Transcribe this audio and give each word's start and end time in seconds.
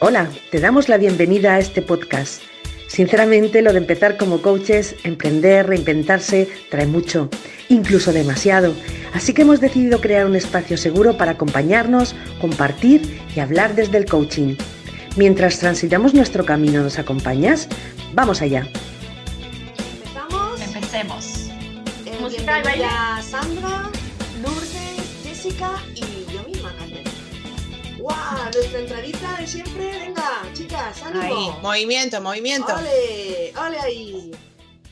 Hola, 0.00 0.28
te 0.50 0.60
damos 0.60 0.88
la 0.88 0.98
bienvenida 0.98 1.54
a 1.54 1.58
este 1.58 1.80
podcast. 1.82 2.42
Sinceramente, 2.88 3.62
lo 3.62 3.72
de 3.72 3.78
empezar 3.78 4.16
como 4.16 4.42
coaches, 4.42 4.94
emprender, 5.04 5.66
reinventarse, 5.66 6.48
trae 6.70 6.86
mucho, 6.86 7.28
incluso 7.68 8.12
demasiado. 8.12 8.74
Así 9.12 9.32
que 9.32 9.42
hemos 9.42 9.60
decidido 9.60 10.00
crear 10.00 10.26
un 10.26 10.36
espacio 10.36 10.76
seguro 10.76 11.16
para 11.16 11.32
acompañarnos, 11.32 12.14
compartir 12.40 13.20
y 13.34 13.40
hablar 13.40 13.74
desde 13.74 13.98
el 13.98 14.06
coaching. 14.06 14.56
Mientras 15.16 15.58
transitamos 15.58 16.14
nuestro 16.14 16.44
camino, 16.44 16.82
¿nos 16.82 16.98
acompañas? 16.98 17.68
Vamos 18.12 18.42
allá. 18.42 18.66
¿Empezamos? 19.94 20.60
Empecemos. 20.60 21.50
Eh, 22.04 22.12
Música 22.20 22.42
y 22.60 22.62
baile. 22.62 22.84
bienvenida 22.84 23.22
Sandra, 23.22 23.90
Lourdes, 24.42 25.22
Jessica 25.24 25.70
y. 25.94 26.13
¡Guau! 28.04 28.50
Nuestra 28.52 28.80
entradita 28.80 29.36
de 29.38 29.46
siempre. 29.46 29.98
Venga, 29.98 30.42
chicas, 30.52 31.02
ánimo. 31.04 31.22
Ahí, 31.22 31.62
movimiento, 31.62 32.20
movimiento. 32.20 32.74
¡Ole! 32.74 33.54
¡Ole 33.58 33.80
ahí! 33.80 34.30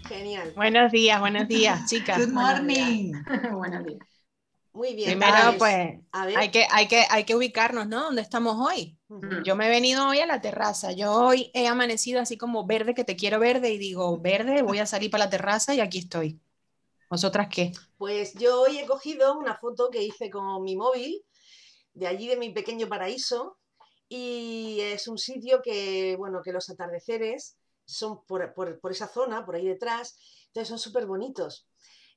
Genial. 0.09 0.50
Buenos 0.56 0.91
días, 0.91 1.20
buenos 1.20 1.46
días, 1.46 1.84
chicas. 1.90 2.18
Good 2.18 2.32
morning. 2.32 3.12
Buenos 3.52 3.84
días. 3.84 4.01
Muy 4.73 4.95
bien. 4.95 5.10
Primero, 5.10 5.59
pues, 5.59 5.59
pues, 5.59 6.01
a 6.12 6.24
ver. 6.24 6.38
hay 6.38 6.51
que, 6.51 6.66
hay, 6.70 6.88
que, 6.88 7.04
hay 7.10 7.24
que 7.24 7.37
ubicarnos, 7.37 7.87
¿no? 7.87 8.04
¿Dónde 8.04 8.23
estamos 8.23 8.56
hoy? 8.59 8.96
Yo 9.45 9.56
me 9.56 9.66
he 9.66 9.68
venido 9.68 10.09
hoy 10.09 10.20
a 10.20 10.26
la 10.26 10.40
terraza. 10.40 10.92
Yo 10.92 11.12
hoy 11.12 11.51
he 11.52 11.66
amanecido 11.66 12.18
así 12.18 12.38
como 12.38 12.65
verde, 12.65 12.95
que 12.95 13.04
te 13.04 13.15
quiero 13.15 13.38
verde, 13.38 13.74
y 13.74 13.76
digo, 13.76 14.18
verde, 14.20 14.62
voy 14.62 14.79
a 14.79 14.87
salir 14.87 15.10
para 15.10 15.26
la 15.26 15.30
terraza 15.30 15.74
y 15.74 15.80
aquí 15.80 15.98
estoy. 15.98 16.40
¿Vosotras 17.10 17.48
qué? 17.51 17.73
Pues 17.98 18.32
yo 18.37 18.62
hoy 18.62 18.79
he 18.79 18.87
cogido 18.87 19.38
una 19.38 19.59
foto 19.59 19.90
que 19.90 20.02
hice 20.02 20.30
con 20.30 20.62
mi 20.62 20.76
móvil 20.76 21.23
de 21.95 22.06
allí 22.06 22.28
de 22.28 22.37
mi 22.37 22.51
pequeño 22.51 22.88
paraíso 22.88 23.59
y 24.09 24.80
es 24.80 25.09
un 25.09 25.19
sitio 25.19 25.62
que, 25.62 26.16
bueno, 26.18 26.42
que 26.42 26.52
los 26.52 26.68
atardeceres 26.70 27.56
son 27.84 28.24
por, 28.27 28.52
por- 28.54 28.79
por 28.80 28.93
esa 28.93 29.09
zona, 29.09 29.45
por 29.45 29.57
ahí 29.57 29.66
detrás, 29.66 30.18
entonces 30.46 30.68
son 30.68 30.79
súper 30.79 31.07
bonitos. 31.07 31.66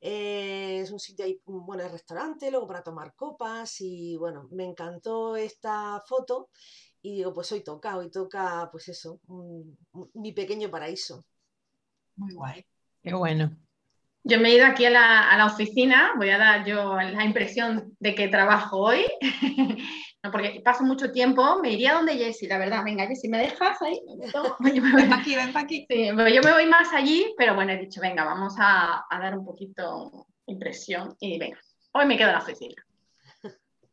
Eh, 0.02 0.80
es 0.82 0.92
un 0.92 1.00
sitio 1.00 1.26
ahí, 1.26 1.42
mm, 1.46 1.66
bueno, 1.66 1.84
es 1.84 1.92
restaurante, 1.92 2.52
luego 2.52 2.68
para 2.68 2.84
tomar 2.84 3.16
copas 3.16 3.82
y 3.82 4.18
bueno, 4.18 4.48
me 4.52 4.66
encantó 4.66 5.36
esta 5.36 6.02
foto 6.08 6.50
y 7.02 7.16
digo, 7.18 7.34
pues 7.34 7.52
hoy 7.52 7.64
toca, 7.64 7.98
hoy 7.98 8.10
toca, 8.12 8.70
pues 8.72 8.90
eso, 8.90 9.20
un- 9.28 9.78
un- 9.94 10.12
mi 10.16 10.34
pequeño 10.34 10.70
paraíso. 10.72 11.26
Muy 12.18 12.34
guay. 12.34 12.66
Qué 13.02 13.14
bueno. 13.14 13.56
Yo 14.28 14.40
me 14.40 14.50
he 14.50 14.56
ido 14.56 14.66
aquí 14.66 14.86
a 14.86 14.90
la, 14.90 15.30
a 15.30 15.38
la 15.38 15.46
oficina, 15.46 16.14
voy 16.18 16.32
a 16.32 16.40
dar 16.40 16.66
yo 16.66 16.96
la 17.00 17.24
impresión 17.24 17.96
de 18.00 18.16
que 18.16 18.28
trabajo 18.28 18.80
hoy, 18.80 19.06
no, 20.24 20.32
porque 20.32 20.62
paso 20.66 20.84
mucho 20.84 21.12
tiempo, 21.12 21.60
me 21.62 21.70
iría 21.72 21.94
donde 21.94 22.18
Jessie, 22.18 22.48
la 22.48 22.58
verdad, 22.58 22.84
venga 22.84 23.06
Jessie, 23.06 23.30
¿me 23.30 23.38
dejas 23.38 23.80
ahí? 23.84 24.02
Yo 24.34 24.56
me 24.60 24.72
Ven 24.72 24.92
voy- 24.92 25.10
pa' 25.10 25.18
aquí, 25.18 25.36
ven 25.36 25.54
pa' 25.54 25.60
aquí. 25.60 25.86
sí, 25.88 26.10
pero 26.16 26.28
yo 26.28 26.42
me 26.42 26.52
voy 26.54 26.66
más 26.66 26.92
allí, 26.92 27.36
pero 27.38 27.54
bueno, 27.54 27.74
he 27.74 27.78
dicho, 27.78 28.02
venga, 28.02 28.24
vamos 28.24 28.56
a, 28.58 29.06
a 29.08 29.20
dar 29.20 29.38
un 29.38 29.46
poquito 29.46 30.26
impresión 30.48 31.16
y 31.20 31.38
venga, 31.38 31.60
hoy 31.94 32.06
me 32.08 32.18
quedo 32.18 32.30
en 32.30 32.34
la 32.36 32.42
oficina. 32.42 32.76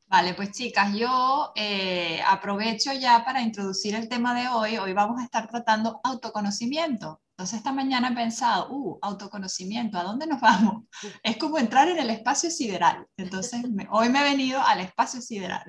Vale, 0.07 0.35
pues 0.35 0.53
chicas, 0.53 0.95
yo 0.95 1.53
eh, 1.57 2.21
aprovecho 2.27 2.93
ya 2.93 3.25
para 3.25 3.41
introducir 3.41 3.95
el 3.95 4.09
tema 4.11 4.35
de 4.35 4.47
hoy. 4.49 4.77
Hoy 4.77 4.93
vamos 4.93 5.19
a 5.21 5.25
estar 5.25 5.49
tratando 5.49 6.01
autoconocimiento. 6.05 7.23
Entonces 7.43 7.59
esta 7.59 7.73
mañana 7.73 8.11
he 8.11 8.15
pensado, 8.15 8.69
uh, 8.71 8.99
autoconocimiento, 9.03 9.99
¿a 9.99 10.05
dónde 10.05 10.29
nos 10.29 10.41
vamos? 10.41 10.85
Es 11.25 11.39
como 11.39 11.59
entrar 11.59 11.89
en 11.89 11.99
el 11.99 12.09
espacio 12.11 12.49
sideral. 12.53 13.05
Entonces 13.17 13.69
me- 13.69 13.89
hoy 13.91 14.09
me 14.11 14.21
he 14.21 14.31
venido 14.31 14.61
al 14.61 14.79
espacio 14.79 15.21
sideral. 15.21 15.65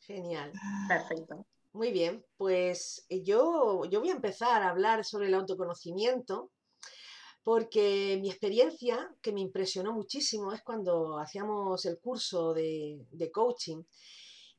Genial. 0.00 0.52
Perfecto. 0.88 1.44
Muy 1.74 1.92
bien, 1.92 2.24
pues 2.38 3.04
eh, 3.10 3.22
yo, 3.22 3.84
yo 3.90 4.00
voy 4.00 4.08
a 4.08 4.14
empezar 4.14 4.62
a 4.62 4.70
hablar 4.70 5.04
sobre 5.04 5.26
el 5.26 5.34
autoconocimiento 5.34 6.50
porque 7.44 8.16
mi 8.18 8.30
experiencia, 8.30 9.14
que 9.20 9.32
me 9.32 9.42
impresionó 9.42 9.92
muchísimo, 9.92 10.50
es 10.54 10.62
cuando 10.62 11.18
hacíamos 11.18 11.84
el 11.84 11.98
curso 11.98 12.54
de, 12.54 13.04
de 13.10 13.30
coaching 13.30 13.82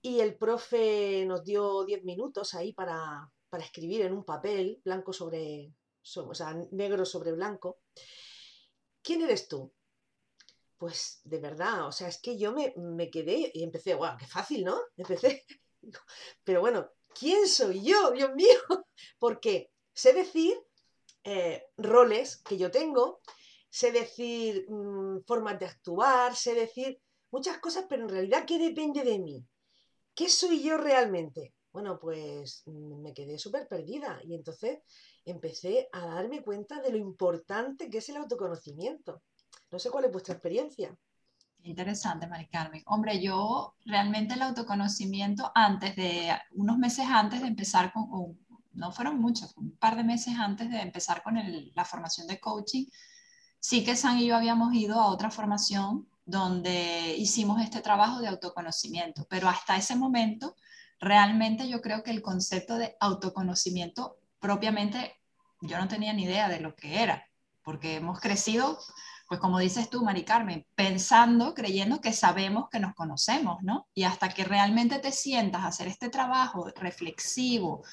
y 0.04 0.20
el 0.20 0.36
profe 0.36 1.26
nos 1.26 1.44
dio 1.44 1.84
10 1.84 2.04
minutos 2.04 2.54
ahí 2.54 2.74
para, 2.74 3.28
para 3.50 3.64
escribir 3.64 4.02
en 4.04 4.14
un 4.14 4.24
papel, 4.24 4.80
blanco 4.86 5.12
sobre, 5.12 5.74
so- 5.74 5.87
o 6.16 6.34
sea, 6.34 6.54
negro 6.72 7.06
sobre 7.06 7.32
blanco. 7.32 7.80
¿Quién 9.02 9.22
eres 9.22 9.48
tú? 9.48 9.74
Pues 10.78 11.22
de 11.24 11.40
verdad, 11.40 11.88
o 11.88 11.92
sea, 11.92 12.08
es 12.08 12.22
que 12.22 12.38
yo 12.38 12.54
me, 12.54 12.74
me 12.78 13.10
quedé 13.10 13.52
y 13.54 13.64
empecé, 13.64 13.96
guau, 13.96 14.16
qué 14.18 14.28
fácil, 14.28 14.64
¿no? 14.64 14.80
Empecé, 14.98 15.46
pero 16.44 16.62
bueno, 16.62 16.90
¿quién 17.18 17.48
soy 17.48 17.84
yo? 17.84 18.12
Dios 18.12 18.34
mío, 18.36 18.60
porque 19.20 19.72
sé 19.94 20.14
decir 20.14 20.56
eh, 21.24 21.64
roles 21.78 22.38
que 22.38 22.58
yo 22.58 22.72
tengo, 22.72 23.22
sé 23.70 23.92
decir 23.92 24.66
mm, 24.70 25.24
formas 25.26 25.60
de 25.60 25.66
actuar, 25.66 26.36
sé 26.36 26.54
decir 26.54 27.00
muchas 27.32 27.60
cosas, 27.60 27.86
pero 27.90 28.04
en 28.04 28.10
realidad, 28.10 28.46
¿qué 28.46 28.58
depende 28.58 29.04
de 29.04 29.20
mí? 29.20 29.46
¿Qué 30.14 30.30
soy 30.30 30.64
yo 30.64 30.78
realmente? 30.78 31.54
Bueno, 31.72 32.00
pues 32.00 32.64
mm, 32.66 33.02
me 33.02 33.14
quedé 33.14 33.38
súper 33.38 33.68
perdida 33.68 34.20
y 34.24 34.36
entonces 34.36 34.80
empecé 35.32 35.90
a 35.92 36.06
darme 36.06 36.42
cuenta 36.42 36.82
de 36.82 36.92
lo 36.92 36.98
importante 36.98 37.90
que 37.90 38.00
es 38.00 38.10
el 38.10 38.18
autoconocimiento. 38.18 39.22
No 39.72 39.80
sé 39.80 39.90
cuál 39.90 40.06
es 40.06 40.12
vuestra 40.12 40.34
experiencia. 40.34 40.96
Interesante, 41.64 42.28
Mari 42.28 42.48
Carmen. 42.48 42.84
Hombre, 42.86 43.22
yo 43.22 43.76
realmente 43.86 44.36
el 44.36 44.42
autoconocimiento 44.42 45.52
antes 45.54 45.96
de, 45.96 46.32
unos 46.52 46.78
meses 46.78 47.06
antes 47.10 47.42
de 47.42 47.48
empezar 47.48 47.92
con, 47.92 48.40
no 48.74 48.92
fueron 48.92 49.20
muchos, 49.20 49.56
un 49.58 49.76
par 49.78 49.98
de 49.98 50.04
meses 50.04 50.36
antes 50.38 50.70
de 50.70 50.80
empezar 50.80 51.24
con 51.24 51.36
la 51.74 51.86
formación 51.86 52.28
de 52.28 52.40
coaching, 52.40 52.86
sí 53.60 53.84
que 53.84 53.96
San 53.96 54.20
y 54.20 54.28
yo 54.28 54.36
habíamos 54.36 54.74
ido 54.74 55.00
a 55.00 55.08
otra 55.08 55.30
formación 55.30 56.08
donde 56.26 57.16
hicimos 57.18 57.62
este 57.62 57.82
trabajo 57.82 58.20
de 58.22 58.28
autoconocimiento, 58.28 59.26
pero 59.30 59.50
hasta 59.50 59.78
ese 59.78 59.96
momento 59.96 60.56
realmente 61.00 61.68
yo 61.68 61.82
creo 61.82 62.04
que 62.04 62.12
el 62.12 62.22
concepto 62.22 62.78
de 62.78 62.96
autoconocimiento 63.00 64.18
propiamente 64.40 65.17
yo 65.62 65.78
no 65.78 65.88
tenía 65.88 66.14
ni 66.14 66.24
idea 66.24 66.50
de 66.50 66.60
lo 66.60 66.76
que 66.76 67.02
era, 67.02 67.26
porque 67.64 67.96
hemos 67.96 68.20
crecido 68.20 68.80
pues 69.28 69.42
como 69.42 69.60
dices 69.60 69.90
tú, 69.90 70.04
Mari 70.04 70.24
Carmen, 70.24 70.66
pensando, 70.74 71.54
creyendo 71.54 72.00
que 72.00 72.14
sabemos 72.14 72.70
que 72.70 72.80
nos 72.80 72.96
conocemos, 72.96 73.62
¿no? 73.62 73.88
Y 73.94 74.04
hasta 74.04 74.30
que 74.30 74.46
realmente 74.46 75.00
te 75.00 75.12
sientas 75.12 75.64
a 75.64 75.68
hacer 75.68 75.88
este 75.88 76.10
trabajo 76.10 76.70
reflexivo, 76.78 77.84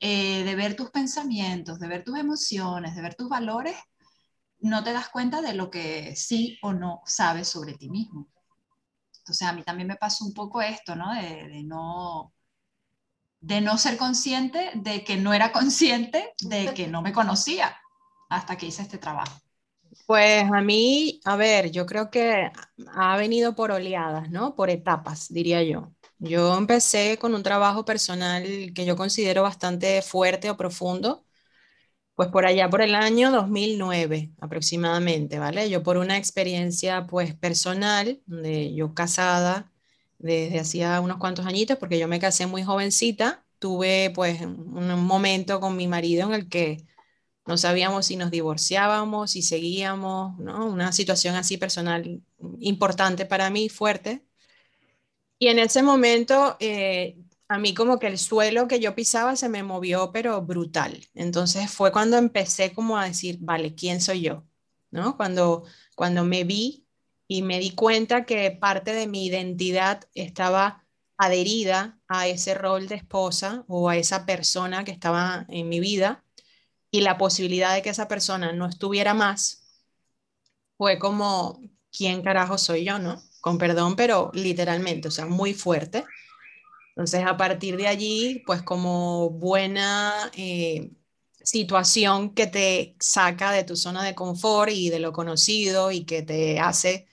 eh, 0.00 0.42
de 0.42 0.54
ver 0.56 0.74
tus 0.74 0.90
pensamientos, 0.90 1.78
de 1.78 1.88
ver 1.88 2.02
tus 2.02 2.18
emociones, 2.18 2.96
de 2.96 3.02
ver 3.02 3.14
tus 3.14 3.28
valores, 3.28 3.76
no 4.58 4.82
te 4.82 4.92
das 4.92 5.08
cuenta 5.10 5.40
de 5.42 5.54
lo 5.54 5.70
que 5.70 6.16
sí 6.16 6.58
o 6.62 6.72
no 6.72 7.02
sabes 7.06 7.48
sobre 7.48 7.74
ti 7.74 7.88
mismo. 7.88 8.28
Entonces 9.18 9.46
a 9.46 9.52
mí 9.52 9.62
también 9.62 9.88
me 9.88 9.96
pasó 9.96 10.24
un 10.24 10.34
poco 10.34 10.60
esto, 10.60 10.96
¿no? 10.96 11.14
De, 11.14 11.62
no 11.64 12.33
de 13.44 13.60
no 13.60 13.76
ser 13.78 13.96
consciente 13.98 14.70
de 14.74 15.04
que 15.04 15.16
no 15.16 15.34
era 15.34 15.52
consciente 15.52 16.34
de 16.40 16.72
que 16.74 16.86
no 16.86 17.02
me 17.02 17.12
conocía 17.12 17.76
hasta 18.30 18.56
que 18.56 18.66
hice 18.66 18.82
este 18.82 18.98
trabajo. 18.98 19.38
Pues 20.06 20.44
a 20.52 20.60
mí, 20.60 21.20
a 21.24 21.36
ver, 21.36 21.70
yo 21.70 21.86
creo 21.86 22.10
que 22.10 22.50
ha 22.94 23.16
venido 23.16 23.54
por 23.54 23.70
oleadas, 23.70 24.30
¿no? 24.30 24.54
Por 24.54 24.68
etapas, 24.70 25.28
diría 25.32 25.62
yo. 25.62 25.92
Yo 26.18 26.56
empecé 26.58 27.18
con 27.18 27.34
un 27.34 27.42
trabajo 27.42 27.84
personal 27.84 28.44
que 28.74 28.84
yo 28.84 28.96
considero 28.96 29.42
bastante 29.42 30.02
fuerte 30.02 30.50
o 30.50 30.56
profundo, 30.56 31.24
pues 32.14 32.28
por 32.30 32.46
allá 32.46 32.70
por 32.70 32.82
el 32.82 32.94
año 32.94 33.30
2009 33.32 34.32
aproximadamente, 34.40 35.38
¿vale? 35.38 35.70
Yo 35.70 35.82
por 35.82 35.98
una 35.98 36.18
experiencia 36.18 37.06
pues 37.06 37.34
personal, 37.36 38.22
de 38.26 38.74
yo 38.74 38.94
casada 38.94 39.72
desde 40.24 40.58
hacía 40.60 41.00
unos 41.00 41.18
cuantos 41.18 41.46
añitos, 41.46 41.78
porque 41.78 41.98
yo 41.98 42.08
me 42.08 42.20
casé 42.20 42.46
muy 42.46 42.62
jovencita, 42.64 43.44
tuve 43.58 44.10
pues 44.14 44.40
un 44.42 45.04
momento 45.04 45.60
con 45.60 45.76
mi 45.76 45.86
marido 45.88 46.26
en 46.28 46.34
el 46.34 46.48
que 46.48 46.84
no 47.46 47.58
sabíamos 47.58 48.06
si 48.06 48.16
nos 48.16 48.30
divorciábamos, 48.30 49.32
si 49.32 49.42
seguíamos, 49.42 50.38
¿no? 50.38 50.66
Una 50.66 50.92
situación 50.92 51.36
así 51.36 51.58
personal 51.58 52.22
importante 52.60 53.26
para 53.26 53.50
mí, 53.50 53.68
fuerte. 53.68 54.24
Y 55.38 55.48
en 55.48 55.58
ese 55.58 55.82
momento, 55.82 56.56
eh, 56.60 57.18
a 57.48 57.58
mí 57.58 57.74
como 57.74 57.98
que 57.98 58.06
el 58.06 58.18
suelo 58.18 58.66
que 58.68 58.80
yo 58.80 58.94
pisaba 58.94 59.36
se 59.36 59.48
me 59.48 59.62
movió, 59.62 60.10
pero 60.12 60.40
brutal. 60.42 61.06
Entonces 61.14 61.70
fue 61.70 61.92
cuando 61.92 62.16
empecé 62.16 62.72
como 62.72 62.98
a 62.98 63.06
decir, 63.06 63.38
vale, 63.40 63.74
¿quién 63.74 64.00
soy 64.00 64.22
yo? 64.22 64.44
¿No? 64.90 65.16
Cuando, 65.16 65.64
cuando 65.96 66.24
me 66.24 66.44
vi 66.44 66.83
y 67.26 67.42
me 67.42 67.58
di 67.58 67.70
cuenta 67.70 68.24
que 68.24 68.50
parte 68.50 68.92
de 68.92 69.06
mi 69.06 69.26
identidad 69.26 70.04
estaba 70.14 70.84
adherida 71.16 71.98
a 72.08 72.26
ese 72.28 72.54
rol 72.54 72.88
de 72.88 72.96
esposa 72.96 73.64
o 73.68 73.88
a 73.88 73.96
esa 73.96 74.26
persona 74.26 74.84
que 74.84 74.90
estaba 74.90 75.46
en 75.48 75.68
mi 75.68 75.80
vida 75.80 76.24
y 76.90 77.00
la 77.00 77.18
posibilidad 77.18 77.74
de 77.74 77.82
que 77.82 77.90
esa 77.90 78.08
persona 78.08 78.52
no 78.52 78.66
estuviera 78.66 79.14
más, 79.14 79.64
fue 80.76 80.98
como, 80.98 81.60
¿quién 81.90 82.22
carajo 82.22 82.58
soy 82.58 82.84
yo, 82.84 82.98
no? 82.98 83.22
Con 83.40 83.58
perdón, 83.58 83.96
pero 83.96 84.30
literalmente, 84.34 85.08
o 85.08 85.10
sea, 85.10 85.26
muy 85.26 85.54
fuerte. 85.54 86.04
Entonces, 86.90 87.24
a 87.26 87.36
partir 87.36 87.76
de 87.76 87.88
allí, 87.88 88.42
pues 88.46 88.62
como 88.62 89.30
buena 89.30 90.30
eh, 90.36 90.92
situación 91.42 92.34
que 92.34 92.46
te 92.46 92.96
saca 93.00 93.52
de 93.52 93.64
tu 93.64 93.76
zona 93.76 94.04
de 94.04 94.14
confort 94.14 94.70
y 94.72 94.90
de 94.90 95.00
lo 95.00 95.12
conocido 95.12 95.90
y 95.90 96.04
que 96.04 96.22
te 96.22 96.60
hace 96.60 97.06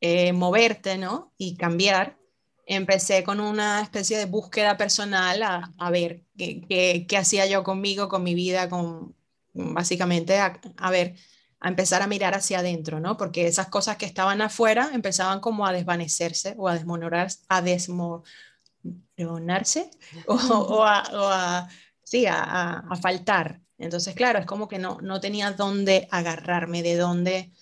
eh, 0.00 0.32
moverte, 0.32 0.98
¿no? 0.98 1.32
Y 1.38 1.56
cambiar, 1.56 2.18
empecé 2.66 3.24
con 3.24 3.40
una 3.40 3.80
especie 3.80 4.18
de 4.18 4.26
búsqueda 4.26 4.76
personal 4.76 5.42
a, 5.42 5.90
ver 5.90 6.24
qué, 6.36 7.06
qué, 7.08 7.16
hacía 7.16 7.46
yo 7.46 7.64
conmigo, 7.64 8.08
con 8.08 8.22
mi 8.22 8.34
vida, 8.34 8.68
con 8.68 9.16
básicamente 9.54 10.38
a, 10.38 10.60
a, 10.76 10.90
ver, 10.90 11.16
a 11.60 11.68
empezar 11.68 12.02
a 12.02 12.06
mirar 12.06 12.34
hacia 12.34 12.58
adentro, 12.60 13.00
¿no? 13.00 13.16
Porque 13.16 13.46
esas 13.46 13.68
cosas 13.68 13.96
que 13.96 14.06
estaban 14.06 14.40
afuera 14.42 14.90
empezaban 14.92 15.40
como 15.40 15.66
a 15.66 15.72
desvanecerse 15.72 16.54
o 16.58 16.68
a 16.68 16.74
desmonorar, 16.74 17.28
a 17.48 17.62
desmoronarse 17.62 19.90
o, 20.26 20.34
o, 20.34 20.84
a, 20.84 21.02
o 21.12 21.28
a, 21.28 21.68
sí, 22.04 22.26
a, 22.26 22.80
a, 22.80 22.96
faltar. 22.96 23.60
Entonces, 23.78 24.14
claro, 24.14 24.38
es 24.38 24.46
como 24.46 24.68
que 24.68 24.78
no, 24.78 24.98
no 25.00 25.20
tenía 25.20 25.52
dónde 25.52 26.06
agarrarme, 26.10 26.82
de 26.82 26.96
dónde 26.96 27.52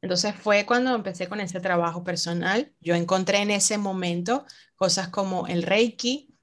entonces 0.00 0.34
fue 0.34 0.64
cuando 0.66 0.94
empecé 0.94 1.28
con 1.28 1.40
ese 1.40 1.60
trabajo 1.60 2.04
personal. 2.04 2.72
Yo 2.80 2.94
encontré 2.94 3.38
en 3.38 3.50
ese 3.50 3.78
momento 3.78 4.44
cosas 4.76 5.08
como 5.08 5.46
el 5.48 5.62
Reiki, 5.62 6.34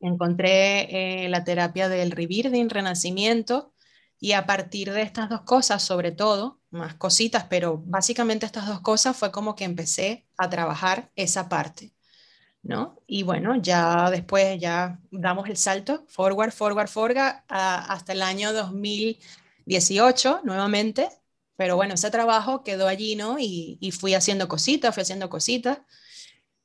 encontré 0.00 1.24
eh, 1.24 1.28
la 1.28 1.44
terapia 1.44 1.88
del 1.88 2.10
rebirthing, 2.10 2.68
renacimiento, 2.68 3.72
y 4.18 4.32
a 4.32 4.46
partir 4.46 4.92
de 4.92 5.02
estas 5.02 5.28
dos 5.28 5.42
cosas, 5.42 5.82
sobre 5.82 6.12
todo, 6.12 6.60
más 6.70 6.94
cositas, 6.94 7.46
pero 7.50 7.82
básicamente 7.86 8.46
estas 8.46 8.68
dos 8.68 8.80
cosas 8.80 9.16
fue 9.16 9.32
como 9.32 9.56
que 9.56 9.64
empecé 9.64 10.26
a 10.36 10.48
trabajar 10.48 11.10
esa 11.16 11.48
parte, 11.48 11.92
¿no? 12.62 12.96
Y 13.06 13.24
bueno, 13.24 13.56
ya 13.56 14.10
después 14.10 14.60
ya 14.60 15.00
damos 15.10 15.48
el 15.48 15.56
salto, 15.56 16.04
forward, 16.08 16.52
forward, 16.52 16.88
forward, 16.88 17.42
hasta 17.48 18.12
el 18.12 18.22
año 18.22 18.52
2018 18.52 20.42
nuevamente, 20.44 21.08
pero 21.62 21.76
bueno, 21.76 21.94
ese 21.94 22.10
trabajo 22.10 22.64
quedó 22.64 22.88
allí, 22.88 23.14
¿no? 23.14 23.36
Y, 23.38 23.78
fui 23.92 24.14
haciendo 24.14 24.48
cositas, 24.48 24.92
fui 24.92 25.02
haciendo 25.02 25.30
cositas. 25.30 25.78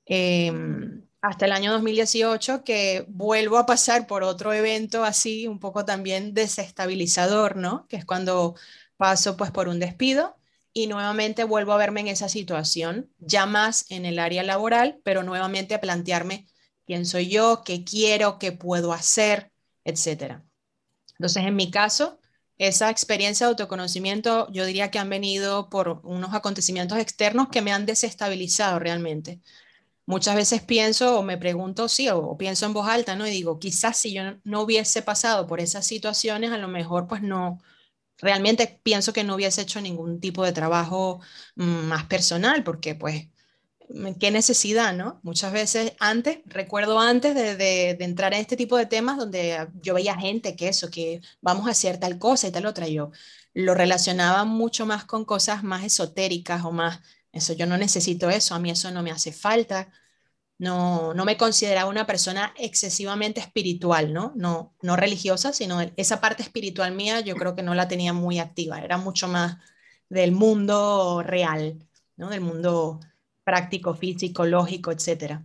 Em, 0.08 1.04
hasta 1.22 1.46
el 1.46 1.52
año 1.52 1.72
2018 1.72 2.64
que 2.64 3.06
vuelvo 3.08 3.60
a 3.60 3.68
pasar 3.68 4.08
por 4.08 4.24
otro 4.24 4.54
evento 4.54 5.04
así, 5.04 5.48
un 5.48 5.60
poco 5.60 5.86
también 5.86 6.34
desestabilizador, 6.34 7.58
¿no? 7.58 7.86
Que 7.88 7.98
es 7.98 8.06
cuando 8.06 8.56
paso 8.98 9.38
pues 9.38 9.52
por 9.52 9.68
un 9.68 9.80
despido 9.80 10.36
y 10.74 10.88
nuevamente 10.88 11.44
vuelvo 11.44 11.74
a 11.74 11.78
verme 11.78 12.00
en 12.00 12.08
esa 12.08 12.28
situación, 12.28 13.12
ya 13.20 13.46
más 13.46 13.86
en 13.92 14.04
el 14.08 14.18
área 14.18 14.42
laboral, 14.42 15.00
pero 15.04 15.22
nuevamente 15.22 15.76
a 15.76 15.82
plantearme 15.82 16.48
quién 16.88 17.06
soy 17.06 17.30
yo, 17.30 17.62
qué 17.64 17.84
quiero, 17.84 18.40
qué 18.40 18.52
puedo 18.52 18.94
hacer, 18.94 19.52
etcétera. 19.84 20.44
Entonces, 21.20 21.44
en 21.46 21.56
mi 21.56 21.70
caso, 21.70 22.20
esa 22.58 22.90
experiencia 22.90 23.46
de 23.46 23.52
autoconocimiento, 23.52 24.52
yo 24.52 24.66
diría 24.66 24.92
que 24.92 25.00
han 25.00 25.10
venido 25.10 25.70
por 25.70 26.02
unos 26.04 26.34
acontecimientos 26.34 26.98
externos 26.98 27.50
que 27.50 27.62
me 27.62 27.72
han 27.72 27.86
desestabilizado 27.86 28.80
realmente. 28.80 29.42
Muchas 30.06 30.36
veces 30.36 30.62
pienso 30.64 31.20
o 31.20 31.24
me 31.24 31.38
pregunto, 31.38 31.90
sí, 31.90 32.10
o, 32.10 32.38
pienso 32.38 32.66
en 32.66 32.74
voz 32.74 32.88
alta, 32.90 33.16
¿no? 33.16 33.28
Y 33.28 33.32
digo, 33.32 33.60
quizás 33.60 33.98
si 33.98 34.14
yo 34.14 34.24
no, 34.44 34.62
hubiese 34.62 35.02
pasado 35.02 35.48
por 35.48 35.60
esas 35.60 35.86
situaciones, 35.88 36.52
a 36.52 36.58
lo 36.58 36.68
mejor 36.70 37.08
pues 37.08 37.22
no, 37.22 37.60
realmente 38.20 38.80
pienso 38.84 39.14
que 39.14 39.24
no 39.24 39.36
hubiese 39.36 39.62
hecho 39.64 39.82
ningún 39.82 40.20
tipo 40.20 40.44
de 40.46 40.54
trabajo 40.54 41.22
mm, 41.56 41.64
más 41.88 42.06
personal, 42.06 42.64
porque 42.64 42.96
pues 42.96 43.28
qué 44.20 44.32
necesidad, 44.32 44.94
¿no? 44.94 45.20
Muchas 45.24 45.54
veces 45.54 45.94
antes, 46.00 46.40
recuerdo 46.46 47.00
antes 47.00 47.36
de, 47.36 47.92
entrar 48.00 48.34
en 48.34 48.42
este 48.42 48.58
tipo 48.58 48.78
de 48.78 48.86
temas 48.86 49.18
donde 49.18 49.68
yo 49.82 49.94
veía 49.94 50.16
gente 50.16 50.56
que 50.56 50.68
eso, 50.68 50.90
que 50.92 51.22
vamos 51.42 51.68
a 51.68 51.72
hacer 51.72 52.00
tal 52.00 52.20
cosa 52.20 52.48
y 52.48 52.52
tal 52.52 52.66
otra, 52.66 52.88
yo 52.88 53.12
lo 53.54 53.74
relacionaba 53.74 54.46
mucho 54.46 54.86
más 54.86 55.06
con 55.06 55.26
cosas 55.26 55.64
más 55.64 55.84
esotéricas 55.84 56.64
o 56.66 56.72
más, 56.72 57.00
eso 57.32 57.54
yo 57.54 57.66
no 57.66 57.78
necesito 57.78 58.30
eso, 58.30 58.56
a 58.56 58.60
mí 58.60 58.72
eso 58.72 58.92
no 58.92 59.04
me 59.04 59.12
hace 59.12 59.32
falta, 59.32 59.90
no, 60.60 61.14
no 61.14 61.26
me 61.26 61.38
consideraba 61.38 61.90
una 61.90 62.08
persona 62.08 62.54
excesivamente 62.58 63.40
espiritual, 63.40 64.14
¿no? 64.14 64.34
No, 64.36 64.76
no 64.82 64.96
religiosa, 64.96 65.54
sino 65.54 65.82
esa 65.98 66.20
parte 66.22 66.44
espiritual 66.44 66.94
mía 66.94 67.20
yo 67.22 67.36
creo 67.36 67.56
que 67.56 67.64
no 67.64 67.76
la 67.76 67.88
tenía 67.88 68.14
muy 68.14 68.40
activa, 68.40 68.82
era 68.82 68.98
mucho 68.98 69.28
más 69.28 69.58
del 70.10 70.32
mundo 70.32 71.24
real, 71.24 71.88
¿no? 72.16 72.30
Del 72.30 72.42
mundo 72.42 73.00
práctico, 73.48 73.96
físico, 73.96 74.46
lógico, 74.46 74.92
etcétera. 74.92 75.42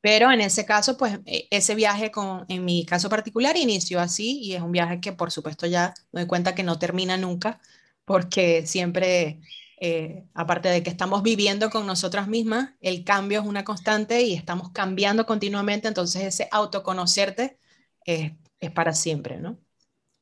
Pero 0.00 0.30
en 0.30 0.40
ese 0.40 0.64
caso, 0.64 0.96
pues 0.96 1.18
e, 1.26 1.48
ese 1.50 1.74
viaje 1.74 2.12
con, 2.12 2.44
en 2.48 2.64
mi 2.64 2.86
caso 2.86 3.08
particular 3.08 3.56
inició 3.56 4.00
así 4.00 4.38
y 4.40 4.54
es 4.54 4.62
un 4.62 4.70
viaje 4.70 5.00
que 5.00 5.12
por 5.12 5.32
supuesto 5.32 5.66
ya 5.66 5.92
me 6.12 6.20
doy 6.20 6.28
cuenta 6.28 6.54
que 6.54 6.62
no 6.62 6.78
termina 6.78 7.16
nunca 7.16 7.60
porque 8.04 8.64
siempre, 8.66 9.40
eh, 9.80 10.24
aparte 10.34 10.68
de 10.68 10.82
que 10.84 10.90
estamos 10.90 11.22
viviendo 11.24 11.70
con 11.70 11.84
nosotras 11.84 12.28
mismas, 12.28 12.74
el 12.80 13.02
cambio 13.04 13.40
es 13.40 13.46
una 13.46 13.64
constante 13.64 14.22
y 14.22 14.34
estamos 14.34 14.70
cambiando 14.70 15.26
continuamente, 15.26 15.88
entonces 15.88 16.22
ese 16.22 16.48
autoconocerte 16.52 17.58
es, 18.04 18.32
es 18.60 18.70
para 18.70 18.92
siempre, 18.94 19.38
¿no? 19.38 19.58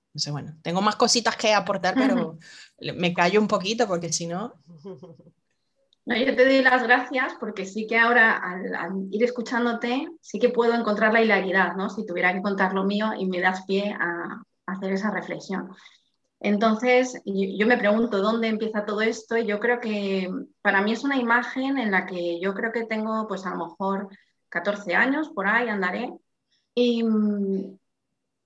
Entonces, 0.08 0.32
bueno, 0.32 0.56
tengo 0.62 0.80
más 0.80 0.96
cositas 0.96 1.36
que 1.36 1.52
aportar, 1.52 1.94
pero 1.94 2.38
me 2.96 3.12
callo 3.14 3.40
un 3.40 3.48
poquito 3.48 3.86
porque 3.86 4.12
si 4.12 4.26
no... 4.26 4.54
No, 6.08 6.16
yo 6.16 6.34
te 6.34 6.42
doy 6.42 6.62
las 6.62 6.82
gracias 6.84 7.34
porque 7.38 7.66
sí 7.66 7.86
que 7.86 7.98
ahora 7.98 8.38
al, 8.38 9.08
ir 9.10 9.22
escuchándote 9.22 10.08
sí 10.22 10.38
que 10.38 10.48
puedo 10.48 10.72
encontrar 10.72 11.12
la 11.12 11.20
hilaridad, 11.20 11.76
¿no? 11.76 11.90
Si 11.90 12.06
tuviera 12.06 12.32
que 12.32 12.40
contar 12.40 12.72
lo 12.72 12.84
mío 12.84 13.10
y 13.18 13.26
me 13.26 13.42
das 13.42 13.66
pie 13.66 13.92
a, 13.92 14.42
hacer 14.64 14.92
esa 14.94 15.10
reflexión. 15.10 15.68
Entonces, 16.40 17.20
yo, 17.26 17.66
me 17.66 17.76
pregunto 17.76 18.22
dónde 18.22 18.48
empieza 18.48 18.86
todo 18.86 19.02
esto 19.02 19.36
y 19.36 19.44
yo 19.46 19.60
creo 19.60 19.80
que 19.80 20.30
para 20.62 20.80
mí 20.80 20.92
es 20.92 21.04
una 21.04 21.18
imagen 21.18 21.76
en 21.76 21.90
la 21.90 22.06
que 22.06 22.40
yo 22.40 22.54
creo 22.54 22.72
que 22.72 22.86
tengo 22.86 23.26
pues 23.28 23.44
a 23.44 23.50
lo 23.50 23.66
mejor 23.66 24.08
14 24.48 24.94
años, 24.94 25.28
por 25.34 25.46
ahí 25.46 25.68
andaré, 25.68 26.10
y 26.74 27.02
mm, 27.02 27.78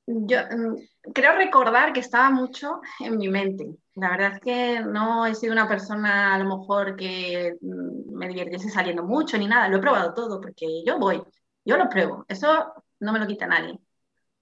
yo 0.06 0.38
mm, 0.50 0.76
creo 1.14 1.34
recordar 1.36 1.92
que 1.92 2.00
estaba 2.00 2.30
mucho 2.30 2.80
en 3.00 3.16
mi 3.16 3.28
mente. 3.28 3.76
La 3.94 4.10
verdad 4.10 4.34
es 4.34 4.40
que 4.40 4.80
no 4.80 5.26
he 5.26 5.34
sido 5.34 5.52
una 5.52 5.68
persona 5.68 6.34
a 6.34 6.38
lo 6.38 6.58
mejor 6.58 6.96
que 6.96 7.56
mm, 7.60 8.14
me 8.16 8.28
divirtiese 8.28 8.70
saliendo 8.70 9.02
mucho 9.02 9.36
ni 9.38 9.46
nada. 9.46 9.68
Lo 9.68 9.78
he 9.78 9.80
probado 9.80 10.14
todo 10.14 10.40
porque 10.40 10.82
yo 10.86 10.98
voy, 10.98 11.22
yo 11.64 11.76
lo 11.76 11.88
pruebo. 11.88 12.24
Eso 12.28 12.72
no 13.00 13.12
me 13.12 13.18
lo 13.18 13.26
quita 13.26 13.46
nadie. 13.46 13.78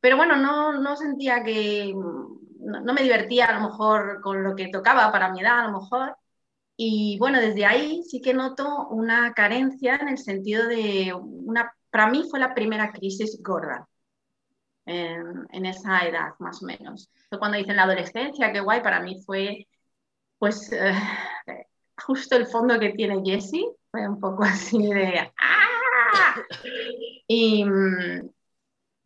Pero 0.01 0.17
bueno, 0.17 0.37
no, 0.37 0.81
no 0.81 0.97
sentía 0.97 1.43
que, 1.45 1.93
mm, 1.95 2.85
no, 2.85 2.95
me 2.95 3.03
divertía 3.03 3.47
a 3.47 3.61
lo 3.61 3.69
mejor 3.69 4.21
con 4.23 4.43
lo 4.45 4.55
que 4.57 4.69
tocaba 4.69 5.11
para 5.13 5.33
mi 5.33 5.41
edad 5.41 5.61
a 5.61 5.69
lo 5.69 5.81
mejor. 5.81 6.17
Y 6.77 7.19
bueno, 7.19 7.41
desde 7.41 7.67
ahí 7.67 8.03
sí 8.05 8.21
que 8.23 8.35
noto 8.35 8.89
una 8.89 9.35
carencia 9.35 9.97
en 9.97 10.09
el 10.09 10.19
sentido 10.19 10.67
de 10.69 11.13
una, 11.15 11.73
para 11.91 12.09
mí 12.11 12.25
fue 12.31 12.41
la 12.41 12.55
primera 12.55 12.93
crisis 12.93 13.39
gorda 13.43 13.89
en, 14.91 15.67
esa 15.67 16.07
edad, 16.07 16.35
más 16.39 16.63
o 16.63 16.67
menos. 16.67 17.11
Cuando 17.39 17.59
hice 17.59 17.71
en 17.71 17.77
la 17.77 17.85
adolescencia, 17.85 18.53
qué 18.53 18.61
guay, 18.61 18.83
para 18.83 19.01
mí 19.01 19.23
fue 19.25 19.67
pues 20.39 20.73
eh, 20.73 20.95
justo 21.97 22.37
el 22.37 22.47
fondo 22.47 22.79
que 22.81 22.91
tiene 22.91 23.23
Jessie, 23.25 23.67
fue 23.91 24.09
un 24.09 24.19
poco 24.19 24.43
así 24.45 24.87
de 24.87 25.33
¡ah! 25.39 26.35
Y, 27.27 27.65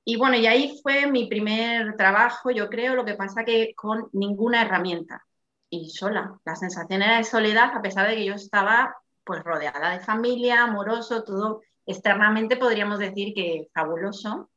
y 0.04 0.16
bueno, 0.16 0.36
y 0.36 0.46
ahí 0.46 0.80
fue 0.82 1.06
mi 1.10 1.26
primer 1.26 1.96
trabajo, 1.96 2.50
yo 2.50 2.68
creo, 2.68 2.94
lo 2.94 3.04
que 3.04 3.14
pasa 3.14 3.44
que 3.44 3.74
con 3.74 4.08
ninguna 4.12 4.62
herramienta 4.62 5.24
y 5.70 5.90
sola. 5.90 6.38
La 6.44 6.56
sensación 6.56 7.02
era 7.02 7.18
de 7.18 7.24
soledad, 7.24 7.74
a 7.74 7.82
pesar 7.82 8.08
de 8.08 8.16
que 8.16 8.24
yo 8.24 8.34
estaba 8.34 8.96
pues 9.24 9.42
rodeada 9.42 9.90
de 9.90 10.00
familia, 10.00 10.62
amoroso, 10.62 11.24
todo 11.24 11.62
externamente 11.86 12.56
podríamos 12.56 12.98
decir 12.98 13.34
que 13.34 13.68
fabuloso, 13.74 14.50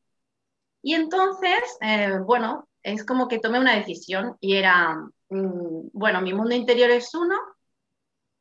y 0.88 0.94
entonces, 0.94 1.60
eh, 1.82 2.18
bueno, 2.24 2.66
es 2.82 3.04
como 3.04 3.28
que 3.28 3.40
tomé 3.40 3.60
una 3.60 3.76
decisión 3.76 4.38
y 4.40 4.56
era, 4.56 4.94
mm, 5.28 5.90
bueno, 5.92 6.22
mi 6.22 6.32
mundo 6.32 6.54
interior 6.54 6.90
es 6.90 7.14
uno, 7.14 7.36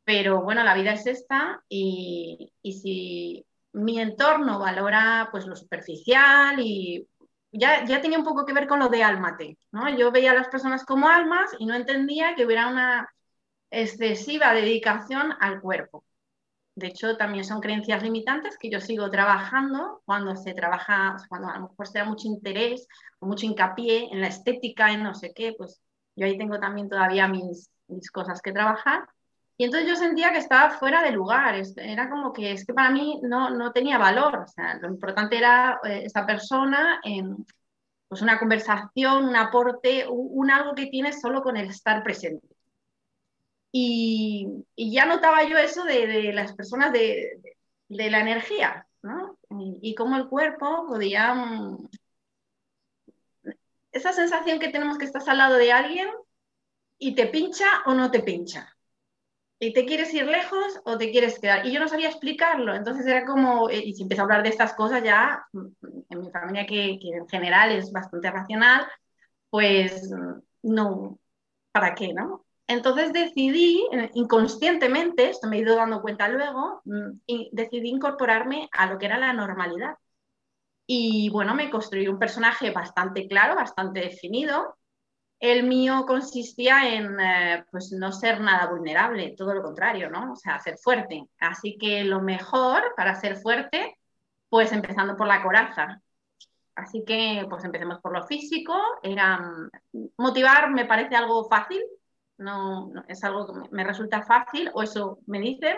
pero 0.06 0.42
bueno, 0.42 0.64
la 0.64 0.74
vida 0.74 0.94
es 0.94 1.06
esta 1.08 1.62
y, 1.68 2.54
y 2.62 2.74
si 2.80 3.46
mi 3.74 4.00
entorno 4.00 4.60
valora 4.60 5.28
pues 5.32 5.46
lo 5.46 5.56
superficial 5.58 6.60
y 6.60 7.06
ya, 7.52 7.84
ya 7.86 8.02
tenía 8.02 8.18
un 8.18 8.24
poco 8.24 8.46
que 8.46 8.54
ver 8.54 8.68
con 8.68 8.80
lo 8.80 8.88
de 8.90 9.04
álmate, 9.04 9.58
¿no? 9.74 9.90
Yo 9.98 10.12
veía 10.12 10.32
a 10.32 10.36
las 10.36 10.48
personas 10.48 10.86
como 10.86 11.10
almas 11.10 11.52
y 11.60 11.66
no 11.66 11.76
entendía 11.76 12.36
que 12.36 12.46
hubiera 12.46 12.68
una 12.70 13.10
excesiva 13.72 14.54
dedicación 14.54 15.34
al 15.42 15.62
cuerpo. 15.62 16.06
De 16.78 16.86
hecho, 16.86 17.18
también 17.18 17.44
son 17.44 17.60
creencias 17.60 18.04
limitantes 18.04 18.56
que 18.56 18.70
yo 18.70 18.80
sigo 18.80 19.10
trabajando 19.10 20.04
cuando 20.06 20.36
se 20.36 20.54
trabaja, 20.54 21.18
cuando 21.28 21.50
a 21.50 21.58
lo 21.58 21.70
mejor 21.70 21.88
se 21.88 21.98
da 21.98 22.06
mucho 22.06 22.28
interés 22.28 22.88
mucho 23.20 23.48
hincapié 23.48 24.10
en 24.12 24.22
la 24.22 24.28
estética, 24.28 24.92
en 24.92 25.02
no 25.02 25.16
sé 25.16 25.34
qué, 25.34 25.56
pues 25.58 25.82
yo 26.16 26.28
ahí 26.28 26.38
tengo 26.38 26.60
también 26.60 26.88
todavía 26.88 27.28
mis, 27.28 27.72
cosas 28.14 28.44
que 28.44 28.52
trabajar. 28.52 29.08
Y 29.58 29.64
entonces 29.64 29.90
yo 29.90 29.96
sentía 29.96 30.32
que 30.32 30.38
estaba 30.38 30.70
fuera 30.70 31.02
de 31.02 31.14
lugar, 31.14 31.60
era 31.78 32.12
como 32.12 32.32
que 32.32 32.52
es 32.52 32.64
que 32.64 32.76
para 32.76 32.92
mí 32.92 33.20
no, 33.24 33.50
no 33.50 33.72
tenía 33.72 33.98
valor, 33.98 34.36
o 34.36 34.48
sea, 34.48 34.76
lo 34.76 34.88
importante 34.88 35.36
era 35.36 35.80
eh, 35.84 36.04
esa 36.06 36.28
persona, 36.28 37.00
en, 37.04 37.44
pues 38.08 38.22
una 38.22 38.38
conversación, 38.38 39.26
un 39.26 39.36
aporte, 39.36 40.06
un, 40.08 40.52
algo 40.52 40.76
que 40.76 40.86
tienes 40.86 41.20
solo 41.22 41.42
con 41.42 41.58
el 41.58 41.70
estar 41.70 42.04
presente. 42.04 42.48
Y, 43.72 44.66
ya 44.76 45.06
notaba 45.06 45.44
yo 45.44 45.58
eso 45.58 45.84
de, 45.84 46.32
las 46.34 46.54
personas 46.54 46.92
de, 46.94 47.42
la 47.90 48.20
energía, 48.20 48.88
¿no? 49.02 49.38
Y, 49.82 49.96
cómo 49.96 50.18
el 50.18 50.28
cuerpo 50.28 50.86
podía... 50.88 51.34
Mm, 51.34 51.88
esa 53.92 54.14
sensación 54.14 54.60
que 54.60 54.70
tenemos 54.70 54.98
que 54.98 55.06
estás 55.06 55.28
al 55.28 55.40
lado 55.40 55.56
de 55.56 55.72
alguien 55.72 56.08
y 57.00 57.16
te 57.16 57.28
pincha 57.28 57.66
o 57.86 57.94
no 57.94 58.12
te 58.12 58.22
pincha. 58.22 58.76
Y 59.60 59.74
te 59.74 59.86
quieres 59.86 60.14
ir 60.14 60.26
lejos 60.28 60.82
o 60.86 60.98
te 60.98 61.12
quieres 61.12 61.40
quedar. 61.40 61.66
Y 61.66 61.72
yo 61.72 61.80
no 61.80 61.88
sabía 61.88 62.10
explicarlo, 62.10 62.76
entonces 62.76 63.06
era 63.08 63.26
como, 63.26 63.70
eh, 63.70 63.82
y 63.84 63.94
si 63.94 64.04
empiezo 64.04 64.22
a 64.22 64.26
hablar 64.26 64.44
de 64.44 64.50
estas 64.50 64.74
cosas 64.76 65.04
ya, 65.04 65.46
mm, 65.54 65.68
en 66.10 66.22
mi 66.22 66.32
familia 66.32 66.66
que, 66.68 67.00
que 67.02 67.10
en 67.10 67.28
general 67.28 67.72
es 67.72 67.92
bastante 67.92 68.30
racional, 68.32 68.88
pues 69.50 70.12
no, 70.62 71.20
¿para 71.72 71.96
qué, 71.96 72.14
no? 72.14 72.47
Entonces 72.68 73.14
decidí, 73.14 73.88
eh, 73.94 74.12
inconscientemente, 74.14 75.30
esto 75.30 75.48
me 75.48 75.58
he 75.58 75.62
ido 75.62 75.76
dando 75.76 76.02
cuenta 76.02 76.28
luego, 76.28 76.82
mm, 76.86 77.20
y 77.26 77.50
decidí 77.54 77.90
incorporarme 77.90 78.70
a 78.74 78.88
lo 78.88 78.98
que 78.98 79.06
era 79.06 79.18
la 79.18 79.34
normalidad. 79.34 79.96
Y 80.86 81.30
bueno, 81.30 81.56
me 81.56 81.70
construí 81.70 82.08
un 82.08 82.20
personaje 82.20 82.72
bastante 82.72 83.28
claro, 83.28 83.56
bastante 83.56 84.02
definido, 84.02 84.78
el 85.40 85.64
mío 85.64 86.06
consistía 86.08 86.96
en 86.96 87.20
eh, 87.20 87.66
pues 87.72 87.92
no 87.92 88.12
ser 88.12 88.40
nada 88.42 88.68
vulnerable, 88.68 89.36
todo 89.38 89.54
lo 89.54 89.62
contrario, 89.64 90.10
¿no? 90.10 90.34
O 90.34 90.36
sea, 90.36 90.60
ser 90.60 90.78
fuerte. 90.78 91.26
Así 91.40 91.78
que 91.78 92.04
lo 92.04 92.22
mejor 92.22 92.94
para 92.96 93.16
ser 93.16 93.38
fuerte, 93.38 93.98
pues 94.50 94.72
empezando 94.72 95.16
por 95.16 95.28
la 95.28 95.44
coraza. 95.44 96.02
Así 96.76 97.04
que 97.06 97.46
pues 97.50 97.64
empecemos 97.64 98.00
por 98.02 98.14
lo 98.14 98.26
físico. 98.26 98.76
Era 99.04 99.40
mm, 99.40 99.70
motivar 100.18 100.72
me 100.72 100.86
parece 100.86 101.16
algo 101.16 101.48
fácil, 101.50 101.84
no, 102.38 102.92
es 103.08 103.24
algo 103.24 103.48
que 103.48 103.70
me 103.72 103.84
resulta 103.84 104.24
fácil, 104.24 104.70
o 104.74 104.84
eso 104.84 105.20
me 105.28 105.40
dicen. 105.40 105.78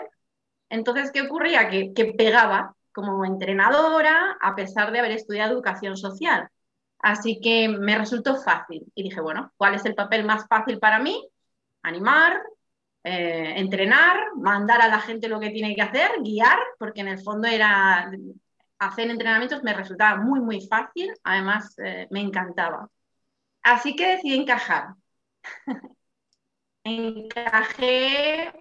Entonces, 0.68 1.10
¿qué 1.12 1.22
ocurría? 1.22 1.68
Que, 1.68 1.92
que 1.94 2.06
pegaba 2.14 2.74
como 2.92 3.24
entrenadora 3.24 4.36
a 4.40 4.54
pesar 4.54 4.92
de 4.92 5.00
haber 5.00 5.12
estudiado 5.12 5.52
educación 5.52 5.96
social. 5.96 6.48
Así 6.98 7.40
que 7.40 7.68
me 7.68 7.96
resultó 7.98 8.36
fácil 8.36 8.84
y 8.94 9.02
dije, 9.04 9.20
bueno, 9.20 9.52
¿cuál 9.56 9.74
es 9.74 9.84
el 9.86 9.94
papel 9.94 10.24
más 10.24 10.46
fácil 10.48 10.78
para 10.78 10.98
mí? 10.98 11.26
Animar, 11.82 12.42
eh, 13.04 13.54
entrenar, 13.56 14.36
mandar 14.36 14.82
a 14.82 14.88
la 14.88 15.00
gente 15.00 15.28
lo 15.28 15.40
que 15.40 15.50
tiene 15.50 15.74
que 15.74 15.82
hacer, 15.82 16.10
guiar, 16.22 16.58
porque 16.78 17.00
en 17.00 17.08
el 17.08 17.22
fondo 17.22 17.48
era 17.48 18.10
hacer 18.78 19.10
entrenamientos 19.10 19.62
me 19.62 19.74
resultaba 19.74 20.16
muy, 20.20 20.40
muy 20.40 20.66
fácil, 20.66 21.12
además 21.22 21.74
eh, 21.78 22.08
me 22.10 22.20
encantaba. 22.20 22.88
Así 23.62 23.96
que 23.96 24.08
decidí 24.08 24.34
encajar. 24.34 24.94
Encajé 26.84 28.52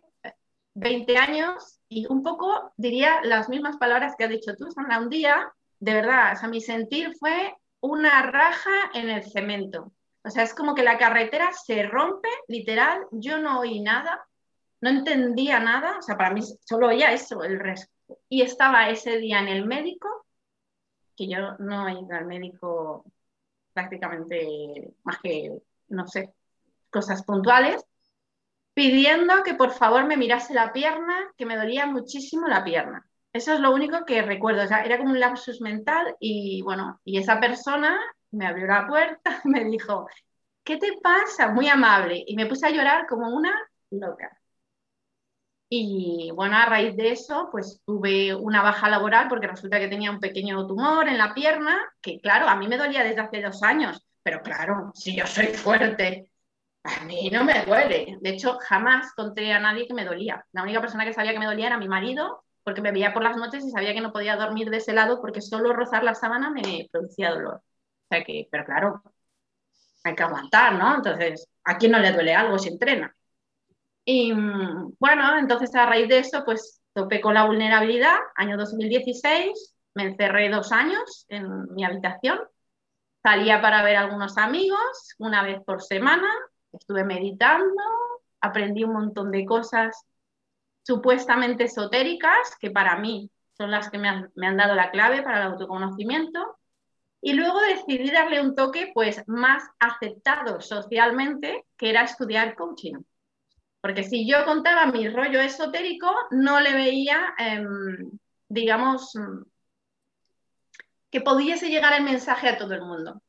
20 0.73 1.17
años 1.17 1.79
y 1.87 2.05
un 2.07 2.23
poco 2.23 2.73
diría 2.77 3.21
las 3.23 3.49
mismas 3.49 3.77
palabras 3.77 4.15
que 4.17 4.25
has 4.25 4.29
dicho 4.29 4.55
tú, 4.55 4.71
Sandra, 4.71 4.99
un 4.99 5.09
día, 5.09 5.51
de 5.79 5.93
verdad, 5.93 6.37
o 6.43 6.47
mi 6.47 6.61
sentir 6.61 7.13
fue 7.19 7.55
una 7.81 8.23
raja 8.23 8.91
en 8.93 9.09
el 9.09 9.23
cemento. 9.23 9.93
O 10.23 10.29
sea, 10.29 10.43
es 10.43 10.53
como 10.53 10.75
que 10.75 10.83
la 10.83 10.97
carretera 10.97 11.51
se 11.53 11.83
rompe, 11.83 12.29
literal, 12.47 13.05
yo 13.11 13.39
no 13.39 13.61
oí 13.61 13.79
nada, 13.79 14.25
no 14.81 14.89
entendía 14.89 15.59
nada, 15.59 15.97
o 15.97 16.01
sea, 16.01 16.17
para 16.17 16.33
mí 16.33 16.41
solo 16.65 16.87
oía 16.87 17.13
eso, 17.13 17.43
el 17.43 17.59
resto. 17.59 17.91
Y 18.27 18.41
estaba 18.41 18.89
ese 18.89 19.17
día 19.17 19.39
en 19.39 19.47
el 19.47 19.65
médico, 19.65 20.25
que 21.15 21.27
yo 21.27 21.57
no 21.59 21.87
he 21.87 21.93
ido 21.93 22.13
al 22.13 22.25
médico 22.25 23.05
prácticamente 23.73 24.93
más 25.03 25.19
que, 25.19 25.57
no 25.89 26.07
sé, 26.07 26.33
cosas 26.89 27.23
puntuales, 27.23 27.85
pidiendo 28.79 29.43
que 29.43 29.55
por 29.55 29.71
favor 29.71 30.05
me 30.05 30.15
mirase 30.15 30.53
la 30.53 30.71
pierna, 30.71 31.33
que 31.37 31.45
me 31.45 31.57
dolía 31.57 31.85
muchísimo 31.85 32.47
la 32.47 32.63
pierna. 32.63 33.05
Eso 33.33 33.51
es 33.53 33.59
lo 33.59 33.73
único 33.73 34.05
que 34.05 34.21
recuerdo. 34.21 34.61
Era 34.61 34.97
como 34.97 35.11
un 35.11 35.19
lapsus 35.19 35.59
mental 35.59 36.15
y 36.17 36.61
bueno, 36.61 36.97
y 37.03 37.17
esa 37.17 37.41
persona 37.41 37.99
me 38.31 38.47
abrió 38.47 38.67
la 38.67 38.87
puerta, 38.87 39.41
me 39.43 39.65
dijo, 39.65 40.07
¿qué 40.63 40.77
te 40.77 40.93
pasa? 41.03 41.49
Muy 41.49 41.67
amable. 41.67 42.23
Y 42.25 42.37
me 42.37 42.45
puse 42.45 42.67
a 42.67 42.69
llorar 42.69 43.05
como 43.05 43.27
una 43.27 43.53
loca. 43.91 44.39
Y 45.67 46.31
bueno, 46.33 46.55
a 46.55 46.65
raíz 46.65 46.95
de 46.95 47.11
eso, 47.11 47.49
pues 47.51 47.81
tuve 47.85 48.33
una 48.33 48.61
baja 48.61 48.89
laboral 48.89 49.27
porque 49.27 49.47
resulta 49.47 49.77
que 49.77 49.89
tenía 49.89 50.09
un 50.09 50.21
pequeño 50.21 50.65
tumor 50.65 51.09
en 51.09 51.17
la 51.17 51.33
pierna, 51.33 51.77
que 52.01 52.21
claro, 52.21 52.47
a 52.47 52.55
mí 52.55 52.69
me 52.69 52.77
dolía 52.77 53.03
desde 53.03 53.19
hace 53.19 53.41
dos 53.41 53.61
años, 53.61 54.07
pero 54.23 54.41
claro, 54.41 54.93
si 54.95 55.17
yo 55.17 55.27
soy 55.27 55.47
fuerte, 55.47 56.31
a 56.83 57.03
mí 57.05 57.29
no 57.29 57.43
me 57.43 57.65
duele. 57.65 58.17
De 58.21 58.29
hecho, 58.29 58.57
jamás 58.59 59.13
conté 59.13 59.51
a 59.53 59.59
nadie 59.59 59.87
que 59.87 59.93
me 59.93 60.05
dolía. 60.05 60.45
La 60.51 60.63
única 60.63 60.81
persona 60.81 61.05
que 61.05 61.13
sabía 61.13 61.33
que 61.33 61.39
me 61.39 61.45
dolía 61.45 61.67
era 61.67 61.77
mi 61.77 61.87
marido 61.87 62.43
porque 62.63 62.81
me 62.81 62.91
veía 62.91 63.13
por 63.13 63.23
las 63.23 63.37
noches 63.37 63.65
y 63.65 63.71
sabía 63.71 63.93
que 63.93 64.01
no 64.01 64.11
podía 64.11 64.35
dormir 64.35 64.69
de 64.69 64.77
ese 64.77 64.93
lado 64.93 65.21
porque 65.21 65.41
solo 65.41 65.73
rozar 65.73 66.03
la 66.03 66.15
sábana 66.15 66.49
me 66.49 66.87
producía 66.91 67.31
dolor. 67.31 67.55
O 67.55 68.07
sea 68.09 68.23
que, 68.23 68.47
pero 68.51 68.65
claro, 68.65 69.03
hay 70.03 70.15
que 70.15 70.23
aguantar, 70.23 70.75
¿no? 70.75 70.95
Entonces, 70.95 71.47
¿a 71.63 71.77
quién 71.77 71.91
no 71.91 71.99
le 71.99 72.11
duele 72.11 72.33
algo 72.35 72.57
si 72.59 72.69
entrena? 72.69 73.15
Y 74.05 74.33
bueno, 74.33 75.37
entonces 75.37 75.73
a 75.75 75.85
raíz 75.85 76.07
de 76.09 76.19
eso, 76.19 76.43
pues 76.45 76.81
topé 76.93 77.21
con 77.21 77.33
la 77.33 77.45
vulnerabilidad. 77.45 78.17
Año 78.35 78.57
2016, 78.57 79.75
me 79.93 80.03
encerré 80.03 80.49
dos 80.49 80.71
años 80.71 81.25
en 81.29 81.73
mi 81.73 81.83
habitación. 81.83 82.39
Salía 83.21 83.61
para 83.61 83.83
ver 83.83 83.97
a 83.97 84.01
algunos 84.01 84.37
amigos 84.37 85.15
una 85.17 85.43
vez 85.43 85.61
por 85.65 85.81
semana. 85.83 86.27
Estuve 86.71 87.03
meditando, 87.03 87.83
aprendí 88.41 88.83
un 88.83 88.93
montón 88.93 89.31
de 89.31 89.45
cosas 89.45 90.05
supuestamente 90.83 91.65
esotéricas, 91.65 92.55
que 92.59 92.71
para 92.71 92.97
mí 92.97 93.29
son 93.57 93.71
las 93.71 93.89
que 93.89 93.97
me 93.97 94.07
han, 94.07 94.57
dado 94.57 94.75
la 94.75 94.91
clave 94.91 95.21
para 95.21 95.37
el 95.37 95.51
autoconocimiento, 95.51 96.57
y 97.21 97.33
luego 97.33 97.59
decidí 97.59 98.09
darle 98.09 98.41
un 98.41 98.55
toque 98.55 98.91
pues 98.93 99.21
más 99.27 99.63
aceptado 99.79 100.61
socialmente, 100.61 101.65
que 101.77 101.89
era 101.89 102.03
estudiar 102.03 102.55
coaching. 102.55 102.95
Porque 103.81 104.03
si 104.03 104.27
yo 104.27 104.45
contaba 104.45 104.85
mi 104.87 105.09
rollo 105.09 105.39
esotérico, 105.41 106.13
no 106.31 106.59
le 106.59 106.73
veía, 106.73 107.33
em, 107.37 108.11
digamos, 108.47 109.13
que 111.11 111.21
pudiese 111.21 111.69
llegar 111.69 111.93
el 111.93 112.03
mensaje 112.03 112.49
a 112.49 112.57
todo 112.57 112.73
el 112.73 112.81
mundo. 112.81 113.21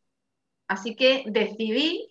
Así 0.69 0.95
que 0.95 1.25
decidí 1.27 2.10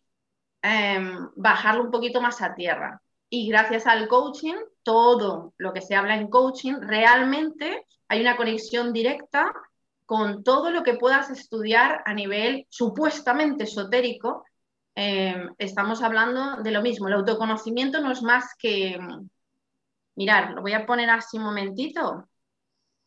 em, 0.61 1.29
bajarlo 1.35 1.83
un 1.83 1.91
poquito 1.91 2.21
más 2.21 2.41
a 2.41 2.55
tierra. 2.55 3.01
Y 3.29 3.47
gracias 3.47 3.85
al 3.87 4.07
coaching, 4.07 4.55
todo 4.83 5.53
lo 5.57 5.73
que 5.73 5.81
se 5.81 5.95
habla 5.95 6.15
en 6.15 6.29
coaching, 6.29 6.75
realmente 6.81 7.85
hay 8.07 8.21
una 8.21 8.37
conexión 8.37 8.91
directa 8.91 9.53
con 10.05 10.43
todo 10.43 10.71
lo 10.71 10.83
que 10.83 10.95
puedas 10.95 11.29
estudiar 11.29 12.01
a 12.05 12.13
nivel 12.13 12.65
supuestamente 12.69 13.65
esotérico. 13.65 14.43
Eh, 14.95 15.47
estamos 15.59 16.01
hablando 16.01 16.63
de 16.63 16.71
lo 16.71 16.81
mismo. 16.81 17.07
El 17.07 17.13
autoconocimiento 17.13 18.01
no 18.01 18.11
es 18.11 18.23
más 18.23 18.55
que, 18.57 18.97
mirar, 20.19 20.51
lo 20.51 20.61
voy 20.61 20.73
a 20.73 20.85
poner 20.85 21.09
así 21.09 21.37
un 21.37 21.45
momentito, 21.45 22.27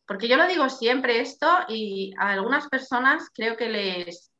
porque 0.07 0.27
yo 0.27 0.35
lo 0.35 0.47
digo 0.47 0.67
siempre 0.67 1.19
esto 1.21 1.47
y 1.69 2.11
a 2.17 2.31
algunas 2.31 2.67
personas 2.69 3.29
creo 3.31 3.55
que 3.55 3.69
les 3.69 4.31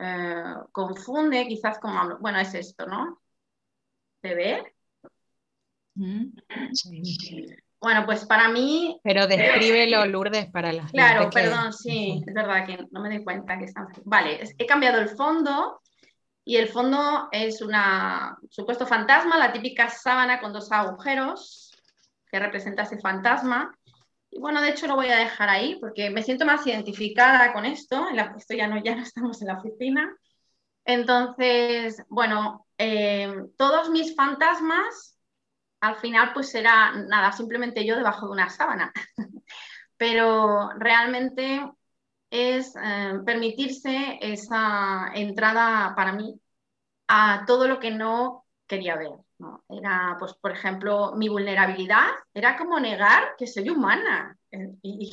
eh, 0.00 0.54
confunde 0.72 1.46
quizás 1.46 1.78
como, 1.78 2.18
bueno, 2.18 2.38
es 2.38 2.54
esto, 2.54 2.86
¿no? 2.86 3.20
¿Se 4.22 4.34
ve? 4.34 4.74
Bueno, 7.80 8.04
pues 8.04 8.26
para 8.26 8.48
mí... 8.48 9.00
Pero 9.02 9.26
descríbelo, 9.26 10.04
Lourdes, 10.06 10.50
para 10.50 10.72
las 10.72 10.90
Claro, 10.90 11.30
perdón, 11.30 11.72
sí, 11.72 12.22
es 12.26 12.34
verdad 12.34 12.66
que 12.66 12.78
no 12.90 13.00
me 13.00 13.08
doy 13.08 13.24
cuenta 13.24 13.58
que 13.58 13.64
están... 13.64 13.88
Vale, 14.04 14.40
he 14.58 14.66
cambiado 14.66 15.00
el 15.00 15.08
fondo 15.08 15.80
y 16.44 16.56
el 16.56 16.68
fondo 16.68 17.28
es 17.32 17.62
una 17.62 18.36
supuesto 18.50 18.86
fantasma, 18.86 19.38
la 19.38 19.52
típica 19.52 19.88
sábana 19.88 20.40
con 20.40 20.52
dos 20.52 20.70
agujeros 20.72 21.70
que 22.30 22.38
representa 22.38 22.82
ese 22.82 22.98
fantasma. 22.98 23.76
Y 24.30 24.38
bueno, 24.38 24.62
de 24.62 24.70
hecho 24.70 24.86
lo 24.86 24.94
voy 24.94 25.08
a 25.08 25.16
dejar 25.16 25.48
ahí 25.48 25.76
porque 25.80 26.10
me 26.10 26.22
siento 26.22 26.44
más 26.44 26.66
identificada 26.66 27.52
con 27.52 27.64
esto. 27.66 28.08
En 28.08 28.16
la, 28.16 28.34
esto 28.36 28.54
ya 28.54 28.68
no, 28.68 28.82
ya 28.82 28.94
no 28.94 29.02
estamos 29.02 29.40
en 29.40 29.48
la 29.48 29.58
oficina. 29.58 30.16
Entonces, 30.84 32.02
bueno, 32.08 32.66
eh, 32.78 33.32
todos 33.56 33.90
mis 33.90 34.14
fantasmas 34.14 35.18
al 35.80 35.96
final 35.96 36.32
pues 36.34 36.50
será 36.50 36.92
nada, 36.92 37.32
simplemente 37.32 37.84
yo 37.86 37.96
debajo 37.96 38.26
de 38.26 38.32
una 38.32 38.50
sábana. 38.50 38.92
Pero 39.96 40.70
realmente 40.78 41.62
es 42.30 42.74
eh, 42.76 43.20
permitirse 43.24 44.18
esa 44.20 45.10
entrada 45.14 45.94
para 45.96 46.12
mí 46.12 46.40
a 47.08 47.44
todo 47.46 47.66
lo 47.68 47.80
que 47.80 47.90
no 47.90 48.46
quería 48.70 48.96
ver. 48.96 49.10
¿no? 49.38 49.64
Era, 49.68 50.16
pues, 50.18 50.34
por 50.34 50.52
ejemplo, 50.52 51.12
mi 51.16 51.28
vulnerabilidad 51.28 52.06
era 52.32 52.56
como 52.56 52.78
negar 52.78 53.34
que 53.36 53.48
soy 53.48 53.68
humana. 53.68 54.38
Y, 54.80 55.10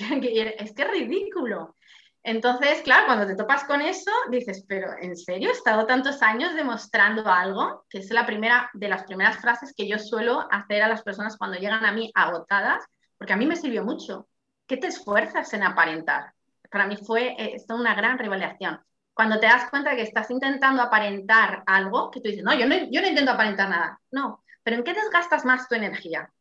es 0.60 0.74
que 0.74 0.82
es 0.84 0.92
ridículo. 0.92 1.76
Entonces, 2.24 2.82
claro, 2.82 3.08
cuando 3.08 3.26
te 3.26 3.36
topas 3.36 3.64
con 3.64 3.82
eso, 3.82 4.12
dices, 4.30 4.64
pero 4.68 4.92
¿en 5.00 5.16
serio 5.16 5.50
he 5.50 5.54
estado 5.54 5.86
tantos 5.88 6.22
años 6.22 6.54
demostrando 6.56 7.28
algo? 7.28 7.86
Que 7.90 8.00
es 8.00 8.12
la 8.12 8.26
primera 8.26 8.70
de 8.74 8.90
las 8.90 9.04
primeras 9.04 9.38
frases 9.38 9.74
que 9.76 9.88
yo 9.88 9.98
suelo 9.98 10.48
hacer 10.52 10.84
a 10.84 10.90
las 10.90 11.02
personas 11.04 11.38
cuando 11.38 11.58
llegan 11.58 11.86
a 11.86 11.92
mí 11.92 12.12
agotadas, 12.14 12.84
porque 13.18 13.34
a 13.34 13.38
mí 13.38 13.48
me 13.48 13.56
sirvió 13.56 13.84
mucho. 13.84 14.28
¿Qué 14.68 14.78
te 14.78 14.88
esfuerzas 14.88 15.52
en 15.54 15.64
aparentar? 15.64 16.34
Para 16.70 16.86
mí 16.86 16.98
fue 16.98 17.34
eh, 17.40 17.64
una 17.70 17.96
gran 17.96 18.20
revelación. 18.20 18.80
Cuando 19.18 19.40
te 19.40 19.48
das 19.48 19.70
cuenta 19.70 19.96
que 19.96 20.04
estás 20.04 20.32
intentando 20.32 20.82
aparentar 20.82 21.64
algo, 21.66 22.10
que 22.10 22.22
tú 22.22 22.30
dices, 22.30 22.44
no, 22.46 22.58
yo 22.58 22.68
no, 22.68 22.76
yo 22.90 23.02
no 23.02 23.08
intento 23.08 23.32
aparentar 23.32 23.70
nada. 23.70 24.00
No, 24.12 24.44
pero 24.64 24.78
¿en 24.78 24.84
qué 24.86 24.94
desgastas 24.94 25.44
más 25.44 25.68
tu 25.68 25.76
energía? 25.76 26.32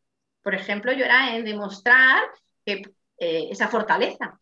Por 0.41 0.55
ejemplo, 0.55 0.93
yo 0.93 1.03
era 1.03 1.35
en 1.35 1.43
demostrar 1.43 2.23
eh, 2.65 2.83
esa 3.19 3.67
fortaleza 3.67 4.39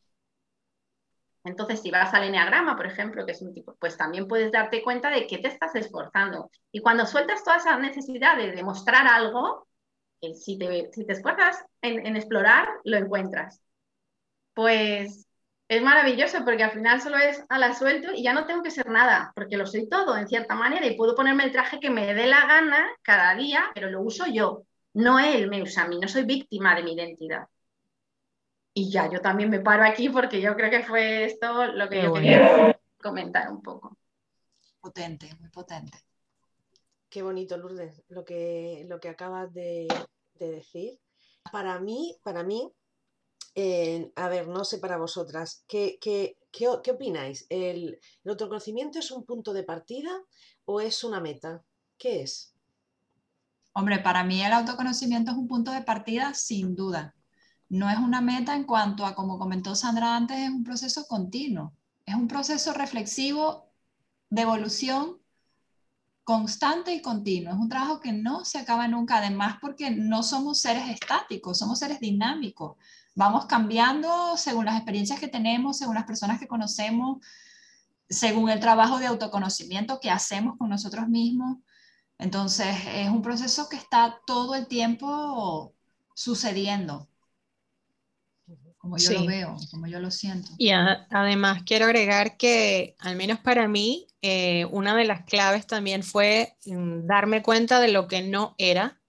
entonces, 1.45 1.79
si 1.81 1.91
vas 1.91 2.11
al 2.13 2.23
eneagrama, 2.23 2.75
por 2.75 2.87
ejemplo, 2.87 3.23
que 3.25 3.33
es 3.33 3.41
un 3.41 3.53
tipo, 3.53 3.75
pues 3.79 3.95
también 3.95 4.27
puedes 4.27 4.51
darte 4.51 4.81
cuenta 4.81 5.11
de 5.11 5.27
que 5.27 5.37
te 5.37 5.47
estás 5.47 5.75
esforzando. 5.75 6.49
Y 6.71 6.81
cuando 6.81 7.05
sueltas 7.05 7.43
toda 7.43 7.57
esa 7.57 7.77
necesidad 7.77 8.35
de 8.35 8.51
demostrar 8.51 9.07
algo, 9.07 9.67
eh, 10.21 10.33
si, 10.33 10.57
te, 10.57 10.89
si, 10.91 11.05
te, 11.05 11.13
esfuerzas 11.13 11.63
en, 11.83 12.15
explorar, 12.17 12.67
lo 12.83 12.97
encuentras. 12.97 13.61
Pues 14.55 15.24
es 15.67 15.81
maravilloso 15.81 16.43
porque 16.45 16.63
al 16.63 16.71
final 16.71 17.01
solo 17.01 17.17
es 17.17 17.43
a 17.49 17.57
la 17.57 17.73
suelto 17.73 18.13
y 18.13 18.23
ya 18.23 18.33
no 18.33 18.45
tengo 18.45 18.61
que 18.61 18.71
ser 18.71 18.89
nada, 18.89 19.31
porque 19.35 19.57
lo 19.57 19.65
soy 19.65 19.89
todo 19.89 20.15
en 20.17 20.27
cierta 20.27 20.55
manera 20.55 20.85
y 20.85 20.95
puedo 20.95 21.15
ponerme 21.15 21.43
el 21.43 21.51
traje 21.51 21.79
que 21.79 21.89
me 21.89 22.13
dé 22.13 22.27
la 22.27 22.45
gana 22.45 22.87
cada 23.01 23.35
día, 23.35 23.71
pero 23.73 23.89
lo 23.89 24.01
uso 24.01 24.25
yo, 24.27 24.63
no 24.93 25.19
él 25.19 25.49
me 25.49 25.61
usa 25.61 25.83
a 25.83 25.87
mí, 25.87 25.99
no 25.99 26.07
soy 26.07 26.23
víctima 26.23 26.75
de 26.75 26.83
mi 26.83 26.93
identidad. 26.93 27.47
Y 28.73 28.91
ya, 28.91 29.09
yo 29.09 29.21
también 29.21 29.49
me 29.49 29.61
paro 29.61 29.83
aquí 29.85 30.09
porque 30.09 30.41
yo 30.41 30.55
creo 30.55 30.69
que 30.69 30.83
fue 30.83 31.23
esto 31.23 31.67
lo 31.67 31.87
que 31.87 32.03
yo 32.03 32.13
quería 32.13 32.77
comentar 33.01 33.49
un 33.49 33.61
poco. 33.61 33.97
Potente, 34.81 35.33
muy 35.39 35.49
potente. 35.49 35.97
Qué 37.09 37.23
bonito, 37.23 37.55
Lourdes, 37.55 38.03
lo 38.09 38.25
que, 38.25 38.85
lo 38.89 38.99
que 38.99 39.07
acabas 39.07 39.53
de, 39.53 39.87
decir. 40.37 40.99
Para 41.49 41.79
mí, 41.79 42.17
para 42.23 42.43
mí, 42.43 42.69
eh, 43.55 44.11
a 44.15 44.29
ver, 44.29 44.47
no 44.47 44.65
sé 44.65 44.77
para 44.77 44.97
vosotras, 44.97 45.63
¿qué, 45.67 45.97
qué, 45.99 46.37
qué, 46.51 46.67
opináis? 46.67 47.45
¿El, 47.49 47.99
¿El 48.23 48.29
autoconocimiento 48.31 48.99
es 48.99 49.11
un 49.11 49.25
punto 49.25 49.53
de 49.53 49.63
partida 49.63 50.11
o 50.65 50.81
es 50.81 51.03
una 51.03 51.19
meta? 51.19 51.63
¿Qué 51.97 52.21
es? 52.21 52.53
Hombre, 53.73 53.99
para 53.99 54.23
mí 54.23 54.41
el 54.43 54.53
autoconocimiento 54.53 55.31
es 55.31 55.37
un 55.37 55.47
punto 55.47 55.71
de 55.71 55.81
partida 55.81 56.33
sin 56.33 56.75
duda 56.75 57.15
no 57.69 57.89
es 57.89 57.97
una 57.97 58.21
meta 58.21 58.55
en 58.55 58.63
cuanto 58.63 59.05
a, 59.05 59.15
como 59.15 59.39
comentó 59.39 59.75
Sandra 59.75 60.15
antes, 60.15 60.37
es 60.37 60.49
un 60.49 60.63
proceso 60.63 61.07
continuo, 61.07 61.73
es 62.05 62.15
un 62.15 62.27
proceso 62.27 62.73
reflexivo 62.73 63.71
de 64.29 64.41
evolución 64.43 65.17
constante 66.23 66.93
y 66.93 67.01
continuo. 67.01 67.53
Es 67.53 67.59
un 67.59 67.69
trabajo 67.69 67.99
que 67.99 68.11
no 68.11 68.45
se 68.45 68.59
acaba 68.59 68.87
nunca, 68.87 69.17
además 69.17 69.57
porque 69.61 69.91
no 69.91 70.23
somos 70.23 70.59
seres 70.59 70.89
estáticos, 70.89 71.57
somos 71.59 71.79
seres 71.79 71.99
dinámicos. 71.99 72.77
Vamos 73.15 73.45
cambiando 73.45 74.37
según 74.37 74.65
las 74.65 74.75
experiencias 74.75 75.19
que 75.19 75.27
tenemos, 75.27 75.77
según 75.77 75.95
las 75.95 76.03
personas 76.05 76.39
que 76.39 76.47
conocemos, 76.47 77.25
según 78.09 78.49
el 78.49 78.59
trabajo 78.59 78.99
de 78.99 79.07
autoconocimiento 79.07 79.99
que 79.99 80.11
hacemos 80.11 80.57
con 80.57 80.69
nosotros 80.69 81.07
mismos. 81.07 81.57
Entonces, 82.17 82.75
es 82.93 83.09
un 83.09 83.21
proceso 83.21 83.67
que 83.69 83.77
está 83.77 84.19
todo 84.27 84.55
el 84.55 84.67
tiempo 84.67 85.73
sucediendo 86.13 87.09
como 88.85 88.97
yo 88.97 89.13
lo 89.13 89.25
veo, 89.25 89.57
como 89.71 89.87
yo 89.87 89.99
lo 89.99 90.11
siento. 90.11 90.51
Y 90.59 90.69
además 90.69 91.63
quiero 91.65 91.85
agregar 91.85 92.37
que, 92.37 92.95
al 92.99 93.15
menos 93.15 93.39
para 93.39 93.67
mí, 93.67 94.05
eh, 94.21 94.65
una 94.65 94.95
de 94.95 95.05
las 95.05 95.25
claves 95.25 95.65
también 95.65 96.03
fue 96.03 96.55
mm, 96.65 97.07
darme 97.07 97.41
cuenta 97.41 97.79
de 97.79 97.87
lo 97.87 98.07
que 98.07 98.21
no 98.21 98.53
era, 98.59 99.01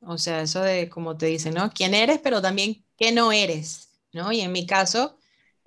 o 0.00 0.18
sea, 0.18 0.42
eso 0.42 0.60
de, 0.60 0.90
como 0.90 1.16
te 1.16 1.24
dicen, 1.24 1.54
¿no? 1.54 1.70
¿Quién 1.70 1.94
eres, 1.94 2.20
pero 2.22 2.42
también 2.42 2.83
qué 2.96 3.12
no 3.12 3.32
eres, 3.32 3.88
¿no? 4.12 4.32
Y 4.32 4.40
en 4.40 4.52
mi 4.52 4.66
caso, 4.66 5.18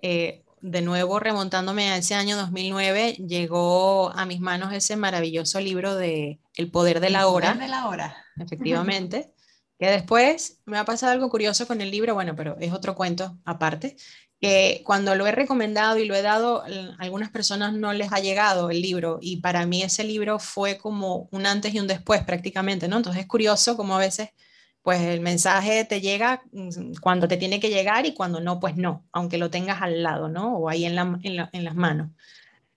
eh, 0.01 0.43
de 0.61 0.81
nuevo 0.81 1.19
remontándome 1.19 1.89
a 1.89 1.97
ese 1.97 2.15
año 2.15 2.35
2009, 2.37 3.13
llegó 3.13 4.11
a 4.11 4.25
mis 4.25 4.39
manos 4.39 4.73
ese 4.73 4.95
maravilloso 4.95 5.59
libro 5.59 5.95
de 5.95 6.39
El 6.55 6.71
poder 6.71 6.99
de 6.99 7.09
la 7.09 7.27
hora. 7.27 7.49
El 7.49 7.53
poder 7.55 7.69
de 7.69 7.75
la 7.75 7.87
hora. 7.87 8.25
Efectivamente. 8.37 9.33
Que 9.79 9.91
después 9.91 10.59
me 10.65 10.79
ha 10.79 10.85
pasado 10.85 11.11
algo 11.11 11.29
curioso 11.29 11.67
con 11.67 11.81
el 11.81 11.91
libro, 11.91 12.15
bueno, 12.15 12.35
pero 12.35 12.57
es 12.59 12.73
otro 12.73 12.95
cuento 12.95 13.37
aparte, 13.45 13.95
que 14.41 14.81
cuando 14.85 15.15
lo 15.15 15.27
he 15.27 15.31
recomendado 15.31 15.97
y 15.97 16.05
lo 16.05 16.15
he 16.15 16.23
dado, 16.23 16.63
a 16.63 16.95
algunas 16.99 17.29
personas 17.29 17.73
no 17.73 17.93
les 17.93 18.11
ha 18.11 18.19
llegado 18.19 18.71
el 18.71 18.81
libro 18.81 19.19
y 19.21 19.37
para 19.37 19.65
mí 19.65 19.83
ese 19.83 20.03
libro 20.03 20.39
fue 20.39 20.77
como 20.77 21.27
un 21.31 21.45
antes 21.45 21.73
y 21.73 21.79
un 21.79 21.87
después 21.87 22.23
prácticamente, 22.23 22.87
¿no? 22.87 22.97
Entonces 22.97 23.21
es 23.21 23.27
curioso 23.27 23.77
como 23.77 23.95
a 23.95 23.99
veces 23.99 24.29
pues 24.87 25.01
el 25.01 25.19
mensaje 25.19 25.83
te 25.83 25.99
llega 25.99 26.43
mm, 26.53 26.93
cuando 27.01 27.27
te 27.27 27.35
tiene 27.35 27.59
que 27.59 27.69
llegar 27.69 28.05
y 28.05 28.13
cuando 28.13 28.39
no, 28.39 28.61
pues 28.61 28.77
no, 28.77 29.05
aunque 29.11 29.37
lo 29.37 29.49
tengas 29.49 29.81
al 29.81 30.01
lado, 30.01 30.29
¿no? 30.29 30.55
O 30.55 30.69
ahí 30.69 30.85
en, 30.85 30.97
en 31.23 31.63
las 31.65 31.75
manos. 31.75 32.11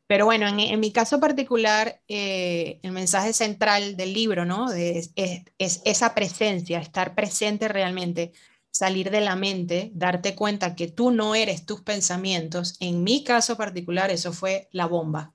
Pero 0.09 0.25
bueno, 0.25 0.49
en, 0.49 0.81
mi 0.81 0.91
caso 0.91 1.21
particular, 1.21 2.01
eh, 2.09 2.81
el 2.83 2.91
mensaje 2.91 3.33
central 3.33 3.97
del 3.97 4.13
libro, 4.13 4.45
¿no? 4.45 4.73
es, 4.73 5.13
esa 5.57 6.13
presencia, 6.17 6.81
estar 6.81 7.15
presente 7.15 7.69
realmente, 7.69 8.33
salir 8.73 9.13
de 9.13 9.21
la 9.21 9.37
mente, 9.37 9.93
darte 9.95 10.35
cuenta 10.35 10.75
que 10.75 10.89
tú 10.89 11.13
no 11.13 11.37
eres 11.37 11.65
tus 11.65 11.83
pensamientos. 11.83 12.75
En 12.81 13.05
mi 13.05 13.23
caso 13.23 13.57
particular, 13.57 14.11
eso 14.11 14.33
fue 14.33 14.69
la 14.73 14.87
bomba, 14.87 15.33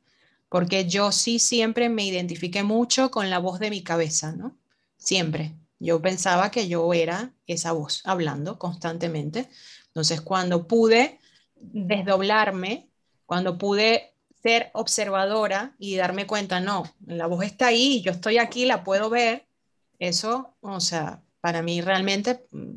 porque 0.49 0.89
yo 0.89 1.13
sí 1.13 1.39
siempre 1.39 1.87
me 1.87 2.03
identifiqué 2.03 2.63
mucho 2.63 3.11
con 3.11 3.29
la 3.29 3.39
voz 3.39 3.59
de 3.59 3.69
mi 3.69 3.81
cabeza, 3.81 4.33
¿no? 4.33 4.57
Siempre. 4.97 5.55
Yo 5.79 6.01
pensaba 6.01 6.51
que 6.51 6.67
yo 6.67 6.93
era 6.93 7.33
esa 7.47 7.71
voz 7.71 8.01
hablando 8.05 8.57
constantemente. 8.57 9.49
Entonces, 9.87 10.21
cuando 10.21 10.67
pude 10.67 11.19
desdoblarme, 11.55 12.89
cuando 13.25 13.57
pude 13.57 14.13
ser 14.41 14.69
observadora 14.73 15.75
y 15.79 15.95
darme 15.95 16.27
cuenta, 16.27 16.59
no, 16.59 16.83
la 17.07 17.27
voz 17.27 17.43
está 17.43 17.67
ahí, 17.67 18.01
yo 18.01 18.11
estoy 18.11 18.37
aquí, 18.37 18.65
la 18.65 18.83
puedo 18.83 19.09
ver, 19.09 19.47
eso, 19.99 20.55
o 20.61 20.79
sea, 20.79 21.21
para 21.41 21.61
mí 21.61 21.81
realmente 21.81 22.45
mm, 22.51 22.73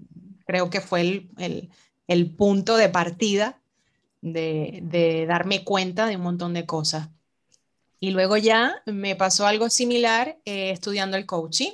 creo 0.47 0.71
que 0.71 0.81
fue 0.81 1.29
el, 1.37 2.31
punto 2.37 2.77
de 2.77 2.89
partida 2.89 3.61
de, 4.23 5.27
darme 5.29 5.65
cuenta 5.65 6.07
de 6.07 6.17
un 6.17 6.23
montón 6.23 6.55
de 6.55 6.67
cosas. 6.67 7.09
Y 8.01 8.11
luego 8.11 8.37
ya 8.37 8.83
me 8.87 9.17
pasó 9.17 9.47
algo 9.47 9.69
similar 9.71 10.39
eh, 10.45 10.71
estudiando 10.71 11.17
el 11.17 11.27
coaching, 11.27 11.73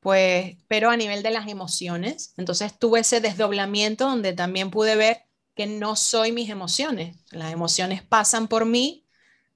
pues, 0.00 0.56
pero 0.68 0.90
a 0.90 0.96
nivel 0.96 1.22
de 1.22 1.30
las 1.30 1.48
emociones. 1.48 2.34
Entonces 2.36 2.78
tuve 2.78 3.00
ese 3.00 3.20
desdoblamiento 3.20 4.06
donde 4.06 4.32
también 4.32 4.70
pude 4.70 4.96
ver 4.96 5.22
que 5.54 5.66
no 5.66 5.96
soy 5.96 6.32
mis 6.32 6.50
emociones. 6.50 7.16
Las 7.30 7.52
emociones 7.52 8.02
pasan 8.02 8.48
por 8.48 8.64
mí, 8.64 9.04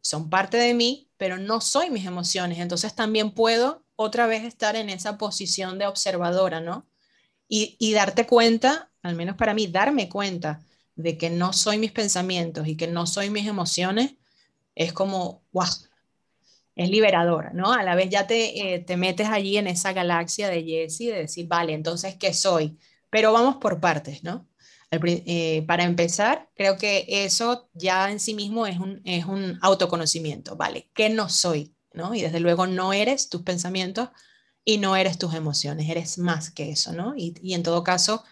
son 0.00 0.30
parte 0.30 0.56
de 0.56 0.74
mí, 0.74 1.08
pero 1.16 1.38
no 1.38 1.60
soy 1.60 1.90
mis 1.90 2.06
emociones. 2.06 2.58
Entonces 2.58 2.94
también 2.94 3.30
puedo 3.30 3.84
otra 3.94 4.26
vez 4.26 4.42
estar 4.44 4.74
en 4.76 4.90
esa 4.90 5.16
posición 5.18 5.78
de 5.78 5.86
observadora, 5.86 6.60
¿no? 6.60 6.86
Y, 7.48 7.92
darte 7.92 8.26
cuenta, 8.26 8.90
al 9.02 9.14
menos 9.14 9.36
para 9.36 9.52
mí, 9.52 9.66
darme 9.66 10.08
cuenta 10.08 10.64
de 10.96 11.18
que 11.18 11.28
no 11.28 11.52
soy 11.52 11.76
mis 11.76 11.92
pensamientos 11.92 12.66
y 12.66 12.76
que 12.76 12.86
no 12.86 13.06
soy 13.06 13.28
mis 13.28 13.46
emociones, 13.46 14.14
es 14.74 14.94
como, 14.94 15.42
wow, 15.52 15.66
es 16.74 16.88
liberadora, 16.90 17.50
¿no? 17.52 17.72
A 17.72 17.82
la 17.82 17.94
vez 17.94 18.08
ya 18.10 18.26
te, 18.26 18.74
eh, 18.74 18.78
te 18.80 18.96
metes 18.96 19.28
allí 19.28 19.56
en 19.58 19.66
esa 19.66 19.92
galaxia 19.92 20.48
de 20.48 20.64
Jessie 20.64 21.12
de 21.12 21.18
decir, 21.20 21.46
vale, 21.48 21.74
entonces, 21.74 22.16
¿qué 22.16 22.34
soy? 22.34 22.78
Pero 23.10 23.32
vamos 23.32 23.56
por 23.56 23.80
partes, 23.80 24.22
¿no? 24.24 24.48
Eh, 24.90 25.64
para 25.66 25.84
empezar, 25.84 26.50
creo 26.54 26.76
que 26.76 27.06
eso 27.08 27.70
ya 27.72 28.10
en 28.10 28.20
sí 28.20 28.34
mismo 28.34 28.66
es 28.66 28.78
un, 28.78 29.00
es 29.04 29.24
un 29.24 29.58
autoconocimiento, 29.62 30.56
¿vale? 30.56 30.90
¿Qué 30.94 31.08
no 31.08 31.28
soy? 31.30 31.74
¿no? 31.94 32.14
Y 32.14 32.22
desde 32.22 32.40
luego 32.40 32.66
no 32.66 32.92
eres 32.92 33.28
tus 33.28 33.42
pensamientos 33.42 34.10
y 34.64 34.78
no 34.78 34.96
eres 34.96 35.18
tus 35.18 35.34
emociones, 35.34 35.88
eres 35.88 36.18
más 36.18 36.50
que 36.50 36.70
eso, 36.70 36.92
¿no? 36.92 37.14
Y, 37.16 37.34
y 37.42 37.54
en 37.54 37.62
todo 37.62 37.82
caso, 37.84 38.24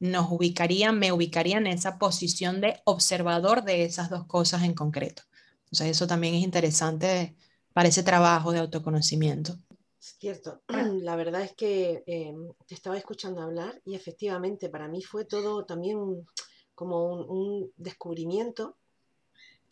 nos 0.00 0.30
ubicarían, 0.30 0.98
me 0.98 1.12
ubicarían 1.12 1.66
en 1.66 1.74
esa 1.74 1.98
posición 1.98 2.60
de 2.60 2.80
observador 2.84 3.64
de 3.64 3.84
esas 3.84 4.10
dos 4.10 4.26
cosas 4.26 4.62
en 4.62 4.74
concreto. 4.74 5.22
Sea, 5.70 5.88
eso 5.88 6.06
también 6.06 6.34
es 6.34 6.42
interesante 6.42 7.36
para 7.78 7.90
ese 7.90 8.02
trabajo 8.02 8.50
de 8.50 8.58
autoconocimiento. 8.58 9.56
Cierto, 10.00 10.62
la 11.00 11.14
verdad 11.14 11.42
es 11.42 11.54
que 11.54 12.02
em, 12.08 12.52
te 12.66 12.74
estaba 12.74 12.98
escuchando 12.98 13.40
hablar 13.40 13.80
y 13.84 13.94
efectivamente 13.94 14.68
para 14.68 14.88
mí 14.88 15.00
fue 15.00 15.24
todo 15.24 15.64
también 15.64 16.26
como 16.74 17.04
un, 17.04 17.72
descubrimiento. 17.76 18.78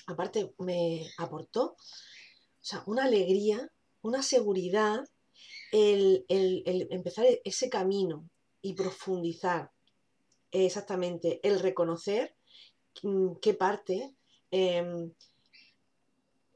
Aparte 0.06 0.54
me 0.60 1.10
aportó 1.18 1.72
o 1.72 1.76
sea, 2.60 2.84
una 2.86 3.06
alegría, 3.06 3.72
una 4.02 4.22
seguridad 4.22 5.00
el, 5.72 6.24
empezar 6.28 7.26
ese 7.42 7.68
camino 7.68 8.30
y 8.62 8.74
profundizar 8.74 9.72
exactamente, 10.52 11.40
el 11.42 11.58
reconocer 11.58 12.36
mm, 13.02 13.32
qué 13.42 13.54
parte, 13.54 14.14
em, 14.52 15.12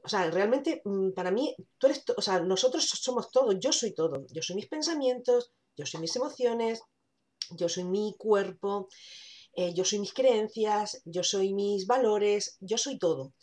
o 0.03 0.09
sea, 0.09 0.29
realmente 0.31 0.81
mm, 0.83 1.11
para 1.11 1.31
mí, 1.31 1.55
tú 1.77 1.87
eres, 1.87 2.03
o 2.15 2.21
sea, 2.21 2.39
nosotros 2.39 2.85
somos 2.85 3.31
todo, 3.31 3.51
yo 3.53 3.71
soy 3.71 3.93
todo, 3.93 4.25
yo 4.31 4.41
soy 4.41 4.55
mis 4.55 4.67
pensamientos, 4.67 5.51
yo 5.75 5.85
soy 5.85 6.01
mis 6.01 6.15
emociones, 6.15 6.81
yo 7.51 7.69
soy 7.69 7.83
mi 7.83 8.15
cuerpo, 8.17 8.87
eh, 9.53 9.73
yo 9.73 9.83
soy 9.83 9.99
mis 9.99 10.13
creencias, 10.13 11.01
yo 11.05 11.23
soy 11.23 11.53
mis 11.53 11.87
valores, 11.87 12.57
yo 12.59 12.77
soy 12.77 12.97
todo. 12.97 13.33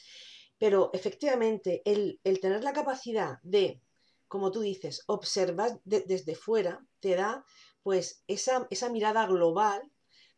Pero 0.59 0.91
efectivamente, 0.93 1.83
el, 1.85 2.21
tener 2.41 2.65
la 2.65 2.73
capacidad 2.73 3.39
de, 3.43 3.81
como 4.27 4.51
tú 4.51 4.61
dices, 4.61 5.03
observar 5.07 5.81
desde 5.85 6.35
fuera, 6.35 6.85
te 7.01 7.15
da 7.15 7.45
pues 7.83 8.23
esa, 8.27 8.67
esa 8.71 8.91
mirada 8.91 9.27
global 9.27 9.83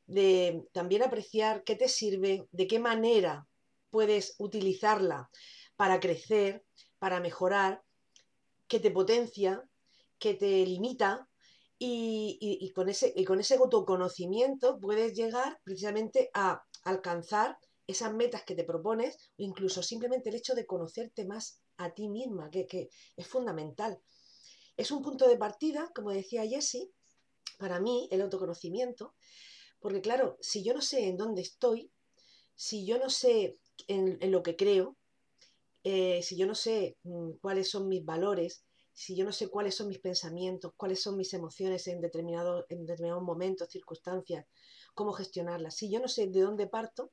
de 0.07 0.63
también 0.73 1.03
apreciar 1.03 1.65
qué 1.65 1.77
te 1.77 1.89
sirve, 1.89 2.47
de 2.53 2.67
qué 2.67 2.79
manera 2.79 3.47
puedes 3.91 4.35
utilizarla 4.39 5.31
para 5.81 5.99
crecer, 5.99 6.63
para 6.99 7.21
mejorar, 7.21 7.83
que 8.69 8.81
te 8.81 8.91
potencia, 8.91 9.67
que 10.19 10.35
te 10.35 10.67
limita 10.67 11.27
y, 11.79 12.71
con 12.75 12.91
ese, 12.91 13.11
y 13.17 13.25
con 13.25 13.41
ese 13.41 13.55
autoconocimiento 13.55 14.79
puedes 14.79 15.15
llegar 15.15 15.59
precisamente 15.65 16.29
a 16.35 16.63
alcanzar 16.85 17.57
esas 17.87 18.13
metas 18.13 18.43
que 18.43 18.55
te 18.55 18.65
propones 18.65 19.31
o 19.39 19.43
incluso 19.43 19.83
simplemente 19.83 20.29
el 20.29 20.35
hecho 20.35 20.55
de 20.55 20.67
conocerte 20.67 21.25
más 21.25 21.63
a 21.79 21.95
ti 21.95 22.11
misma, 22.11 22.51
que, 22.51 22.67
que 22.67 22.91
es 23.17 23.27
fundamental. 23.27 24.03
Es 24.77 24.91
un 24.91 25.01
punto 25.01 25.27
de 25.29 25.39
partida, 25.39 25.91
como 25.95 26.11
decía 26.11 26.47
Jessie, 26.47 26.91
para 27.59 27.81
mí 27.81 28.07
el 28.11 28.21
autoconocimiento, 28.21 29.15
porque 29.79 30.03
claro, 30.03 30.37
si 30.43 30.63
yo 30.63 30.75
no 30.75 30.83
sé 30.83 31.09
en 31.09 31.17
dónde 31.17 31.41
estoy, 31.41 31.91
si 32.55 32.85
yo 32.85 32.99
no 32.99 33.09
sé 33.09 33.59
en, 33.89 34.31
lo 34.31 34.43
que 34.43 34.57
creo, 34.57 34.99
eh, 35.83 36.23
si 36.23 36.37
yo 36.37 36.47
no 36.47 36.55
sé 36.55 36.97
mm, 37.03 37.33
cuáles 37.41 37.71
son 37.71 37.89
mis 37.89 38.05
valores, 38.05 38.65
si 38.93 39.17
yo 39.17 39.25
no 39.25 39.33
sé 39.33 39.49
cuáles 39.49 39.75
son 39.75 39.89
mis 39.89 39.99
pensamientos, 39.99 40.73
cuáles 40.77 41.03
son 41.03 41.17
mis 41.17 41.33
emociones 41.33 41.87
en, 41.87 42.01
determinado, 42.01 42.67
en 42.69 42.85
determinados 42.85 43.23
momentos, 43.23 43.71
circunstancias, 43.71 44.47
cómo 44.95 45.13
gestionarlas, 45.13 45.75
si 45.75 45.91
yo 45.91 46.01
no 46.01 46.09
sé 46.09 46.27
de 46.27 46.41
dónde 46.41 46.67
parto, 46.67 47.13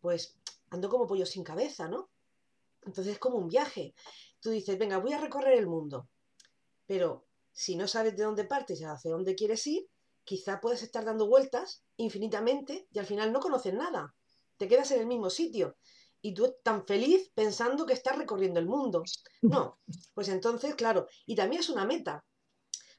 pues 0.00 0.38
ando 0.70 0.88
como 0.88 1.06
pollo 1.06 1.26
sin 1.26 1.44
cabeza, 1.44 1.88
¿no? 1.88 2.10
Entonces 2.82 3.14
es 3.14 3.18
como 3.18 3.36
un 3.36 3.48
viaje. 3.48 3.94
Tú 4.40 4.50
dices, 4.50 4.78
venga, 4.78 4.98
voy 4.98 5.12
a 5.12 5.20
recorrer 5.20 5.58
el 5.58 5.66
mundo, 5.66 6.08
pero 6.86 7.26
si 7.52 7.76
no 7.76 7.86
sabes 7.86 8.16
de 8.16 8.24
dónde 8.24 8.44
partes 8.44 8.80
y 8.80 8.84
hacia 8.84 9.10
dónde 9.10 9.34
quieres 9.34 9.66
ir, 9.66 9.86
quizá 10.24 10.60
puedes 10.60 10.82
estar 10.82 11.04
dando 11.04 11.26
vueltas 11.26 11.84
infinitamente 11.96 12.86
y 12.90 12.98
al 12.98 13.06
final 13.06 13.32
no 13.32 13.40
conoces 13.40 13.74
nada. 13.74 14.14
Te 14.56 14.68
quedas 14.68 14.90
en 14.92 15.00
el 15.00 15.06
mismo 15.06 15.28
sitio 15.28 15.76
y 16.22 16.34
tú 16.34 16.54
tan 16.62 16.86
feliz 16.86 17.30
pensando 17.34 17.86
que 17.86 17.94
estás 17.94 18.16
recorriendo 18.18 18.60
el 18.60 18.66
mundo. 18.66 19.02
No, 19.42 19.78
pues 20.14 20.28
entonces, 20.28 20.74
claro, 20.74 21.06
y 21.26 21.34
también 21.34 21.60
es 21.60 21.70
una 21.70 21.84
meta, 21.84 22.24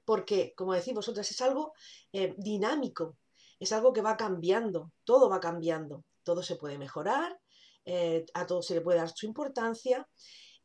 porque, 0.06 0.54
como 0.56 0.74
decís 0.74 0.94
vosotras, 0.94 1.30
es 1.30 1.42
algo 1.42 1.74
eh, 2.12 2.34
dinámico, 2.38 3.18
es 3.60 3.72
algo 3.72 3.94
que 3.94 4.02
va 4.02 4.18
cambiando, 4.18 4.92
todo 5.04 5.30
va 5.30 5.40
cambiando, 5.40 6.04
todo 6.24 6.44
se 6.44 6.56
puede 6.56 6.78
mejorar, 6.78 7.40
eh, 7.86 8.26
a 8.34 8.46
todo 8.46 8.62
se 8.62 8.76
le 8.76 8.82
puede 8.82 9.00
dar 9.00 9.12
su 9.14 9.26
importancia, 9.26 10.08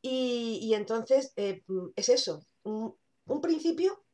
y, 0.00 0.72
entonces 0.74 1.32
eh, 1.36 1.62
es 1.96 2.08
eso, 2.08 2.46
un 2.62 3.40
principio, 3.40 4.04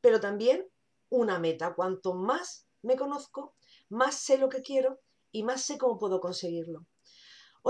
pero 0.00 0.20
también 0.20 0.66
una 1.10 1.38
meta. 1.38 1.74
Cuanto 1.74 2.14
más 2.14 2.66
me 2.82 2.96
conozco, 2.96 3.54
más 3.88 4.16
sé 4.16 4.38
lo 4.38 4.48
que 4.48 4.62
quiero 4.62 5.00
y 5.32 5.42
más 5.42 5.62
sé 5.62 5.78
cómo 5.78 5.98
puedo 5.98 6.20
conseguirlo. 6.20 6.86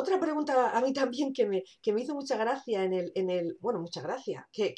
Otra 0.01 0.21
pregunta 0.21 0.71
a 0.79 0.81
mí 0.81 0.93
también 0.93 1.33
que 1.33 1.45
me, 1.45 1.65
me 1.93 2.01
hizo 2.01 2.15
mucha 2.15 2.37
gracia 2.37 2.85
en 2.85 2.93
el, 2.93 3.11
en 3.17 3.31
el 3.31 3.57
bueno, 3.59 3.81
mucha 3.81 4.01
gracia, 4.01 4.49
que, 4.53 4.73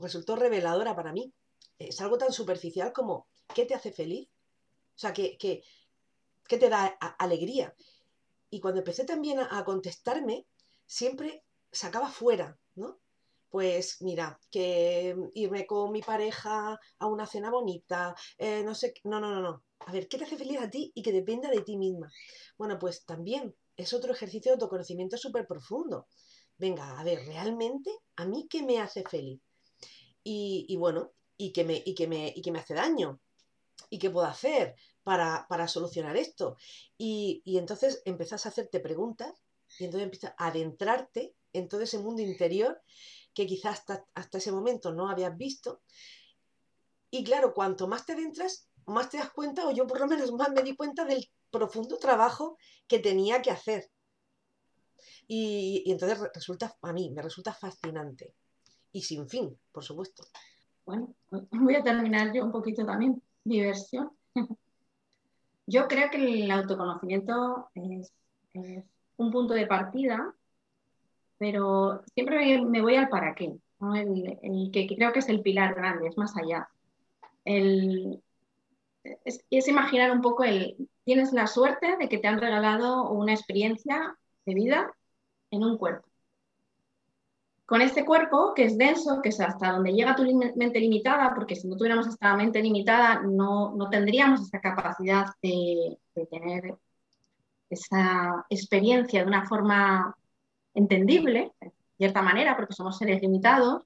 resultó 0.00 0.34
reveladora 0.34 0.96
para 0.96 1.12
mí. 1.12 1.32
Es 1.78 2.00
algo 2.00 2.18
tan 2.18 2.32
superficial 2.32 2.92
como, 2.92 3.28
¿qué 3.54 3.66
te 3.66 3.74
hace 3.74 3.92
feliz? 3.92 4.28
O 4.96 4.98
sea, 4.98 5.12
¿qué, 5.12 5.38
qué, 5.38 5.62
te 6.58 6.68
da 6.68 6.86
alegría? 7.20 7.72
Y 8.50 8.58
cuando 8.58 8.80
empecé 8.80 9.04
también 9.04 9.38
a, 9.38 9.64
contestarme, 9.64 10.44
siempre 10.86 11.44
sacaba 11.70 12.08
fuera, 12.08 12.58
¿no? 12.74 12.98
Pues 13.48 14.02
mira, 14.02 14.40
que 14.50 15.14
irme 15.34 15.66
con 15.66 15.92
mi 15.92 16.02
pareja 16.02 16.80
a 16.98 17.06
una 17.06 17.28
cena 17.28 17.48
bonita, 17.48 18.16
eh, 18.38 18.64
no 18.64 18.74
sé, 18.74 18.92
no, 19.04 19.20
no, 19.20 19.30
no, 19.30 19.40
no. 19.40 19.62
A 19.86 19.92
ver, 19.92 20.08
¿qué 20.08 20.18
te 20.18 20.24
hace 20.24 20.36
feliz 20.36 20.60
a 20.60 20.68
ti 20.68 20.90
y 20.96 21.02
que 21.02 21.12
dependa 21.12 21.48
de 21.48 21.60
ti 21.60 21.76
misma? 21.76 22.10
Bueno, 22.58 22.76
pues 22.80 23.04
también 23.04 23.54
es 23.76 23.92
otro 23.92 24.12
ejercicio 24.12 24.50
de 24.50 24.54
autoconocimiento 24.54 25.16
súper 25.16 25.46
profundo. 25.46 26.06
Venga, 26.56 26.98
a 26.98 27.04
ver, 27.04 27.24
¿realmente 27.26 27.90
a 28.16 28.24
mí 28.24 28.46
qué 28.48 28.62
me 28.62 28.80
hace 28.80 29.02
feliz? 29.02 29.40
Y, 30.24 30.76
bueno, 30.76 31.12
y 31.36 31.52
que, 31.52 31.64
me, 31.64 31.82
y, 31.84 31.94
que 31.94 32.06
me, 32.06 32.32
y 32.34 32.42
que 32.42 32.52
me 32.52 32.60
hace 32.60 32.74
daño. 32.74 33.20
¿Y 33.90 33.98
qué 33.98 34.10
puedo 34.10 34.26
hacer 34.26 34.76
para, 35.02 35.68
solucionar 35.68 36.16
esto? 36.16 36.56
Y, 36.96 37.42
entonces 37.44 38.02
empezás 38.04 38.46
a 38.46 38.50
hacerte 38.50 38.80
preguntas 38.80 39.42
y 39.78 39.84
entonces 39.84 40.04
empiezas 40.04 40.34
a 40.38 40.48
adentrarte 40.48 41.34
en 41.52 41.68
todo 41.68 41.80
ese 41.80 41.98
mundo 41.98 42.22
interior 42.22 42.80
que 43.34 43.46
quizás 43.46 43.80
hasta, 43.80 44.06
hasta 44.14 44.38
ese 44.38 44.52
momento 44.52 44.92
no 44.92 45.08
habías 45.08 45.36
visto. 45.36 45.82
Y 47.10 47.24
claro, 47.24 47.52
cuanto 47.52 47.88
más 47.88 48.06
te 48.06 48.12
adentras, 48.12 48.68
más 48.86 49.10
te 49.10 49.18
das 49.18 49.30
cuenta, 49.32 49.66
o 49.66 49.72
yo 49.72 49.86
por 49.86 50.00
lo 50.00 50.06
menos 50.06 50.32
más 50.32 50.50
me 50.50 50.62
di 50.62 50.76
cuenta 50.76 51.04
del 51.04 51.28
profundo 51.52 51.98
trabajo 51.98 52.58
que 52.88 52.98
tenía 52.98 53.40
que 53.40 53.52
hacer. 53.52 53.88
Y, 55.28 55.84
entonces 55.86 56.18
resulta, 56.34 56.74
a 56.82 56.92
mí, 56.92 57.10
me 57.10 57.22
resulta 57.22 57.52
fascinante. 57.52 58.34
Y 58.90 59.02
sin 59.02 59.28
fin, 59.28 59.56
por 59.70 59.84
supuesto. 59.84 60.24
Bueno, 60.84 61.14
voy 61.30 61.76
a 61.76 61.82
terminar 61.82 62.32
yo 62.32 62.44
un 62.44 62.50
poquito 62.50 62.84
también 62.84 63.22
mi 63.44 63.60
versión. 63.60 64.10
Yo 65.66 65.86
creo 65.86 66.10
que 66.10 66.16
el 66.16 66.50
autoconocimiento 66.50 67.68
es, 67.74 68.12
un 69.16 69.30
punto 69.30 69.54
de 69.54 69.66
partida, 69.66 70.34
pero 71.38 72.02
siempre 72.12 72.60
me, 72.60 72.82
voy 72.82 72.96
al 72.96 73.08
para 73.08 73.34
qué, 73.34 73.54
el, 73.94 74.38
el, 74.42 74.70
que 74.72 74.86
creo 74.88 75.12
que 75.12 75.20
es 75.20 75.28
el 75.28 75.40
pilar 75.40 75.74
grande, 75.74 76.08
es 76.08 76.18
más 76.18 76.36
allá. 76.36 76.68
El, 77.44 78.20
es, 79.24 79.68
imaginar 79.68 80.10
un 80.10 80.20
poco 80.20 80.44
el, 80.44 80.88
tienes 81.04 81.32
la 81.32 81.46
suerte 81.46 81.96
de 81.96 82.08
que 82.08 82.18
te 82.18 82.28
han 82.28 82.40
regalado 82.40 83.10
una 83.10 83.32
experiencia 83.32 84.16
de 84.46 84.54
vida 84.54 84.92
en 85.50 85.64
un 85.64 85.78
cuerpo. 85.78 86.08
Con 87.66 87.80
este 87.80 88.04
cuerpo, 88.04 88.52
que 88.54 88.64
es 88.64 88.76
denso, 88.76 89.20
que 89.22 89.30
es 89.30 89.40
hasta 89.40 89.72
donde 89.72 89.92
llega 89.92 90.14
tu 90.14 90.24
mente 90.56 90.78
limitada, 90.80 91.34
porque 91.34 91.56
si 91.56 91.68
no 91.68 91.76
tuviéramos 91.76 92.06
esta 92.06 92.34
mente 92.36 92.60
limitada, 92.60 93.22
no, 93.22 93.74
tendríamos 93.90 94.42
esa 94.42 94.60
capacidad 94.60 95.26
de, 95.42 95.98
de 96.14 96.26
tener 96.26 96.76
esa 97.70 98.44
experiencia 98.50 99.22
de 99.22 99.26
una 99.26 99.46
forma 99.46 100.14
entendible, 100.74 101.52
de 101.60 101.72
cierta 101.96 102.22
manera, 102.22 102.56
porque 102.56 102.74
somos 102.74 102.98
seres 102.98 103.22
limitados, 103.22 103.84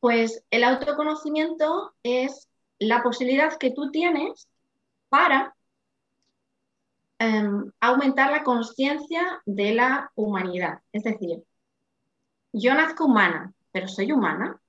pues 0.00 0.44
el 0.50 0.64
autoconocimiento 0.64 1.94
es 2.02 2.48
la 2.78 3.02
posibilidad 3.02 3.56
que 3.56 3.70
tú 3.70 3.90
tienes 3.90 4.48
para 5.08 5.55
em, 7.18 7.70
aumentar 7.80 8.30
la 8.30 8.42
conciencia 8.42 9.42
de 9.46 9.74
la 9.74 10.10
humanidad. 10.14 10.80
Es 10.92 11.02
decir, 11.02 11.42
yo 12.52 12.74
nazco 12.74 13.04
humana, 13.04 13.52
pero 13.72 13.88
soy 13.88 14.12
humana. 14.12 14.60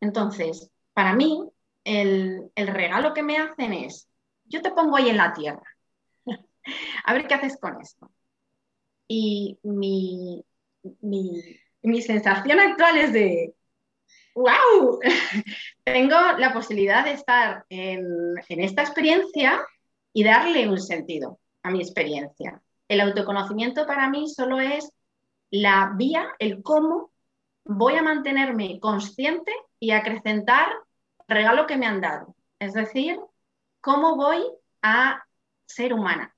Entonces, 0.00 0.70
para 0.92 1.14
mí, 1.14 1.48
el, 1.84 2.50
regalo 2.56 3.14
que 3.14 3.22
me 3.22 3.38
hacen 3.38 3.72
es, 3.72 4.08
yo 4.44 4.62
te 4.62 4.70
pongo 4.70 4.96
ahí 4.96 5.08
en 5.08 5.16
la 5.16 5.32
tierra, 5.32 5.62
a 7.04 7.12
ver 7.14 7.26
qué 7.26 7.34
haces 7.34 7.58
con 7.58 7.80
esto. 7.80 8.10
Y 9.08 9.58
mi, 9.62 10.44
mi, 11.00 11.42
mi 11.82 12.02
sensación 12.02 12.60
actual 12.60 12.98
es 12.98 13.12
de, 13.12 13.54
¡wow! 14.34 15.00
Tengo 15.84 16.16
la 16.38 16.52
posibilidad 16.52 17.04
de 17.04 17.12
estar 17.12 17.64
en, 17.68 18.34
esta 18.48 18.82
experiencia 18.82 19.64
y 20.12 20.24
darle 20.24 20.68
un 20.68 20.80
sentido 20.80 21.38
a 21.62 21.70
mi 21.70 21.80
experiencia. 21.80 22.60
El 22.88 23.00
autoconocimiento 23.00 23.86
para 23.86 24.08
mí 24.08 24.28
solo 24.28 24.60
es 24.60 24.92
la 25.50 25.92
vía, 25.96 26.28
el 26.38 26.62
cómo 26.62 27.10
voy 27.64 27.94
a 27.94 28.02
mantenerme 28.02 28.80
consciente 28.80 29.52
y 29.78 29.92
acrecentar 29.92 30.68
el 31.28 31.36
regalo 31.36 31.66
que 31.66 31.76
me 31.76 31.86
han 31.86 32.00
dado. 32.00 32.34
Es 32.58 32.74
decir, 32.74 33.18
cómo 33.80 34.16
voy 34.16 34.42
a 34.82 35.24
ser 35.66 35.94
humana 35.94 36.34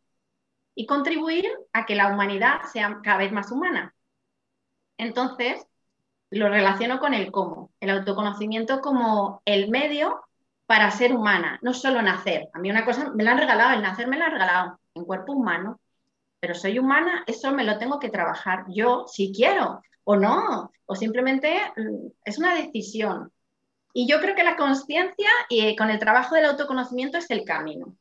y 0.75 0.87
contribuir 0.87 1.47
a 1.73 1.87
que 1.87 1.95
la 1.95 2.09
humanidad 2.09 2.63
sea 2.73 3.01
cada 3.03 3.19
vez 3.19 3.33
más 3.33 3.51
humana. 3.51 3.95
Entonces, 4.99 5.67
lo 6.31 6.49
relaciono 6.49 6.99
con 6.99 7.15
el 7.15 7.31
cómo. 7.31 7.73
El 7.81 7.91
autoconocimiento 7.91 8.81
como 8.81 9.43
el 9.45 9.71
medio 9.71 10.25
para 10.67 10.91
ser 10.91 11.15
humana, 11.15 11.59
no 11.63 11.75
solo 11.75 12.01
nacer. 12.03 12.49
A 12.53 12.59
mí 12.59 12.71
una 12.71 12.85
cosa 12.85 13.11
me 13.15 13.25
la 13.25 13.33
han 13.33 13.39
regalado, 13.39 13.75
el 13.75 13.83
nacer 13.83 14.07
me 14.07 14.19
la 14.19 14.27
han 14.27 14.33
regalado 14.33 14.81
en 14.95 15.05
cuerpo 15.05 15.33
humano, 15.33 15.81
pero 16.41 16.55
soy 16.55 16.79
humana, 16.79 17.25
eso 17.27 17.53
me 17.53 17.65
lo 17.65 17.79
tengo 17.79 17.99
que 17.99 18.11
trabajar 18.11 18.65
yo 18.69 19.07
si 19.07 19.33
quiero 19.33 19.83
o 20.05 20.17
no, 20.17 20.71
o 20.87 20.95
simplemente 20.95 21.59
mm, 21.77 22.07
es 22.25 22.39
una 22.39 22.55
decisión. 22.55 23.33
Y 23.93 24.09
yo 24.09 24.21
creo 24.21 24.35
que 24.35 24.45
la 24.45 24.57
conciencia 24.57 25.31
y 25.49 25.75
con 25.77 25.91
el 25.91 25.99
trabajo 25.99 26.35
del 26.35 26.47
autoconocimiento 26.47 27.19
es 27.19 27.31
el 27.31 27.45
camino. 27.45 27.97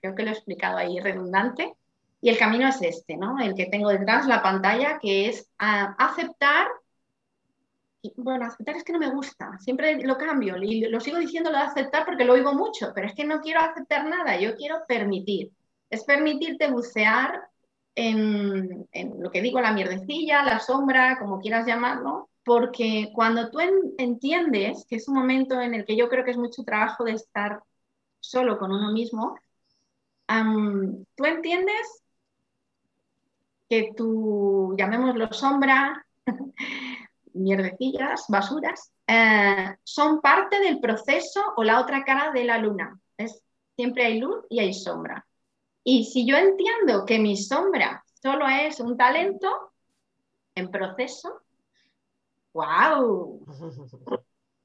Creo 0.00 0.14
que 0.14 0.22
lo 0.22 0.30
he 0.30 0.32
explicado 0.32 0.78
ahí 0.78 1.00
redundante. 1.00 1.74
Y 2.20 2.28
el 2.30 2.38
camino 2.38 2.68
es 2.68 2.80
este, 2.82 3.16
¿no? 3.16 3.40
El 3.40 3.54
que 3.56 3.66
tengo 3.66 3.90
detrás, 3.90 4.26
la 4.26 4.42
pantalla, 4.42 5.00
que 5.00 5.28
es 5.28 5.50
ah, 5.58 5.96
bueno, 8.16 8.46
aceptar 8.46 8.76
es 8.76 8.84
que 8.84 8.92
no 8.92 8.98
me 8.98 9.10
gusta, 9.10 9.58
siempre 9.60 10.02
lo 10.02 10.16
cambio 10.16 10.56
y 10.56 10.80
lo 10.88 11.00
sigo 11.00 11.18
diciendo 11.18 11.50
lo 11.50 11.58
de 11.58 11.64
aceptar 11.64 12.04
porque 12.04 12.24
lo 12.24 12.32
oigo 12.34 12.52
mucho, 12.52 12.92
pero 12.94 13.06
es 13.06 13.14
que 13.14 13.24
no 13.24 13.40
quiero 13.40 13.60
aceptar 13.60 14.06
nada, 14.06 14.38
yo 14.38 14.56
quiero 14.56 14.84
permitir. 14.86 15.52
Es 15.88 16.04
permitirte 16.04 16.70
bucear 16.70 17.40
en, 17.94 18.88
lo 19.18 19.30
que 19.30 19.42
digo, 19.42 19.60
la 19.60 19.72
mierdecilla, 19.72 20.42
la 20.42 20.58
sombra, 20.58 21.18
como 21.18 21.40
quieras 21.40 21.66
llamarlo, 21.66 22.30
porque 22.44 23.10
cuando 23.14 23.50
tú 23.50 23.58
entiendes 23.98 24.84
que 24.88 24.96
es 24.96 25.08
un 25.08 25.14
momento 25.14 25.60
en 25.60 25.74
el 25.74 25.84
que 25.84 25.96
yo 25.96 26.08
creo 26.08 26.24
que 26.24 26.32
es 26.32 26.38
mucho 26.38 26.64
trabajo 26.64 27.04
de 27.04 27.12
estar 27.12 27.62
solo 28.20 28.58
con 28.58 28.72
uno 28.72 28.92
mismo, 28.92 29.36
tú 30.26 31.24
entiendes 31.24 32.02
que 33.68 33.92
tu, 33.96 34.74
llamémoslo 34.76 35.32
sombra, 35.32 36.04
mierdecillas, 37.34 38.24
basuras, 38.28 38.92
eh, 39.06 39.76
son 39.82 40.20
parte 40.20 40.60
del 40.60 40.80
proceso 40.80 41.42
o 41.56 41.64
la 41.64 41.80
otra 41.80 42.04
cara 42.04 42.32
de 42.32 42.44
la 42.44 42.58
luna. 42.58 42.98
Es, 43.16 43.42
siempre 43.76 44.06
hay 44.06 44.18
luz 44.18 44.44
y 44.48 44.60
hay 44.60 44.74
sombra. 44.74 45.26
Y 45.84 46.04
si 46.04 46.26
yo 46.26 46.36
entiendo 46.36 47.04
que 47.06 47.18
mi 47.18 47.36
sombra 47.36 48.04
solo 48.22 48.46
es 48.48 48.78
un 48.80 48.96
talento 48.96 49.72
en 50.54 50.70
proceso, 50.70 51.42
¡wow! 52.52 53.44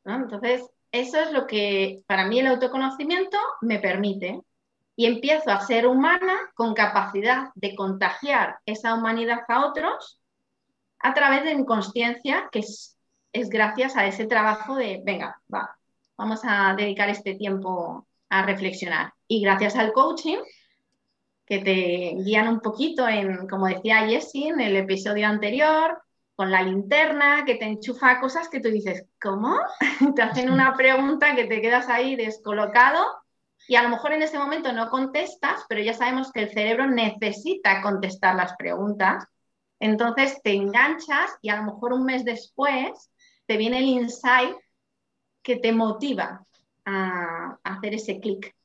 Entonces, 0.05 0.69
eso 0.91 1.19
es 1.19 1.31
lo 1.31 1.47
que 1.47 2.03
para 2.07 2.27
mí 2.27 2.39
el 2.39 2.47
autoconocimiento 2.47 3.37
me 3.61 3.79
permite. 3.79 4.41
Y 4.95 5.05
empiezo 5.05 5.51
a 5.51 5.61
ser 5.61 5.85
humana 5.85 6.51
con 6.55 6.73
capacidad 6.73 7.49
de 7.53 7.75
contagiar 7.75 8.57
esa 8.65 8.95
humanidad 8.95 9.41
a 9.47 9.67
otros 9.67 10.16
a 10.99 11.13
través 11.13 11.43
de 11.43 11.55
mi 11.55 11.65
conciencia, 11.65 12.49
que 12.51 12.59
es, 12.59 12.97
es 13.33 13.49
gracias 13.49 13.95
a 13.95 14.05
ese 14.05 14.25
trabajo 14.25 14.75
de, 14.75 15.01
venga, 15.03 15.39
va, 15.53 15.77
vamos 16.17 16.41
a 16.43 16.73
dedicar 16.75 17.09
este 17.09 17.35
tiempo 17.35 18.07
a 18.29 18.41
reflexionar. 18.43 19.13
Y 19.27 19.41
gracias 19.41 19.75
al 19.75 19.93
coaching, 19.93 20.37
que 21.45 21.59
te 21.59 22.15
guían 22.23 22.49
un 22.49 22.59
poquito 22.59 23.07
en, 23.07 23.47
como 23.47 23.67
decía 23.67 24.07
Jessie 24.07 24.49
en 24.49 24.59
el 24.59 24.75
episodio 24.75 25.27
anterior, 25.27 26.01
con 26.35 26.51
la 26.51 26.61
linterna, 26.61 27.45
que 27.45 27.55
te 27.55 27.65
enchufa 27.65 28.19
cosas 28.19 28.49
que 28.49 28.59
tú 28.59 28.69
dices, 28.69 29.05
¿cómo? 29.19 29.57
te 30.15 30.21
hacen 30.21 30.51
una 30.51 30.75
pregunta 30.75 31.35
que 31.35 31.45
te 31.45 31.61
quedas 31.61 31.89
ahí 31.89 32.15
descolocado 32.15 33.05
y 33.67 33.75
a 33.75 33.83
lo 33.83 33.89
mejor 33.89 34.13
en 34.13 34.21
ese 34.21 34.37
momento 34.37 34.71
no 34.71 34.89
contestas, 34.89 35.65
pero 35.67 35.81
ya 35.81 35.93
sabemos 35.93 36.31
que 36.31 36.41
el 36.41 36.51
cerebro 36.51 36.87
necesita 36.87 37.81
contestar 37.81 38.35
las 38.35 38.55
preguntas. 38.55 39.25
Entonces 39.79 40.41
te 40.43 40.53
enganchas 40.53 41.31
y 41.41 41.49
a 41.49 41.57
lo 41.57 41.73
mejor 41.73 41.93
un 41.93 42.05
mes 42.05 42.25
después 42.25 43.11
te 43.45 43.57
viene 43.57 43.79
el 43.79 43.85
insight 43.85 44.55
que 45.41 45.57
te 45.57 45.71
motiva 45.71 46.45
a, 46.85 47.59
hacer 47.63 47.93
ese 47.93 48.19
clic 48.19 48.55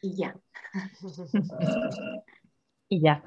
y 0.00 0.16
ya. 0.16 0.36
y 2.88 3.00
ya. 3.00 3.22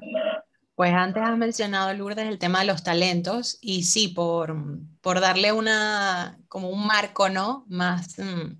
Pues 0.74 0.94
antes 0.94 1.22
has 1.22 1.36
mencionado, 1.36 1.92
Lourdes, 1.92 2.26
el 2.26 2.38
tema 2.38 2.60
de 2.60 2.66
los 2.66 2.82
talentos 2.82 3.58
y 3.60 3.84
sí, 3.84 4.08
por, 4.08 4.56
por 5.00 5.20
darle 5.20 5.52
una, 5.52 6.38
como 6.48 6.70
un 6.70 6.86
marco, 6.86 7.28
¿no? 7.28 7.66
Más, 7.68 8.18
mm, 8.18 8.56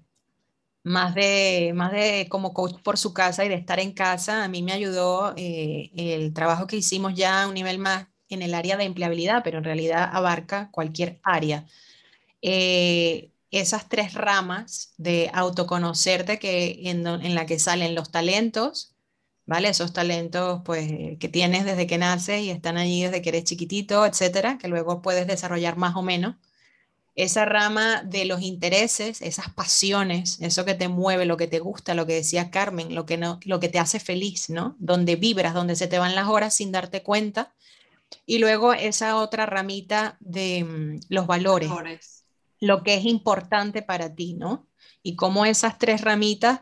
más, 0.85 1.15
de, 1.15 1.73
más 1.75 1.93
de 1.93 2.27
como 2.29 2.53
coach 2.55 2.81
por 2.83 2.99
su 2.99 3.15
casa 3.15 3.45
y 3.45 3.49
de 3.49 3.55
estar 3.55 3.81
en 3.81 3.93
casa, 3.93 4.45
a 4.45 4.49
mí 4.49 4.63
me 4.63 4.73
ayudó 4.73 5.35
eh, 5.37 5.91
el 5.97 6.33
trabajo 6.35 6.67
que 6.67 6.77
hicimos 6.77 7.15
ya 7.15 7.43
a 7.43 7.49
un 7.49 7.55
nivel 7.55 7.79
más 7.79 8.09
en 8.29 8.43
el 8.43 8.55
área 8.55 8.77
de 8.77 8.85
empleabilidad, 8.85 9.43
pero 9.45 9.59
en 9.59 9.65
realidad 9.65 10.11
abarca 10.13 10.71
cualquier 10.73 11.21
área. 11.23 11.67
Eh, 12.43 13.33
esas 13.51 13.89
tres 13.89 14.15
ramas 14.15 14.95
de 14.99 15.31
autoconocerte 15.35 16.39
que, 16.39 16.91
en, 16.91 17.07
en, 17.07 17.35
la 17.35 17.47
que 17.47 17.59
salen 17.59 17.95
los 17.95 18.11
talentos, 18.11 18.95
¿vale? 19.47 19.69
Esos 19.69 19.93
talentos 19.93 20.63
pues, 20.65 21.19
que 21.19 21.29
tienes 21.29 21.65
desde 21.65 21.87
que 21.87 21.99
naces 21.99 22.43
y 22.43 22.51
están 22.51 22.77
allí 22.79 23.03
desde 23.05 23.23
que 23.23 23.31
eres 23.31 23.45
chiquitito, 23.45 24.07
etcétera, 24.07 24.59
que 24.59 24.69
luego 24.69 25.03
puedes 25.03 25.27
desarrollar 25.27 25.77
más 25.77 25.97
o 25.97 26.03
menos. 26.03 26.37
Esa 27.15 27.45
rama 27.45 28.03
de 28.05 28.25
los 28.25 28.41
intereses, 28.41 29.21
esas 29.21 29.51
pasiones, 29.51 30.39
eso 30.41 30.65
que 30.65 30.75
te 30.75 30.89
mueve, 30.89 31.27
lo 31.27 31.37
que 31.37 31.47
te 31.47 31.59
gusta, 31.59 31.95
lo 31.95 32.07
que 32.07 32.15
decía 32.15 32.51
Carmen, 32.51 32.95
lo 32.95 33.05
que, 33.05 33.19
no, 33.19 33.39
lo 33.45 33.61
que 33.61 33.69
te 33.69 33.79
hace 33.79 34.01
feliz, 34.01 34.49
¿no? 34.49 34.77
Donde 34.79 35.17
vibras, 35.17 35.53
donde 35.53 35.77
se 35.77 35.89
te 35.89 35.99
van 35.99 36.15
las 36.15 36.29
horas 36.29 36.55
sin 36.55 36.73
darte 36.73 37.03
cuenta. 37.03 37.53
Y 38.25 38.39
luego 38.39 38.73
esa 38.73 39.17
otra 39.17 39.47
ramita 39.47 40.17
de 40.21 40.65
mm, 40.65 41.01
los 41.09 41.27
valores. 41.27 41.69
valores 41.69 42.23
lo 42.63 42.85
que 42.85 42.95
es 42.95 43.05
importante 43.05 43.83
para 43.83 44.15
ti, 44.15 44.35
¿no? 44.35 44.69
Y 45.03 45.17
cómo 45.17 45.45
esas 45.45 45.79
tres 45.79 46.01
ramitas 46.01 46.61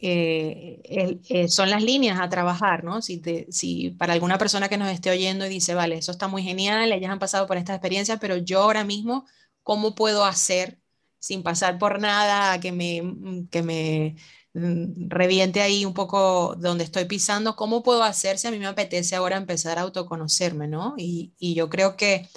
eh, 0.00 1.20
eh, 1.28 1.48
son 1.48 1.68
las 1.68 1.82
líneas 1.82 2.18
a 2.18 2.30
trabajar, 2.30 2.82
¿no? 2.82 3.02
Si, 3.02 3.20
si 3.50 3.90
para 3.90 4.14
alguna 4.14 4.38
persona 4.38 4.70
que 4.70 4.78
nos 4.78 4.88
esté 4.88 5.10
oyendo 5.10 5.44
y 5.44 5.50
dice, 5.50 5.74
vale, 5.74 5.98
eso 5.98 6.12
está 6.12 6.28
muy 6.28 6.42
genial, 6.42 6.90
ellas 6.92 7.10
han 7.10 7.18
pasado 7.18 7.46
por 7.46 7.58
esta 7.58 7.74
experiencia, 7.74 8.16
pero 8.16 8.38
yo 8.38 8.62
ahora 8.62 8.84
mismo, 8.84 9.26
¿cómo 9.64 9.96
puedo 9.96 10.24
hacer 10.24 10.80
sin 11.18 11.42
pasar 11.42 11.78
por 11.78 12.00
nada 12.00 12.60
que 12.60 12.72
me, 12.72 13.46
que 13.50 13.62
me 13.62 14.16
mm, 14.54 15.08
reviente 15.10 15.62
ahí 15.62 15.84
un 15.84 15.94
poco 15.94 16.54
donde 16.58 16.84
estoy 16.84 17.06
pisando? 17.06 17.56
¿Cómo 17.56 17.82
puedo 17.82 18.04
hacer 18.04 18.38
si 18.38 18.46
a 18.46 18.52
mí 18.52 18.60
me 18.60 18.66
apetece 18.66 19.16
ahora 19.16 19.36
empezar 19.36 19.78
a 19.78 19.82
autoconocerme, 19.82 20.68
¿no? 20.68 20.94
Y, 20.98 21.34
y 21.38 21.54
yo 21.54 21.68
creo 21.70 21.96
que 21.96 22.28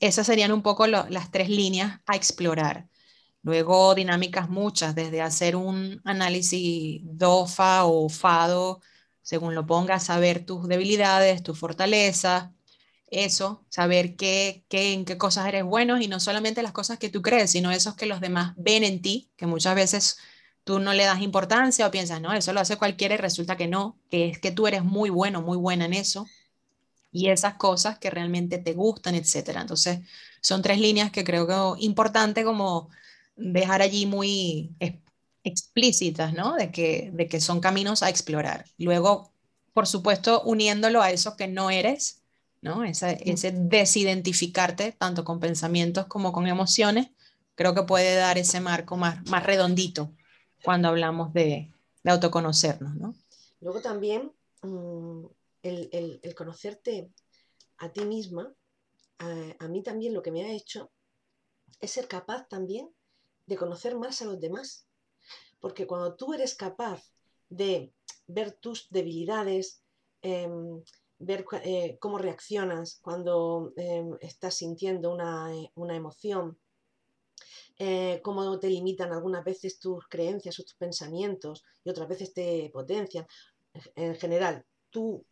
esas 0.00 0.26
serían 0.26 0.52
un 0.52 0.62
poco 0.62 0.86
las 0.86 1.30
tres 1.30 1.48
líneas 1.50 2.00
a 2.06 2.16
explorar. 2.16 2.88
Luego 3.42 3.94
dinámicas 3.94 4.48
muchas, 4.50 4.94
desde 4.94 5.22
hacer 5.22 5.56
un 5.56 6.00
análisis 6.04 7.00
DOFA 7.04 7.84
o 7.84 8.08
FADO, 8.08 8.80
según 9.22 9.54
lo 9.54 9.66
pongas, 9.66 10.04
saber 10.04 10.44
tus 10.44 10.66
debilidades, 10.68 11.42
tus 11.42 11.58
fortalezas, 11.58 12.50
eso, 13.10 13.64
saber 13.68 14.16
qué, 14.16 14.64
qué, 14.68 14.92
en 14.92 15.04
qué 15.04 15.18
cosas 15.18 15.46
eres 15.46 15.64
bueno 15.64 16.00
y 16.00 16.08
no 16.08 16.20
solamente 16.20 16.62
las 16.62 16.72
cosas 16.72 16.98
que 16.98 17.10
tú 17.10 17.22
crees, 17.22 17.50
sino 17.50 17.70
esos 17.70 17.94
que 17.96 18.06
los 18.06 18.20
demás 18.20 18.54
ven 18.56 18.84
en 18.84 19.02
ti, 19.02 19.30
que 19.36 19.46
muchas 19.46 19.74
veces 19.74 20.18
tú 20.64 20.78
no 20.78 20.92
le 20.92 21.04
das 21.04 21.20
importancia 21.20 21.86
o 21.86 21.90
piensas, 21.90 22.20
no, 22.20 22.32
eso 22.32 22.52
lo 22.52 22.60
hace 22.60 22.76
cualquiera 22.76 23.14
y 23.14 23.18
resulta 23.18 23.56
que 23.56 23.66
no, 23.68 23.98
que 24.10 24.28
es 24.30 24.38
que 24.38 24.52
tú 24.52 24.66
eres 24.66 24.84
muy 24.84 25.10
bueno, 25.10 25.42
muy 25.42 25.56
buena 25.58 25.86
en 25.86 25.94
eso 25.94 26.26
y 27.12 27.28
esas 27.30 27.54
cosas 27.54 27.98
que 27.98 28.10
realmente 28.10 28.58
te 28.58 28.72
gustan, 28.74 29.14
etcétera. 29.14 29.62
Entonces, 29.62 30.00
son 30.40 30.62
tres 30.62 30.78
líneas 30.80 31.10
que 31.10 31.24
creo 31.24 31.46
que 31.46 31.54
es 31.54 31.84
importante 31.84 32.44
como 32.44 32.88
dejar 33.36 33.82
allí 33.82 34.06
muy 34.06 34.76
explícitas, 35.44 36.32
¿no? 36.34 36.54
De 36.56 36.70
que, 36.70 37.10
de 37.12 37.28
que 37.28 37.40
son 37.40 37.60
caminos 37.60 38.02
a 38.02 38.10
explorar. 38.10 38.66
Luego, 38.78 39.32
por 39.72 39.86
supuesto, 39.86 40.42
uniéndolo 40.42 41.02
a 41.02 41.10
eso 41.10 41.36
que 41.36 41.48
no 41.48 41.70
eres, 41.70 42.19
¿no? 42.62 42.84
Ese, 42.84 43.18
ese 43.24 43.52
desidentificarte 43.52 44.92
tanto 44.92 45.24
con 45.24 45.40
pensamientos 45.40 46.06
como 46.06 46.32
con 46.32 46.46
emociones, 46.46 47.08
creo 47.54 47.74
que 47.74 47.82
puede 47.82 48.14
dar 48.14 48.38
ese 48.38 48.60
marco 48.60 48.96
más, 48.96 49.28
más 49.28 49.44
redondito 49.44 50.12
cuando 50.62 50.88
hablamos 50.88 51.32
de, 51.32 51.72
de 52.02 52.10
autoconocernos, 52.10 52.94
¿no? 52.96 53.14
Luego 53.60 53.80
también 53.80 54.32
mm, 54.62 55.24
el, 55.62 56.34
conocerte 56.34 57.10
a 57.78 57.90
ti 57.90 58.04
misma, 58.04 58.54
a, 59.18 59.68
mí 59.68 59.82
también 59.82 60.14
lo 60.14 60.22
que 60.22 60.32
me 60.32 60.44
ha 60.44 60.52
hecho 60.52 60.90
es 61.80 61.90
ser 61.90 62.08
capaz 62.08 62.48
también 62.48 62.90
de 63.46 63.56
conocer 63.56 63.96
más 63.96 64.22
a 64.22 64.24
los 64.24 64.40
demás. 64.40 64.86
Porque 65.60 65.86
cuando 65.86 66.14
tú 66.14 66.32
eres 66.32 66.54
capaz 66.54 67.12
de 67.50 67.92
ver 68.26 68.52
tus 68.52 68.88
debilidades, 68.90 69.82
em, 70.22 70.82
ver 71.20 71.46
eh, 71.62 71.96
cómo 72.00 72.18
reaccionas 72.18 72.98
cuando 73.00 73.72
em, 73.76 74.16
estás 74.20 74.54
sintiendo 74.56 75.12
una, 75.12 75.52
emoción, 75.94 76.58
eh, 77.78 78.20
cómo 78.22 78.58
te 78.58 78.68
limitan 78.68 79.12
algunas 79.12 79.44
veces 79.44 79.78
tus 79.78 80.08
creencias 80.08 80.58
o 80.58 80.64
tus 80.64 80.74
pensamientos 80.74 81.64
y 81.84 81.90
otras 81.90 82.08
veces 82.08 82.34
te 82.34 82.70
potencian. 82.72 83.26
En 83.94 84.16
general, 84.16 84.64
tú 84.90 85.24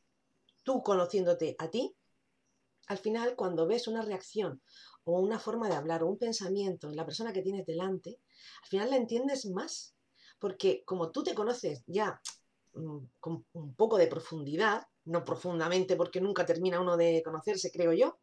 tú 0.68 0.82
conociéndote 0.82 1.56
a 1.58 1.70
ti, 1.70 1.96
al 2.88 2.98
final 2.98 3.36
cuando 3.36 3.66
ves 3.66 3.88
una 3.88 4.02
reacción 4.02 4.60
o 5.04 5.18
una 5.18 5.38
forma 5.38 5.66
de 5.66 5.74
hablar 5.74 6.02
o 6.02 6.08
un 6.08 6.18
pensamiento 6.18 6.90
en 6.90 6.96
la 6.96 7.06
persona 7.06 7.32
que 7.32 7.40
tienes 7.40 7.64
delante, 7.64 8.20
al 8.62 8.68
final 8.68 8.90
la 8.90 8.96
entiendes 8.96 9.46
más, 9.46 9.94
porque 10.38 10.82
como 10.84 11.10
tú 11.10 11.22
te 11.22 11.34
conoces 11.34 11.84
ya 11.86 12.20
mm, 12.74 12.98
con 13.18 13.46
un 13.54 13.74
poco 13.76 13.96
de 13.96 14.08
profundidad, 14.08 14.86
no 15.08 15.24
profundamente 15.24 15.96
porque 15.96 16.20
nunca 16.20 16.46
termina 16.46 16.80
uno 16.80 16.96
de 16.96 17.22
conocerse, 17.24 17.70
creo 17.70 17.92
yo, 17.92 18.18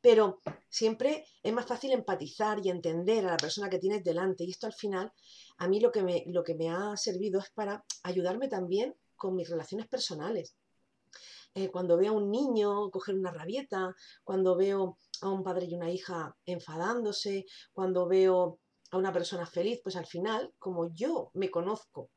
pero 0.00 0.40
siempre 0.68 1.24
es 1.42 1.52
más 1.52 1.66
fácil 1.66 1.92
empatizar 1.92 2.58
y 2.64 2.70
entender 2.70 3.26
a 3.26 3.32
la 3.32 3.36
persona 3.36 3.70
que 3.70 3.78
tienes 3.78 4.02
delante. 4.02 4.44
Y 4.44 4.50
esto 4.50 4.66
al 4.66 4.72
final, 4.72 5.12
a 5.58 5.68
mí 5.68 5.80
lo 5.80 5.92
que 5.92 6.02
me, 6.02 6.24
lo 6.26 6.42
que 6.42 6.54
me 6.54 6.70
ha 6.70 6.96
servido 6.96 7.40
es 7.40 7.50
para 7.50 7.84
ayudarme 8.02 8.48
también 8.48 8.94
con 9.16 9.36
mis 9.36 9.48
relaciones 9.48 9.86
personales. 9.86 10.56
Eh, 11.54 11.68
cuando 11.68 11.96
veo 11.96 12.12
a 12.12 12.16
un 12.16 12.30
niño 12.30 12.90
coger 12.90 13.16
una 13.16 13.32
rabieta, 13.32 13.94
cuando 14.22 14.56
veo 14.56 14.98
a 15.20 15.28
un 15.28 15.42
padre 15.42 15.66
y 15.66 15.74
una 15.74 15.90
hija 15.90 16.36
enfadándose, 16.46 17.44
cuando 17.72 18.06
veo 18.06 18.60
a 18.92 18.96
una 18.96 19.12
persona 19.12 19.46
feliz, 19.46 19.80
pues 19.82 19.96
al 19.96 20.06
final, 20.06 20.52
como 20.58 20.92
yo 20.94 21.30
me 21.34 21.50
conozco 21.50 22.10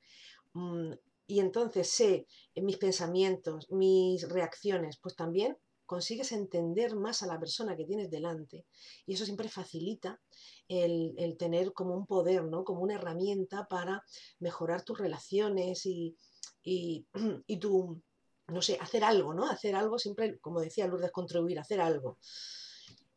mm, 0.53 0.93
y 1.27 1.39
entonces 1.39 1.89
sé 1.89 2.27
mis 2.55 2.77
pensamientos, 2.77 3.69
mis 3.71 4.27
reacciones, 4.29 4.97
pues 5.01 5.15
también 5.15 5.57
consigues 5.86 6.31
entender 6.31 6.95
más 6.95 7.23
a 7.23 7.27
la 7.27 7.39
persona 7.39 7.75
que 7.75 7.86
tienes 7.86 8.09
delante 8.09 8.65
y 9.05 9.13
eso 9.13 9.25
siempre 9.25 9.49
facilita 9.49 10.19
el, 10.67 11.36
tener 11.38 11.73
como 11.73 11.95
un 11.95 12.05
poder, 12.05 12.45
¿no? 12.45 12.63
como 12.63 12.81
una 12.81 12.95
herramienta 12.95 13.67
para 13.67 14.03
mejorar 14.39 14.83
tus 14.83 14.97
relaciones 14.97 15.86
y, 15.86 16.17
y, 16.63 17.05
y 17.47 17.57
tu, 17.57 18.01
no 18.47 18.62
sé, 18.62 18.77
hacer 18.79 19.03
algo, 19.03 19.33
¿no? 19.33 19.45
Hacer 19.47 19.75
algo 19.75 19.97
siempre, 19.97 20.39
como 20.39 20.62
decía 20.62 20.88
Lourdes, 20.88 21.12
contribuir, 21.12 21.59
hacer 21.59 21.81
algo. 21.81 22.17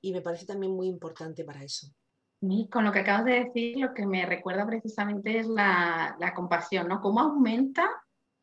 Y 0.01 0.12
me 0.12 0.23
parece 0.23 0.47
también 0.47 0.73
muy 0.73 0.87
importante 0.87 1.45
para 1.45 1.64
eso. 1.64 1.88
Con 2.70 2.85
lo 2.85 2.92
que 2.92 3.01
acabas 3.01 3.25
de 3.25 3.44
decir, 3.44 3.79
lo 3.79 3.94
que 3.94 4.07
me 4.07 4.27
recuerda 4.27 4.66
precisamente 4.66 5.38
es 5.38 5.46
la, 5.46 6.33
compasión, 6.35 6.88
¿no? 6.88 7.01
Cómo 7.01 7.20
aumenta 7.20 7.88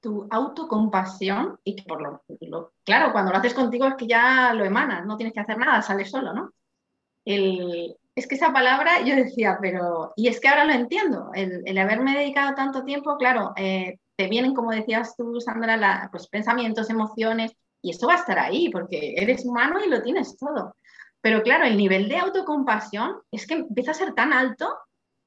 tu 0.02 0.28
autocompasión 0.30 1.60
y 1.64 1.76
que 1.76 1.84
por 1.84 2.02
lo, 2.02 2.74
claro, 2.84 3.12
cuando 3.14 3.32
lo 3.32 3.38
haces 3.38 3.54
contigo 3.54 3.88
es 3.88 3.96
que 3.96 4.08
ya 4.08 4.54
lo 4.54 4.66
emanas, 4.66 5.06
no 5.06 5.16
tienes 5.16 5.34
que 5.34 5.40
hacer 5.40 5.58
nada, 5.58 5.82
sale 5.82 6.06
solo, 6.06 6.34
¿no? 6.34 6.52
Es 7.24 8.28
que 8.28 8.36
esa 8.36 8.52
palabra 8.52 9.02
yo 9.06 9.16
decía, 9.16 9.58
pero, 9.62 10.12
y 10.16 10.28
es 10.28 10.42
que 10.42 10.50
ahora 10.50 10.66
lo 10.66 10.74
entiendo, 10.74 11.32
el, 11.34 11.78
haberme 11.78 12.18
dedicado 12.18 12.54
tanto 12.56 12.84
tiempo, 12.84 13.18
claro, 13.18 13.54
eh, 13.56 14.00
te 14.16 14.28
vienen, 14.28 14.54
como 14.54 14.72
decías 14.72 15.16
tú, 15.16 15.40
Sandra, 15.40 16.10
pues 16.12 16.28
pensamientos, 16.28 16.90
emociones, 16.90 17.54
y 17.82 17.92
eso 17.92 18.08
va 18.08 18.16
a 18.16 18.18
estar 18.18 18.40
ahí, 18.40 18.70
porque 18.70 19.16
eres 19.18 19.46
humano 19.46 19.78
y 19.84 19.90
lo 19.90 20.02
tienes 20.02 20.38
todo. 20.38 20.76
Pero 21.24 21.42
claro, 21.42 21.64
el 21.64 21.78
nivel 21.78 22.10
de 22.10 22.18
autocompasión 22.18 23.22
es 23.32 23.48
que 23.48 23.54
empieza 23.54 23.92
a 23.92 23.94
ser 23.94 24.14
tan 24.14 24.34
alto 24.34 24.68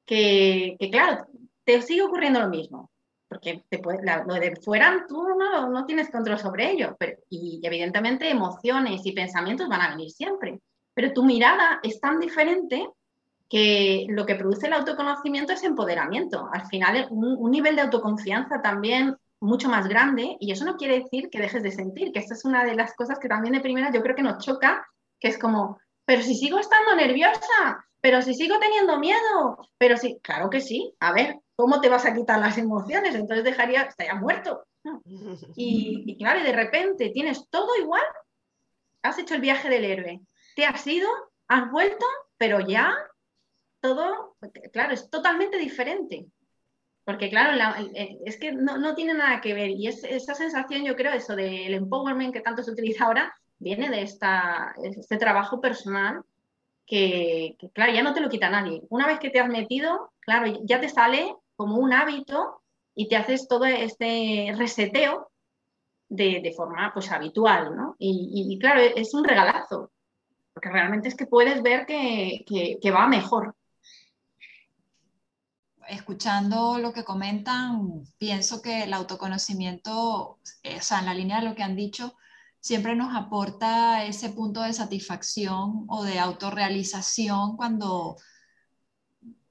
que, 0.04 0.76
claro, 0.92 1.26
te 1.64 1.80
sigue 1.80 2.02
ocurriendo 2.02 2.38
lo 2.38 2.50
mismo. 2.50 2.90
Porque 3.26 3.64
te 3.70 3.78
puede, 3.78 4.00
lo 4.04 4.34
de 4.34 4.56
fuera 4.56 5.06
tú 5.08 5.26
no, 5.26 5.70
no 5.70 5.86
tienes 5.86 6.10
control 6.10 6.38
sobre 6.38 6.70
ello. 6.70 6.96
Pero, 6.98 7.16
y 7.30 7.62
evidentemente 7.62 8.28
emociones 8.28 9.06
y 9.06 9.12
pensamientos 9.12 9.70
van 9.70 9.80
a 9.80 9.88
venir 9.88 10.10
siempre. 10.10 10.60
Pero 10.92 11.14
tu 11.14 11.24
mirada 11.24 11.80
es 11.82 11.98
tan 11.98 12.20
diferente 12.20 12.90
que 13.48 14.04
lo 14.10 14.26
que 14.26 14.34
produce 14.34 14.66
el 14.66 14.74
autoconocimiento 14.74 15.54
es 15.54 15.64
empoderamiento. 15.64 16.50
Al 16.52 16.66
final, 16.66 17.06
un, 17.08 17.50
nivel 17.50 17.74
de 17.74 17.82
autoconfianza 17.82 18.60
también 18.60 19.16
mucho 19.40 19.70
más 19.70 19.88
grande 19.88 20.36
y 20.40 20.52
eso 20.52 20.66
no 20.66 20.76
quiere 20.76 21.00
decir 21.00 21.30
que 21.30 21.40
dejes 21.40 21.62
de 21.62 21.72
sentir, 21.72 22.12
que 22.12 22.18
esta 22.18 22.34
es 22.34 22.44
una 22.44 22.64
de 22.64 22.74
las 22.74 22.94
cosas 22.94 23.18
que 23.18 23.28
también 23.28 23.54
de 23.54 23.60
primera 23.60 23.90
yo 23.90 24.02
creo 24.02 24.14
que 24.14 24.22
nos 24.22 24.44
choca, 24.44 24.86
que 25.18 25.28
es 25.28 25.38
como, 25.38 25.78
pero 26.06 26.22
si 26.22 26.34
sigo 26.34 26.58
estando 26.58 26.94
nerviosa, 26.94 27.84
pero 28.00 28.22
si 28.22 28.34
sigo 28.34 28.58
teniendo 28.58 28.98
miedo, 28.98 29.58
pero 29.76 29.98
si, 29.98 30.18
claro 30.20 30.48
que 30.48 30.62
sí, 30.62 30.94
a 31.00 31.12
ver, 31.12 31.40
¿cómo 31.56 31.80
te 31.80 31.90
vas 31.90 32.06
a 32.06 32.14
quitar 32.14 32.40
las 32.40 32.56
emociones? 32.56 33.14
Entonces 33.14 33.44
dejaría, 33.44 33.82
estaría 33.82 34.14
muerto. 34.14 34.64
Y, 35.56 36.04
y 36.06 36.16
claro, 36.16 36.38
y 36.40 36.44
de 36.44 36.52
repente 36.52 37.10
tienes 37.10 37.48
todo 37.50 37.76
igual, 37.76 38.04
has 39.02 39.18
hecho 39.18 39.34
el 39.34 39.40
viaje 39.40 39.68
del 39.68 39.84
héroe, 39.84 40.20
te 40.54 40.64
has 40.64 40.86
ido, 40.86 41.08
has 41.48 41.70
vuelto, 41.70 42.06
pero 42.38 42.60
ya 42.60 42.96
todo, 43.80 44.36
claro, 44.72 44.94
es 44.94 45.10
totalmente 45.10 45.58
diferente. 45.58 46.26
Porque 47.06 47.30
claro, 47.30 47.56
es 48.24 48.36
que 48.36 48.50
no, 48.50 48.94
tiene 48.96 49.14
nada 49.14 49.40
que 49.40 49.54
ver. 49.54 49.70
Y 49.70 49.86
es, 49.86 50.02
esa 50.02 50.34
sensación, 50.34 50.84
yo 50.84 50.96
creo, 50.96 51.12
eso 51.12 51.36
del 51.36 51.74
empowerment 51.74 52.32
que 52.32 52.40
tanto 52.40 52.64
se 52.64 52.72
utiliza 52.72 53.04
ahora, 53.04 53.32
viene 53.58 53.90
de 53.90 54.02
esta, 54.02 54.74
este 54.82 55.16
trabajo 55.16 55.60
personal 55.60 56.22
que, 56.86 57.56
claro, 57.72 57.92
ya 57.92 58.02
no 58.02 58.14
te 58.14 58.20
lo 58.20 58.28
quita 58.28 58.48
nadie. 58.48 58.82
Una 58.90 59.06
vez 59.06 59.18
que 59.18 59.30
te 59.30 59.40
has 59.40 59.48
metido, 59.48 60.12
claro, 60.20 60.52
ya 60.64 60.80
te 60.80 60.88
sale 60.88 61.34
como 61.56 61.76
un 61.76 61.92
hábito 61.92 62.62
y 62.94 63.08
te 63.08 63.16
haces 63.16 63.48
todo 63.48 63.64
este 63.64 64.52
reseteo 64.56 65.30
de, 66.08 66.52
forma 66.56 66.92
pues 66.94 67.10
habitual, 67.10 67.76
¿no? 67.76 67.96
Y, 67.98 68.58
claro, 68.60 68.80
es 68.80 69.12
un 69.14 69.24
regalazo, 69.24 69.90
porque 70.54 70.70
realmente 70.70 71.08
es 71.08 71.16
que 71.16 71.26
puedes 71.26 71.62
ver 71.62 71.84
que, 71.86 72.44
que 72.80 72.90
va 72.90 73.08
mejor 73.08 73.56
escuchando 75.88 76.78
lo 76.78 76.92
que 76.92 77.04
comentan, 77.04 78.04
pienso 78.18 78.62
que 78.62 78.84
el 78.84 78.92
autoconocimiento, 78.92 80.38
eh, 80.62 80.76
o 80.78 80.82
sea, 80.82 81.00
en 81.00 81.06
la 81.06 81.14
línea 81.14 81.40
de 81.40 81.48
lo 81.48 81.54
que 81.54 81.62
han 81.62 81.76
dicho, 81.76 82.16
siempre 82.66 82.96
nos 82.96 83.14
aporta 83.14 84.04
ese 84.04 84.30
punto 84.30 84.60
de 84.60 84.72
satisfacción 84.72 85.84
o 85.86 86.02
de 86.02 86.18
autorrealización 86.18 87.56
cuando 87.56 88.16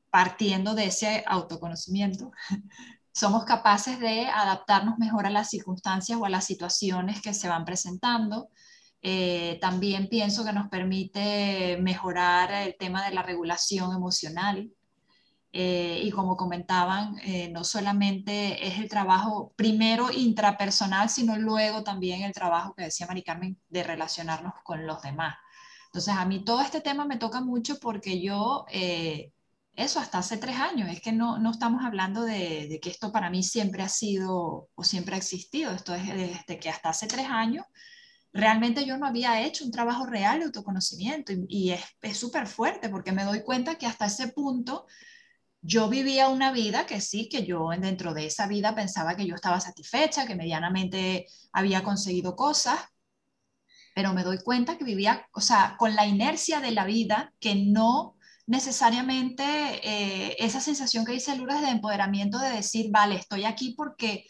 partiendo 0.10 0.76
de 0.76 0.88
ese 0.88 1.24
autoconocimiento, 1.26 2.34
somos 3.14 3.46
capaces 3.46 4.02
de 4.02 4.28
adaptarnos 4.28 4.98
mejor 4.98 5.26
a 5.28 5.30
las 5.30 5.50
circunstancias 5.50 6.20
o 6.20 6.26
a 6.26 6.30
las 6.30 6.44
situaciones 6.44 7.22
que 7.22 7.34
se 7.34 7.48
van 7.48 7.64
presentando. 7.64 8.50
Eh, 9.02 9.60
también 9.62 10.10
pienso 10.10 10.44
que 10.44 10.52
nos 10.52 10.68
permite 10.68 11.78
mejorar 11.82 12.52
el 12.52 12.76
tema 12.78 13.06
de 13.06 13.16
la 13.16 13.24
regulación 13.24 13.94
emocional, 13.94 14.70
eh, 15.58 16.02
y 16.04 16.12
como 16.12 16.36
comentaban, 16.36 17.18
eh, 17.24 17.48
no 17.50 17.64
solamente 17.64 18.68
es 18.68 18.78
el 18.78 18.90
trabajo 18.90 19.54
primero 19.56 20.12
intrapersonal, 20.12 21.10
sino 21.10 21.38
luego 21.38 21.82
también 21.82 22.24
el 22.24 22.34
trabajo 22.34 22.74
que 22.76 22.84
decía 22.84 23.08
Mari 23.08 23.24
Carmen 23.24 23.58
de 23.70 23.84
relacionarnos 23.84 24.54
con 24.66 24.86
los 24.86 25.02
demás. 25.02 25.38
Entonces, 25.86 26.14
a 26.14 26.26
mí 26.26 26.44
todo 26.44 26.60
este 26.62 26.82
tema 26.82 27.06
me 27.06 27.16
toca 27.16 27.40
mucho 27.40 27.80
porque 27.80 28.20
yo, 28.20 28.66
eh, 28.70 29.32
eso 29.78 30.02
hasta 30.02 30.18
hace 30.18 30.36
tres 30.36 30.58
años, 30.58 30.90
es 30.90 31.00
que 31.00 31.14
no, 31.14 31.38
no 31.40 31.52
estamos 31.52 31.86
hablando 31.86 32.24
de, 32.24 32.68
de, 32.68 32.80
que 32.82 32.90
esto 32.90 33.14
para 33.14 33.30
mí 33.30 33.42
siempre 33.42 33.82
ha 33.82 33.88
sido 33.88 34.68
o 34.76 34.84
siempre 34.84 35.16
ha 35.16 35.20
existido, 35.20 35.72
esto 35.72 35.96
es 35.96 36.06
desde 36.06 36.60
que 36.60 36.70
hasta 36.70 36.90
hace 36.90 37.08
tres 37.08 37.28
años 37.30 37.66
realmente 38.34 38.86
yo 38.86 38.98
no 38.98 39.08
había 39.08 39.42
hecho 39.42 39.64
un 39.64 39.72
trabajo 39.72 40.06
real 40.06 40.40
de 40.40 40.46
autoconocimiento 40.48 41.32
y, 41.32 41.46
y 41.48 41.72
es 41.72 42.18
súper 42.18 42.46
fuerte 42.48 42.90
porque 42.90 43.14
me 43.14 43.24
doy 43.24 43.42
cuenta 43.44 43.76
que 43.76 43.86
hasta 43.86 44.08
ese 44.08 44.28
punto 44.28 44.86
yo 45.66 45.90
vivía 45.90 46.30
una 46.30 46.52
vida 46.52 46.86
que 46.86 47.02
sí, 47.02 47.28
que 47.28 47.44
yo 47.44 47.70
dentro 47.80 48.14
de 48.14 48.28
esa 48.28 48.48
vida 48.48 48.76
pensaba 48.76 49.16
que 49.16 49.26
yo 49.26 49.34
estaba 49.34 49.60
satisfecha, 49.60 50.28
que 50.28 50.36
medianamente 50.36 51.26
había 51.52 51.84
conseguido 51.84 52.36
cosas, 52.36 52.80
pero 53.96 54.14
me 54.14 54.24
doy 54.24 54.38
cuenta 54.44 54.78
que 54.78 54.84
vivía, 54.84 55.28
o 55.34 55.42
sea, 55.42 55.76
con 55.80 55.96
la 55.96 56.06
inercia 56.06 56.60
de 56.60 56.72
la 56.72 56.86
vida, 56.86 57.34
que 57.40 57.56
no 57.56 58.16
necesariamente 58.46 59.44
eh, 59.44 60.36
esa 60.38 60.62
sensación 60.62 61.04
que 61.04 61.14
dice 61.14 61.36
Lourdes 61.36 61.62
de 61.62 61.70
empoderamiento 61.70 62.38
de 62.38 62.50
decir, 62.50 62.92
vale, 62.92 63.16
estoy 63.16 63.46
aquí 63.46 63.74
porque 63.76 64.28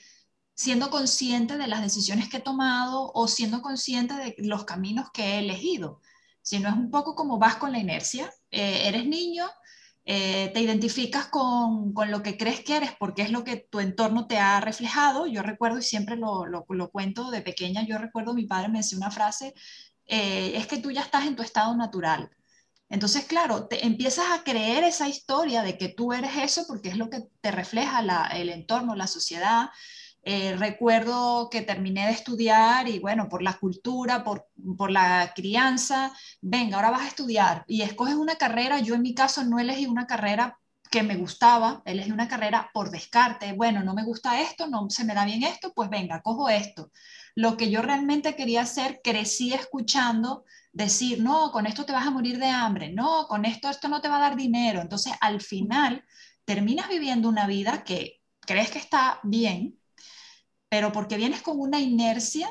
siendo 0.53 0.89
consciente 0.89 1.57
de 1.57 1.67
las 1.67 1.81
decisiones 1.81 2.29
que 2.29 2.37
he 2.37 2.41
tomado 2.41 3.11
o 3.13 3.27
siendo 3.27 3.61
consciente 3.61 4.13
de 4.13 4.35
los 4.37 4.63
caminos 4.63 5.09
que 5.11 5.23
he 5.23 5.39
elegido, 5.39 5.99
sino 6.41 6.69
es 6.69 6.75
un 6.75 6.91
poco 6.91 7.13
como 7.13 7.39
vas 7.39 7.57
con 7.57 7.73
la 7.73 7.79
inercia, 7.79 8.31
eh, 8.51 8.87
eres 8.87 9.05
niño, 9.05 9.49
eh, 10.05 10.51
te 10.53 10.61
identificas 10.61 11.27
con, 11.27 11.93
con, 11.93 12.11
lo 12.11 12.21
que 12.21 12.37
crees 12.37 12.61
que 12.63 12.77
eres 12.77 12.91
porque 12.99 13.23
es 13.23 13.31
lo 13.31 13.43
que 13.43 13.57
tu 13.57 13.79
entorno 13.79 14.27
te 14.27 14.37
ha 14.37 14.61
reflejado. 14.61 15.25
Yo 15.25 15.41
recuerdo, 15.41 15.79
y 15.79 15.81
siempre 15.81 16.15
lo, 16.15 16.45
lo, 16.45 16.91
cuento 16.91 17.31
de 17.31 17.41
pequeña, 17.41 17.85
yo 17.85 17.97
recuerdo 17.97 18.35
mi 18.35 18.45
padre 18.45 18.69
me 18.69 18.79
decía 18.79 18.97
una 18.99 19.11
frase, 19.11 19.53
eh, 20.05 20.53
es 20.55 20.67
que 20.67 20.77
tú 20.77 20.91
ya 20.91 21.01
estás 21.01 21.25
en 21.25 21.35
tu 21.35 21.41
estado 21.43 21.75
natural. 21.75 22.29
Entonces, 22.87 23.25
claro, 23.25 23.67
te 23.67 23.85
empiezas 23.85 24.25
a 24.31 24.43
creer 24.43 24.83
esa 24.83 25.07
historia 25.09 25.63
de 25.63 25.77
que 25.77 25.89
tú 25.89 26.13
eres 26.13 26.37
eso 26.37 26.65
porque 26.67 26.89
es 26.89 26.97
lo 26.97 27.09
que 27.09 27.23
te 27.41 27.51
refleja 27.51 27.99
el 28.33 28.49
entorno, 28.49 28.95
la 28.95 29.07
sociedad, 29.07 29.69
eh, 30.27 30.55
recuerdo 30.57 31.49
que 31.51 31.61
terminé 31.61 32.07
de 32.07 32.13
estudiar 32.13 32.87
y 32.87 32.97
bueno, 32.97 33.29
por 33.29 33.43
la 33.43 33.59
cultura, 33.59 34.23
por, 34.23 34.47
por, 34.75 34.89
la 34.89 35.31
crianza, 35.35 36.11
venga, 36.41 36.77
ahora 36.77 36.89
vas 36.89 37.01
a 37.03 37.07
estudiar 37.07 37.63
y 37.67 37.83
escoges 37.83 38.15
una 38.15 38.35
carrera. 38.35 38.79
Yo 38.79 38.95
en 38.95 39.03
mi 39.03 39.13
caso 39.13 39.43
no 39.43 39.59
elegí 39.59 39.85
una 39.85 40.07
carrera 40.07 40.59
que 40.89 41.03
me 41.03 41.15
gustaba, 41.15 41.83
elegí 41.85 42.11
una 42.11 42.27
carrera 42.27 42.71
por 42.73 42.89
descarte, 42.89 43.53
bueno, 43.53 43.83
no 43.83 43.93
me 43.93 44.03
gusta 44.03 44.41
esto, 44.41 44.65
no 44.67 44.89
se 44.89 45.03
me 45.03 45.13
da 45.13 45.25
bien 45.25 45.43
esto, 45.43 45.73
pues 45.75 45.91
venga, 45.91 46.21
cojo 46.23 46.49
esto. 46.49 46.91
Lo 47.35 47.55
que 47.55 47.69
yo 47.69 47.83
realmente 47.83 48.35
quería 48.35 48.61
hacer, 48.61 49.01
crecí 49.03 49.53
escuchando 49.53 50.45
decir, 50.73 51.21
no, 51.21 51.51
con 51.51 51.67
esto 51.67 51.85
te 51.85 51.93
vas 51.93 52.07
a 52.07 52.11
morir 52.11 52.39
de 52.39 52.47
hambre, 52.47 52.91
no, 52.91 53.27
con 53.27 53.45
esto 53.45 53.69
esto 53.69 53.89
no 53.89 54.01
te 54.01 54.09
va 54.09 54.17
a 54.17 54.21
dar 54.21 54.35
dinero. 54.35 54.81
Entonces, 54.81 55.13
al 55.21 55.41
final, 55.41 56.03
terminas 56.45 56.89
viviendo 56.89 57.29
una 57.29 57.45
vida 57.45 57.83
que 57.83 58.21
crees 58.39 58.71
que 58.71 58.79
está 58.79 59.19
bien, 59.23 59.77
pero 60.75 60.91
porque 60.91 61.15
vienes 61.15 61.41
con 61.41 61.57
una 61.57 61.79
inercia 61.79 62.49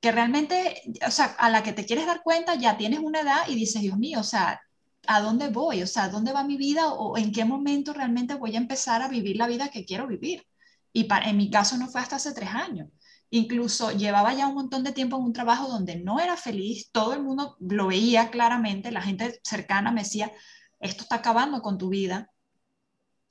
que 0.00 0.10
realmente, 0.10 0.82
o 1.06 1.12
sea, 1.12 1.26
a 1.38 1.48
la 1.48 1.62
que 1.62 1.72
te 1.72 1.86
quieres 1.86 2.06
dar 2.06 2.24
cuenta, 2.24 2.56
ya 2.56 2.76
tienes 2.76 2.98
una 2.98 3.20
edad 3.20 3.42
y 3.46 3.54
dices, 3.54 3.82
Dios 3.82 3.96
mío, 3.96 4.18
o 4.18 4.24
sea, 4.24 4.60
¿a 5.06 5.20
dónde 5.20 5.48
voy? 5.48 5.80
O 5.82 5.86
sea, 5.86 6.08
¿dónde 6.08 6.32
va 6.32 6.42
mi 6.42 6.56
vida? 6.56 6.92
¿O 6.92 7.16
en 7.16 7.30
qué 7.30 7.44
momento 7.44 7.92
realmente 7.92 8.34
voy 8.34 8.56
a 8.56 8.58
empezar 8.58 9.00
a 9.00 9.06
vivir 9.08 9.36
la 9.36 9.46
vida 9.46 9.68
que 9.68 9.84
quiero 9.84 10.08
vivir? 10.08 10.44
Y 10.92 11.06
en 11.08 11.36
mi 11.36 11.50
caso 11.50 11.76
no 11.76 11.86
fue 11.86 12.00
hasta 12.00 12.16
hace 12.16 12.34
tres 12.34 12.50
años. 12.50 12.88
Incluso 13.30 13.92
llevaba 13.92 14.34
ya 14.34 14.48
un 14.48 14.54
montón 14.56 14.82
de 14.82 14.90
tiempo 14.90 15.16
en 15.16 15.22
un 15.22 15.32
trabajo 15.32 15.68
donde 15.68 15.94
no 16.00 16.18
era 16.18 16.36
feliz, 16.36 16.90
todo 16.90 17.14
el 17.14 17.22
mundo 17.22 17.56
lo 17.60 17.86
veía 17.86 18.28
claramente, 18.30 18.90
la 18.90 19.02
gente 19.02 19.40
cercana 19.44 19.92
me 19.92 20.02
decía, 20.02 20.32
esto 20.80 21.04
está 21.04 21.16
acabando 21.16 21.62
con 21.62 21.78
tu 21.78 21.90
vida. 21.90 22.32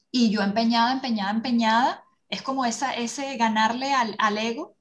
Y 0.09 0.29
yo 0.29 0.41
empeñada, 0.41 0.93
empeñada, 0.93 1.31
empeñada, 1.31 2.02
es 2.33 2.41
como 2.41 2.65
esa, 2.65 2.93
ese 2.93 3.37
ganarle 3.37 3.93
al, 3.93 4.15
al 4.19 4.37
ego 4.37 4.75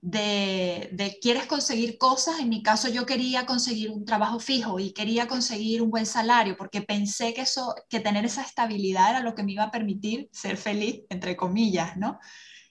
de, 0.00 0.90
de, 0.92 1.18
quieres 1.20 1.46
conseguir 1.46 1.98
cosas. 1.98 2.40
En 2.40 2.48
mi 2.50 2.62
caso 2.62 2.88
yo 2.88 3.06
quería 3.06 3.46
conseguir 3.46 3.90
un 3.90 4.04
trabajo 4.04 4.38
fijo 4.40 4.78
y 4.78 4.92
quería 4.92 5.26
conseguir 5.26 5.82
un 5.82 5.90
buen 5.90 6.06
salario 6.06 6.56
porque 6.56 6.82
pensé 6.82 7.34
que 7.34 7.42
eso, 7.42 7.74
que 7.88 8.00
tener 8.00 8.24
esa 8.24 8.42
estabilidad 8.42 9.10
era 9.10 9.20
lo 9.20 9.34
que 9.34 9.42
me 9.42 9.52
iba 9.52 9.64
a 9.64 9.70
permitir 9.70 10.28
ser 10.32 10.56
feliz, 10.56 11.02
entre 11.10 11.36
comillas, 11.36 11.96
¿no? 11.96 12.18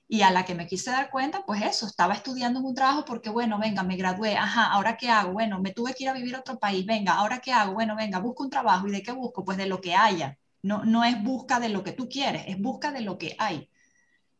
Y 0.10 0.22
a 0.22 0.32
la 0.32 0.46
que 0.46 0.56
me 0.56 0.68
quise 0.68 0.92
dar 0.92 1.10
cuenta, 1.10 1.44
pues 1.46 1.62
eso, 1.64 1.86
estaba 1.88 2.14
estudiando 2.14 2.60
en 2.60 2.66
un 2.66 2.76
trabajo 2.76 3.04
porque, 3.06 3.30
bueno, 3.30 3.60
venga, 3.60 3.84
me 3.84 3.98
gradué, 3.98 4.38
ajá, 4.38 4.68
¿ahora 4.72 4.98
qué 4.98 5.10
hago? 5.10 5.34
Bueno, 5.34 5.60
me 5.62 5.74
tuve 5.74 5.94
que 5.94 6.04
ir 6.06 6.10
a 6.10 6.14
vivir 6.14 6.36
a 6.36 6.40
otro 6.40 6.60
país, 6.60 6.86
venga, 6.86 7.14
¿ahora 7.16 7.40
qué 7.40 7.52
hago? 7.52 7.74
Bueno, 7.74 7.96
venga, 7.96 8.20
busco 8.20 8.44
un 8.44 8.50
trabajo. 8.50 8.88
¿Y 8.88 8.92
de 8.92 9.04
qué 9.04 9.12
busco? 9.12 9.44
Pues 9.44 9.58
de 9.58 9.68
lo 9.68 9.82
que 9.82 9.96
haya. 9.96 10.38
No, 10.62 10.86
no 10.86 11.04
es 11.04 11.22
busca 11.24 11.60
de 11.60 11.70
lo 11.70 11.84
que 11.84 11.92
tú 11.92 12.08
quieres, 12.10 12.44
es 12.48 12.58
busca 12.60 12.92
de 12.92 13.02
lo 13.02 13.18
que 13.18 13.36
hay. 13.40 13.70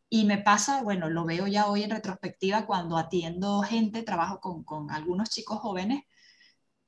Y 0.10 0.26
me 0.26 0.38
pasa, 0.38 0.82
bueno, 0.84 1.10
lo 1.10 1.26
veo 1.26 1.48
ya 1.48 1.68
hoy 1.68 1.84
en 1.84 1.92
retrospectiva 1.92 2.66
cuando 2.66 2.98
atiendo 2.98 3.62
gente, 3.62 4.04
trabajo 4.04 4.40
con, 4.40 4.64
con 4.64 4.92
algunos 4.92 5.30
chicos 5.30 5.60
jóvenes 5.60 6.04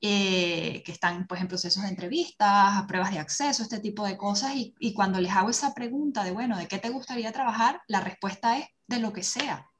eh, 0.00 0.82
que 0.84 0.92
están 0.92 1.26
pues 1.26 1.42
en 1.42 1.48
procesos 1.48 1.82
de 1.82 1.90
entrevistas, 1.90 2.84
pruebas 2.88 3.12
de 3.12 3.18
acceso, 3.18 3.62
este 3.62 3.80
tipo 3.80 4.06
de 4.06 4.16
cosas, 4.16 4.54
y, 4.54 4.74
y, 4.78 4.94
cuando 4.94 5.20
les 5.20 5.32
hago 5.32 5.50
esa 5.50 5.74
pregunta 5.74 6.24
de, 6.24 6.32
bueno, 6.32 6.56
¿de 6.56 6.68
qué 6.68 6.78
te 6.78 6.88
gustaría 6.88 7.32
trabajar? 7.32 7.82
La 7.86 8.00
respuesta 8.00 8.58
es 8.58 8.66
de 8.86 8.98
lo 8.98 9.12
que 9.12 9.22
sea. 9.22 9.70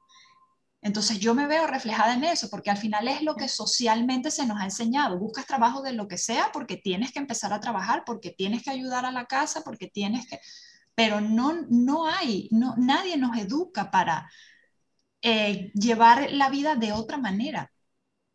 Entonces 0.83 1.19
yo 1.19 1.35
me 1.35 1.45
veo 1.45 1.67
reflejada 1.67 2.13
en 2.15 2.23
eso, 2.23 2.49
porque 2.49 2.71
al 2.71 2.77
final 2.77 3.07
es 3.07 3.21
lo 3.21 3.35
que 3.35 3.47
socialmente 3.47 4.31
se 4.31 4.47
nos 4.47 4.59
ha 4.59 4.65
enseñado. 4.65 5.19
Buscas 5.19 5.45
trabajo 5.45 5.81
de 5.83 5.93
lo 5.93 6.07
que 6.07 6.17
sea 6.17 6.49
porque 6.51 6.77
tienes 6.77 7.11
que 7.11 7.19
empezar 7.19 7.53
a 7.53 7.59
trabajar, 7.59 8.03
porque 8.05 8.31
tienes 8.31 8.63
que 8.63 8.71
ayudar 8.71 9.05
a 9.05 9.11
la 9.11 9.25
casa, 9.25 9.61
porque 9.63 9.87
tienes 9.87 10.27
que... 10.27 10.39
Pero 10.95 11.21
no, 11.21 11.53
no 11.69 12.05
hay, 12.07 12.47
no, 12.51 12.75
nadie 12.77 13.17
nos 13.17 13.37
educa 13.37 13.89
para 13.91 14.29
eh, 15.21 15.71
llevar 15.73 16.31
la 16.31 16.49
vida 16.49 16.75
de 16.75 16.91
otra 16.91 17.17
manera. 17.17 17.71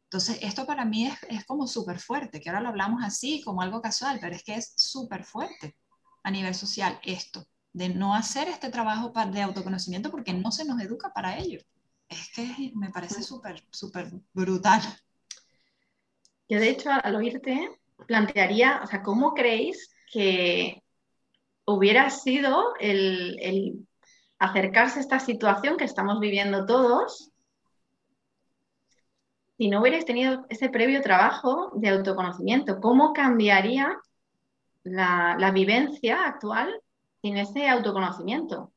Entonces, 0.05 0.39
esto 0.43 0.67
para 0.67 0.85
mí 0.85 1.07
es, 1.07 1.19
es 1.29 1.45
como 1.45 1.67
súper 1.67 1.99
fuerte, 1.99 2.41
que 2.41 2.49
ahora 2.49 2.61
lo 2.61 2.69
hablamos 2.69 3.03
así, 3.03 3.43
como 3.45 3.61
algo 3.61 3.83
casual, 3.83 4.19
pero 4.21 4.35
es 4.35 4.45
que 4.45 4.55
es 4.55 4.73
súper 4.77 5.25
fuerte 5.25 5.77
a 6.23 6.31
nivel 6.31 6.55
social 6.55 6.99
esto, 7.05 7.47
de 7.73 7.89
no 7.89 8.15
hacer 8.15 8.49
este 8.49 8.71
trabajo 8.71 9.13
de 9.31 9.43
autoconocimiento 9.43 10.11
porque 10.11 10.33
no 10.33 10.51
se 10.51 10.65
nos 10.65 10.81
educa 10.81 11.13
para 11.13 11.39
ello. 11.39 11.61
Es 12.09 12.31
que 12.33 12.73
me 12.75 12.91
parece 12.91 13.23
súper, 13.23 13.65
súper 13.71 14.11
brutal. 14.33 14.81
Yo, 16.49 16.61
de 16.61 16.71
hecho, 16.71 16.91
al 16.91 17.17
oírte, 17.17 17.69
plantearía, 18.07 18.81
o 18.83 18.87
sea, 18.87 19.03
¿cómo 19.03 19.35
creéis 19.35 19.91
que 20.13 20.83
hubiera 21.67 22.11
sido 22.11 22.75
el, 22.81 23.39
el 23.41 23.87
acercarse 24.39 24.99
a 24.99 25.03
esta 25.03 25.21
situación 25.21 25.77
que 25.77 25.85
estamos 25.85 26.21
viviendo 26.21 26.65
todos 26.65 27.33
si 29.57 29.69
no 29.69 29.81
hubierais 29.81 30.05
tenido 30.05 30.45
ese 30.51 30.69
previo 30.69 31.01
trabajo 31.01 31.73
de 31.75 31.89
autoconocimiento, 31.89 32.79
¿cómo 32.81 33.13
cambiaría 33.15 33.99
la, 34.83 35.51
vivencia 35.53 36.27
actual 36.27 36.83
sin 37.23 37.39
ese 37.39 37.67
autoconocimiento? 37.67 38.73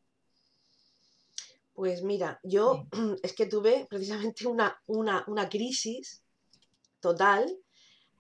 Pues 1.74 2.02
mira, 2.02 2.40
yo 2.44 2.86
es 3.24 3.34
que 3.34 3.46
tuve 3.46 3.88
precisamente 3.90 4.48
una, 4.48 4.82
una, 4.88 5.50
crisis 5.50 6.24
total 7.02 7.46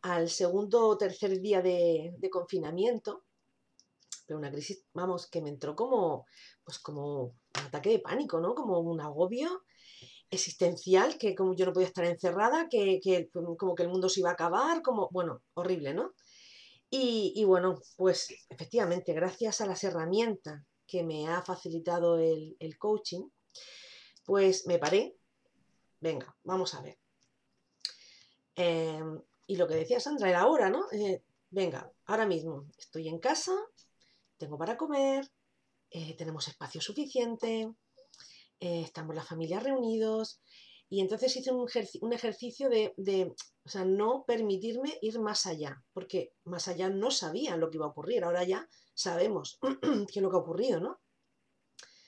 al 0.02 0.30
segundo 0.30 0.88
o 0.88 0.98
tercer 0.98 1.40
día 1.40 1.62
de, 1.62 2.14
de, 2.18 2.30
confinamiento, 2.30 3.24
pero 4.30 4.38
una 4.38 4.52
crisis, 4.52 4.86
vamos, 4.94 5.26
que 5.26 5.42
me 5.42 5.50
entró 5.50 5.76
como, 5.76 6.28
pues 6.64 6.78
como 6.78 7.24
un 7.24 7.66
ataque 7.66 7.90
de 7.90 7.98
pánico, 7.98 8.40
¿no? 8.40 8.54
Como 8.54 8.80
un 8.80 9.02
agobio 9.02 9.64
existencial, 10.30 11.18
que 11.18 11.34
como 11.34 11.56
yo 11.56 11.66
no 11.66 11.74
podía 11.74 11.88
estar 11.88 12.06
encerrada, 12.06 12.70
que, 12.70 13.02
como 13.34 13.74
que 13.74 13.82
el 13.82 13.90
mundo 13.90 14.08
se 14.08 14.20
iba 14.20 14.30
a 14.30 14.34
acabar, 14.34 14.84
como, 14.84 15.10
bueno, 15.12 15.42
horrible, 15.56 15.96
¿no? 15.96 16.14
Y, 16.92 17.44
bueno, 17.44 17.80
pues 17.98 18.30
efectivamente, 18.50 19.14
gracias 19.14 19.62
a 19.62 19.66
las 19.66 19.84
herramientas 19.84 20.64
que 20.86 21.04
me 21.04 21.28
ha 21.28 21.42
facilitado 21.42 22.20
el, 22.20 22.78
coaching, 22.78 23.28
pues 24.26 24.68
me 24.68 24.78
paré, 24.78 25.16
venga, 26.02 26.36
vamos 26.44 26.76
a 26.76 26.84
ver. 26.84 27.00
Em, 28.54 29.20
y 29.48 29.56
lo 29.56 29.68
que 29.68 29.74
decía 29.74 30.00
Sandra 30.00 30.30
era 30.30 30.42
ahora, 30.42 30.70
¿no? 30.70 30.86
Eh, 30.92 31.24
venga, 31.50 31.92
ahora 32.06 32.28
mismo 32.28 32.68
estoy 32.78 33.08
en 33.08 33.20
casa, 33.20 33.54
tengo 34.40 34.58
para 34.58 34.78
comer, 34.78 35.30
eh, 35.92 36.16
tenemos 36.18 36.48
espacio 36.48 36.82
suficiente, 36.82 37.72
eh, 38.60 38.82
estamos 38.82 39.16
la 39.16 39.24
familia 39.24 39.60
reunidos, 39.60 40.42
y 40.90 41.02
entonces 41.02 41.36
hice 41.36 41.52
un, 41.52 42.14
ejercicio 42.14 42.68
de, 42.68 42.96
de, 42.98 43.36
o 43.64 43.70
sea, 43.70 43.86
no 43.86 44.24
permitirme 44.26 44.98
ir 45.02 45.20
más 45.20 45.46
allá, 45.46 45.84
porque 45.94 46.34
más 46.46 46.68
allá 46.68 46.90
no 46.90 47.12
sabían 47.12 47.60
lo 47.60 47.70
que 47.70 47.78
iba 47.78 47.86
a 47.86 47.90
ocurrir, 47.90 48.24
ahora 48.24 48.44
ya 48.44 48.68
sabemos 48.96 49.60
qué 50.12 50.20
es 50.20 50.22
lo 50.24 50.32
que 50.32 50.38
ha 50.38 50.40
ocurrido, 50.40 50.80
¿no? 50.80 51.00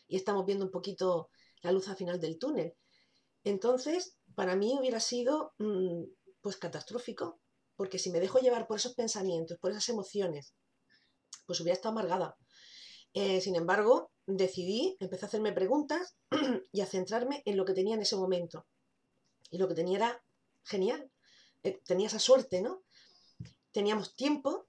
Y 0.07 0.15
estamos 0.15 0.45
viendo 0.45 0.65
un 0.65 0.71
poquito 0.71 1.29
la 1.61 1.71
luz 1.71 1.87
al 1.89 1.95
final 1.95 2.19
del 2.19 2.39
túnel. 2.39 2.73
Entonces, 3.43 4.17
para 4.35 4.55
mí 4.55 4.75
hubiera 4.79 4.99
sido, 4.99 5.53
mm, 5.59 6.03
pues, 6.41 6.57
catastrófico, 6.57 7.39
porque 7.75 7.99
si 7.99 8.09
me 8.11 8.19
dejo 8.19 8.39
llevar 8.39 8.67
por 8.67 8.77
esos 8.77 8.95
pensamientos, 8.95 9.57
por 9.59 9.71
esas 9.71 9.89
emociones, 9.89 10.55
pues 11.45 11.59
hubiera 11.59 11.75
estado 11.75 11.93
amargada. 11.93 12.37
Eh, 13.13 13.41
sin 13.41 13.55
embargo, 13.55 14.11
decidí, 14.25 14.95
empecé 14.99 15.25
a 15.25 15.27
hacerme 15.27 15.51
preguntas 15.51 16.15
y 16.71 16.81
a 16.81 16.85
centrarme 16.85 17.41
en 17.45 17.57
lo 17.57 17.65
que 17.65 17.73
tenía 17.73 17.95
en 17.95 18.01
ese 18.01 18.15
momento. 18.15 18.65
Y 19.49 19.57
lo 19.57 19.67
que 19.67 19.75
tenía 19.75 19.97
era 19.97 20.23
genial. 20.63 21.11
Eh, 21.63 21.81
tenía 21.85 22.07
esa 22.07 22.19
suerte, 22.19 22.61
¿no? 22.61 22.83
Teníamos 23.71 24.15
tiempo. 24.15 24.67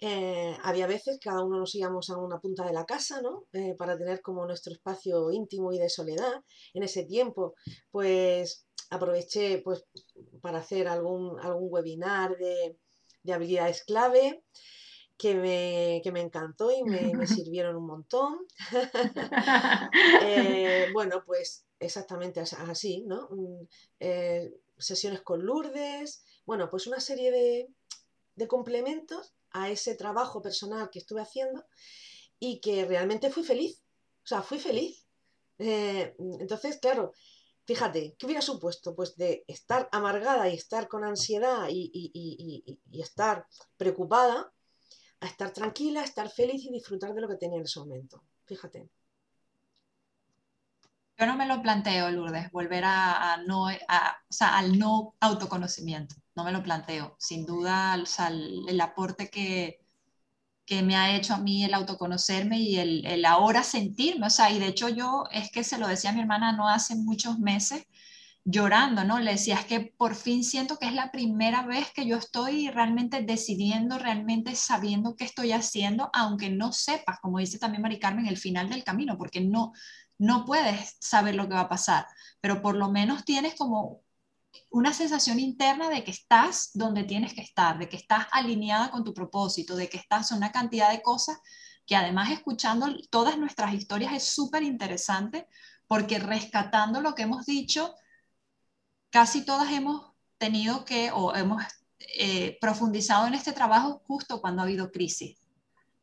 Eh, 0.00 0.56
había 0.62 0.86
veces 0.86 1.18
cada 1.20 1.42
uno 1.42 1.58
nos 1.58 1.74
íbamos 1.74 2.10
a 2.10 2.18
una 2.18 2.38
punta 2.38 2.64
de 2.64 2.72
la 2.72 2.84
casa, 2.84 3.20
¿no? 3.20 3.46
para 3.76 3.98
tener 3.98 4.22
como 4.22 4.46
nuestro 4.46 4.72
espacio 4.72 5.32
íntimo 5.32 5.72
y 5.72 5.78
de 5.78 5.88
soledad. 5.88 6.44
En 6.72 6.84
ese 6.84 7.04
tiempo, 7.04 7.54
pues 7.90 8.66
aproveché 8.90 9.60
pues, 9.64 9.84
para 10.40 10.58
hacer 10.58 10.86
algún, 10.86 11.40
algún 11.40 11.68
webinar 11.72 12.36
de, 12.36 12.78
de 13.22 13.32
habilidades 13.32 13.82
clave 13.84 14.44
que 15.18 15.34
me, 15.34 16.00
que 16.04 16.12
me 16.12 16.20
encantó 16.20 16.70
y 16.70 16.84
me, 16.84 17.12
me 17.14 17.26
sirvieron 17.44 17.76
un 17.76 17.86
montón. 17.86 18.38
eh, 20.22 20.86
bueno, 20.94 21.24
pues 21.26 21.66
exactamente 21.80 22.40
así, 22.40 23.04
¿no? 23.06 23.28
Mm, 23.30 23.66
eh, 24.00 24.54
sesiones 24.78 25.20
con 25.22 25.44
Lourdes, 25.44 26.24
bueno, 26.46 26.70
pues 26.70 26.86
una 26.86 27.00
serie 27.00 27.32
de, 27.32 27.68
de 28.36 28.48
complementos 28.48 29.34
a 29.50 29.70
ese 29.70 29.96
trabajo 29.96 30.40
personal 30.40 30.88
que 30.90 31.00
estuve 31.00 31.20
haciendo 31.20 31.64
y 32.38 32.60
que 32.60 32.84
realmente 32.84 33.30
fui 33.30 33.42
feliz. 33.42 33.82
O 34.22 34.26
sea, 34.28 34.42
fui 34.42 34.60
feliz. 34.60 35.04
Eh, 35.58 36.14
entonces, 36.38 36.78
claro, 36.78 37.12
fíjate, 37.64 38.14
¿qué 38.16 38.26
hubiera 38.26 38.42
supuesto? 38.42 38.94
Pues 38.94 39.16
de 39.16 39.44
estar 39.48 39.88
amargada 39.90 40.48
y 40.48 40.54
estar 40.54 40.86
con 40.86 41.02
ansiedad 41.02 41.66
y, 41.68 41.90
y, 41.92 42.12
y, 42.14 42.78
y 42.88 43.02
estar 43.02 43.46
preocupada, 43.76 44.52
a 45.20 45.26
estar 45.26 45.52
tranquila, 45.52 46.00
a 46.00 46.04
estar 46.04 46.28
feliz 46.30 46.64
y 46.64 46.72
disfrutar 46.72 47.14
de 47.14 47.20
lo 47.20 47.28
que 47.28 47.36
tenía 47.36 47.58
en 47.58 47.64
ese 47.64 47.80
momento. 47.80 48.22
Fíjate. 48.44 48.88
Yo 51.18 51.26
no 51.26 51.36
me 51.36 51.46
lo 51.46 51.60
planteo, 51.60 52.10
Lourdes, 52.10 52.50
volver 52.52 52.84
a, 52.86 53.42
no, 53.44 53.66
al 53.66 54.78
no 54.78 55.14
autoconocimiento. 55.18 56.14
No 56.36 56.44
me 56.44 56.52
lo 56.52 56.62
planteo. 56.62 57.16
Sin 57.18 57.44
duda, 57.44 57.96
el, 57.96 58.80
aporte 58.80 59.28
que, 59.28 59.80
que 60.64 60.82
me 60.82 60.94
ha 60.94 61.16
hecho 61.16 61.34
a 61.34 61.38
mí 61.38 61.64
el 61.64 61.74
autoconocerme 61.74 62.60
y 62.60 62.78
el, 62.78 63.04
el, 63.04 63.24
ahora 63.24 63.64
sentirme. 63.64 64.28
O 64.28 64.30
sea, 64.30 64.52
y 64.52 64.60
de 64.60 64.68
hecho 64.68 64.88
yo 64.88 65.24
es 65.32 65.50
que 65.50 65.64
se 65.64 65.78
lo 65.78 65.88
decía 65.88 66.10
a 66.10 66.12
mi 66.12 66.20
hermana 66.20 66.52
no 66.52 66.68
hace 66.68 66.94
muchos 66.94 67.40
meses, 67.40 67.84
llorando, 68.50 69.04
¿no? 69.04 69.18
Le 69.18 69.32
decía, 69.32 69.62
que 69.68 69.92
por 69.98 70.14
fin 70.14 70.42
siento 70.42 70.78
que 70.78 70.86
es 70.86 70.94
la 70.94 71.12
primera 71.12 71.66
vez 71.66 71.92
que 71.92 72.06
yo 72.06 72.16
estoy 72.16 72.70
realmente 72.70 73.20
decidiendo, 73.20 73.98
realmente 73.98 74.54
sabiendo 74.54 75.16
qué 75.16 75.24
estoy 75.24 75.52
haciendo, 75.52 76.08
aunque 76.14 76.48
no 76.48 76.72
sepas, 76.72 77.20
como 77.20 77.40
dice 77.40 77.58
también 77.58 77.82
Mari 77.82 77.98
Carmen, 77.98 78.26
el 78.26 78.38
final 78.38 78.70
del 78.70 78.84
camino, 78.84 79.18
porque 79.18 79.42
no, 79.42 79.72
no 80.16 80.46
puedes 80.46 80.96
saber 80.98 81.34
lo 81.34 81.46
que 81.46 81.54
va 81.56 81.60
a 81.60 81.68
pasar, 81.68 82.06
pero 82.40 82.62
por 82.62 82.74
lo 82.74 82.90
menos 82.90 83.26
tienes 83.26 83.54
como 83.54 84.00
una 84.70 84.94
sensación 84.94 85.38
interna 85.40 85.90
de 85.90 86.02
que 86.02 86.10
estás 86.10 86.70
donde 86.72 87.04
tienes 87.04 87.34
que 87.34 87.42
estar, 87.42 87.78
de 87.78 87.90
que 87.90 87.98
estás 87.98 88.28
alineada 88.32 88.90
con 88.90 89.04
tu 89.04 89.12
propósito, 89.12 89.76
de 89.76 89.90
que 89.90 89.98
estás 89.98 90.30
en 90.30 90.38
una 90.38 90.52
cantidad 90.52 90.90
de 90.90 91.02
cosas 91.02 91.38
que 91.84 91.96
además 91.96 92.30
escuchando 92.30 92.86
todas 93.10 93.36
nuestras 93.36 93.74
historias 93.74 94.14
es 94.14 94.24
súper 94.24 94.62
interesante 94.62 95.46
porque 95.86 96.18
rescatando 96.18 97.02
lo 97.02 97.14
que 97.14 97.22
hemos 97.24 97.44
dicho, 97.44 97.94
casi 99.10 99.44
todas 99.44 99.70
hemos 99.72 100.12
tenido 100.38 100.84
que 100.84 101.10
o 101.12 101.34
hemos 101.34 101.62
eh, 101.98 102.58
profundizado 102.60 103.26
en 103.26 103.34
este 103.34 103.52
trabajo 103.52 104.02
justo 104.06 104.40
cuando 104.40 104.62
ha 104.62 104.64
habido 104.64 104.90
crisis. 104.90 105.38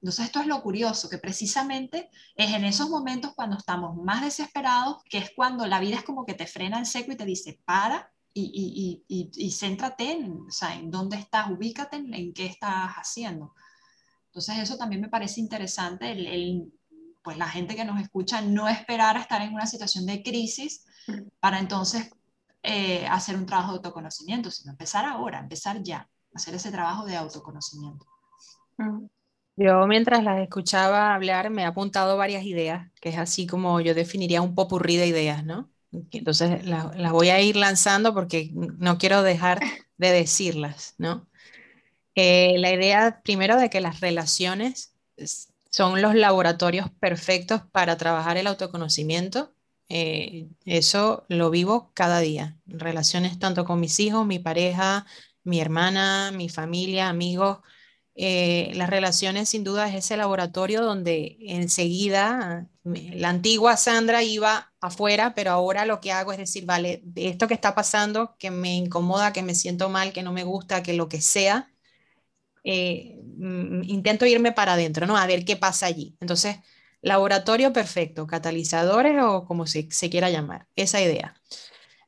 Entonces 0.01 0.25
esto 0.25 0.39
es 0.39 0.45
lo 0.47 0.61
curioso, 0.61 1.09
que 1.09 1.17
precisamente 1.17 2.11
es 2.35 2.53
en 2.53 2.63
esos 2.63 2.89
momentos 2.89 3.33
cuando 3.33 3.57
estamos 3.57 3.95
más 3.95 4.23
desesperados, 4.23 4.97
que 5.09 5.17
es 5.17 5.31
cuando 5.35 5.65
la 5.65 5.79
vida 5.79 5.95
es 5.95 6.03
como 6.03 6.25
que 6.25 6.35
te 6.35 6.45
frena 6.45 6.77
en 6.77 6.85
seco 6.85 7.11
y 7.11 7.15
te 7.15 7.25
dice, 7.25 7.59
para 7.65 8.11
y, 8.37 9.01
y, 9.07 9.31
y, 9.33 9.51
céntrate 9.51 10.11
en, 10.11 10.41
o 10.47 10.51
sea, 10.51 10.75
en 10.75 10.91
dónde 10.91 11.15
estás, 11.15 11.49
ubícate 11.49 11.95
en, 11.95 12.33
qué 12.33 12.45
estás 12.45 12.91
haciendo. 12.95 13.55
Entonces 14.27 14.57
eso 14.59 14.77
también 14.77 15.01
me 15.01 15.07
parece 15.07 15.39
interesante, 15.39 16.11
el, 16.11 16.71
pues 17.23 17.37
la 17.37 17.47
gente 17.47 17.75
que 17.75 17.85
nos 17.85 17.99
escucha 17.99 18.41
no 18.41 18.67
esperar 18.67 19.15
a 19.15 19.21
estar 19.21 19.41
en 19.41 19.53
una 19.53 19.65
situación 19.65 20.05
de 20.05 20.21
crisis 20.21 20.85
para 21.39 21.59
entonces 21.59 22.11
eh, 22.67 23.05
hacer 23.07 23.35
un 23.35 23.45
trabajo 23.45 23.71
de 23.71 23.77
autoconocimiento, 23.77 24.49
sino 24.49 24.71
empezar 24.71 25.05
ahora, 25.05 25.39
empezar 25.39 25.83
ya, 25.83 26.09
hacer 26.33 26.55
ese 26.55 26.71
trabajo 26.71 27.05
de 27.05 27.15
autoconocimiento. 27.15 28.05
Mm. 28.77 29.05
Yo 29.57 29.87
mientras 29.87 30.23
las 30.23 30.41
escuchaba 30.41 31.13
hablar 31.15 31.49
me 31.49 31.61
he 31.61 31.65
apuntado 31.65 32.17
varias 32.17 32.43
ideas, 32.43 32.91
que 32.99 33.09
es 33.09 33.17
así 33.17 33.47
como 33.47 33.79
yo 33.79 33.93
definiría 33.93 34.41
un 34.41 34.53
popurrí 34.53 34.97
de 34.97 35.07
ideas, 35.07 35.45
¿no? 35.45 35.69
Entonces 36.11 36.65
las, 36.65 37.11
voy 37.11 37.29
a 37.29 37.39
ir 37.39 37.55
lanzando 37.55 38.13
porque 38.13 38.51
no 38.53 38.97
quiero 38.97 39.23
dejar 39.23 39.61
de 39.97 40.11
decirlas, 40.11 40.95
¿no? 40.97 41.29
Eh, 42.15 42.55
la 42.57 42.73
idea 42.73 43.21
primero 43.23 43.57
de 43.57 43.69
que 43.69 43.79
las 43.79 44.01
relaciones 44.01 44.93
son 45.69 46.01
los 46.01 46.15
laboratorios 46.15 46.89
perfectos 46.99 47.61
para 47.71 47.95
trabajar 47.95 48.37
el 48.37 48.47
autoconocimiento 48.47 49.54
eh, 49.89 50.49
eso 50.65 51.25
lo 51.29 51.49
vivo 51.49 51.91
cada 51.93 52.19
día. 52.19 52.57
Relaciones 52.65 53.39
tanto 53.39 53.65
con 53.65 53.79
mis 53.79 53.99
hijos, 53.99 54.25
mi 54.25 54.39
pareja, 54.39 55.05
mi 55.43 55.59
hermana, 55.61 56.31
mi 56.31 56.49
familia, 56.49 57.09
amigos. 57.09 57.59
Eh, 58.17 58.71
las 58.75 58.89
relaciones 58.89 59.49
sin 59.49 59.63
duda 59.65 59.89
es 59.89 59.95
ese 59.95 60.15
laboratorio 60.17 60.81
donde 60.81 61.37
enseguida 61.41 62.69
la 62.83 63.29
antigua 63.29 63.75
Sandra 63.77 64.23
iba 64.23 64.73
afuera, 64.79 65.33
pero 65.35 65.51
ahora 65.51 65.85
lo 65.85 65.99
que 65.99 66.11
hago 66.13 66.31
es 66.31 66.37
decir, 66.37 66.65
vale, 66.65 67.01
de 67.03 67.27
esto 67.29 67.47
que 67.47 67.53
está 67.53 67.75
pasando, 67.75 68.35
que 68.39 68.51
me 68.51 68.75
incomoda, 68.75 69.33
que 69.33 69.43
me 69.43 69.53
siento 69.55 69.89
mal, 69.89 70.13
que 70.13 70.23
no 70.23 70.31
me 70.31 70.43
gusta, 70.45 70.81
que 70.83 70.93
lo 70.93 71.09
que 71.09 71.21
sea, 71.21 71.73
eh, 72.63 73.19
mm, 73.37 73.83
intento 73.85 74.25
irme 74.25 74.51
para 74.51 74.73
adentro, 74.73 75.05
¿no? 75.07 75.17
A 75.17 75.27
ver 75.27 75.45
qué 75.45 75.55
pasa 75.57 75.85
allí. 75.87 76.17
Entonces, 76.19 76.57
Laboratorio 77.05 77.71
perfecto, 77.73 78.27
catalizadores 78.27 79.15
o 79.23 79.45
como 79.45 79.67
se, 79.67 79.87
se 79.91 80.09
quiera 80.09 80.31
llamar, 80.31 80.67
esa 80.75 81.01
idea. 81.01 81.35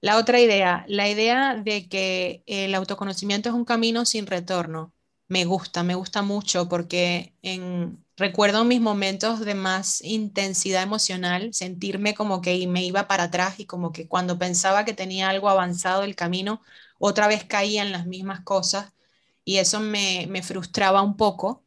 La 0.02 0.18
otra 0.18 0.40
idea, 0.42 0.86
la 0.88 1.10
idea 1.10 1.56
de 1.56 1.90
que 1.90 2.44
el 2.48 2.76
autoconocimiento 2.76 3.50
es 3.50 3.56
un 3.56 3.66
camino 3.66 4.06
sin 4.06 4.28
retorno. 4.28 4.94
Me 5.28 5.46
gusta, 5.46 5.84
me 5.84 5.96
gusta 5.96 6.22
mucho 6.24 6.70
porque 6.70 7.36
en, 7.44 8.04
recuerdo 8.18 8.64
mis 8.66 8.82
momentos 8.82 9.42
de 9.42 9.56
más 9.56 10.02
intensidad 10.04 10.84
emocional, 10.84 11.54
sentirme 11.54 12.16
como 12.16 12.42
que 12.42 12.66
me 12.68 12.84
iba 12.86 13.08
para 13.08 13.24
atrás 13.26 13.60
y 13.60 13.66
como 13.66 13.92
que 13.92 14.08
cuando 14.08 14.40
pensaba 14.40 14.86
que 14.86 14.94
tenía 14.94 15.30
algo 15.30 15.50
avanzado 15.50 16.04
el 16.04 16.16
camino, 16.16 16.62
otra 17.00 17.28
vez 17.28 17.44
caía 17.46 17.84
en 17.84 17.92
las 17.92 18.06
mismas 18.08 18.42
cosas 18.42 18.94
y 19.46 19.58
eso 19.58 19.80
me, 19.80 20.28
me 20.30 20.44
frustraba 20.44 21.02
un 21.02 21.18
poco. 21.18 21.66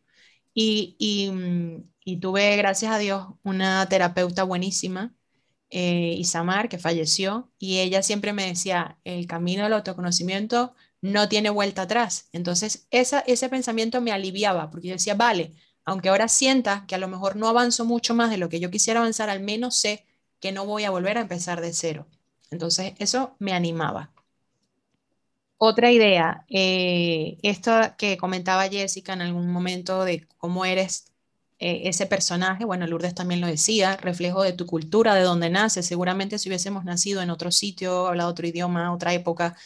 Y, 0.54 0.96
y, 0.98 1.30
mm, 1.30 1.90
y 2.10 2.16
tuve, 2.18 2.56
gracias 2.56 2.92
a 2.92 2.98
Dios, 2.98 3.28
una 3.44 3.88
terapeuta 3.88 4.42
buenísima, 4.42 5.14
eh, 5.70 6.14
Isamar, 6.18 6.68
que 6.68 6.78
falleció, 6.78 7.52
y 7.58 7.78
ella 7.78 8.02
siempre 8.02 8.32
me 8.32 8.46
decía, 8.46 8.98
el 9.04 9.26
camino 9.28 9.62
del 9.62 9.74
autoconocimiento 9.74 10.74
no 11.02 11.28
tiene 11.28 11.50
vuelta 11.50 11.82
atrás. 11.82 12.28
Entonces, 12.32 12.88
esa, 12.90 13.20
ese 13.20 13.48
pensamiento 13.48 14.00
me 14.00 14.10
aliviaba, 14.12 14.70
porque 14.70 14.88
yo 14.88 14.94
decía, 14.94 15.14
vale, 15.14 15.54
aunque 15.84 16.08
ahora 16.08 16.26
sienta 16.28 16.84
que 16.88 16.96
a 16.96 16.98
lo 16.98 17.08
mejor 17.08 17.36
no 17.36 17.48
avanzo 17.48 17.84
mucho 17.84 18.14
más 18.14 18.30
de 18.30 18.38
lo 18.38 18.48
que 18.48 18.60
yo 18.60 18.70
quisiera 18.72 19.00
avanzar, 19.00 19.30
al 19.30 19.40
menos 19.40 19.76
sé 19.78 20.04
que 20.40 20.50
no 20.52 20.66
voy 20.66 20.84
a 20.84 20.90
volver 20.90 21.16
a 21.18 21.22
empezar 21.22 21.60
de 21.60 21.72
cero. 21.72 22.08
Entonces, 22.50 22.94
eso 22.98 23.36
me 23.38 23.52
animaba. 23.52 24.12
Otra 25.58 25.92
idea, 25.92 26.44
eh, 26.48 27.38
esto 27.42 27.70
que 27.98 28.16
comentaba 28.16 28.68
Jessica 28.68 29.12
en 29.12 29.22
algún 29.22 29.52
momento 29.52 30.04
de 30.04 30.26
cómo 30.38 30.64
eres 30.64 31.09
eh, 31.60 31.82
ese 31.88 32.06
personaje, 32.06 32.64
bueno, 32.64 32.86
Lourdes 32.86 33.14
también 33.14 33.40
lo 33.42 33.46
decía, 33.46 33.96
reflejo 33.98 34.42
de 34.42 34.54
tu 34.54 34.66
cultura, 34.66 35.14
de 35.14 35.22
donde 35.22 35.50
naces. 35.50 35.86
Seguramente 35.86 36.38
si 36.38 36.48
hubiésemos 36.48 36.84
nacido 36.84 37.22
en 37.22 37.30
otro 37.30 37.52
sitio, 37.52 38.06
hablado 38.08 38.30
otro 38.30 38.46
idioma, 38.46 38.92
otra 38.94 39.12
época, 39.14 39.56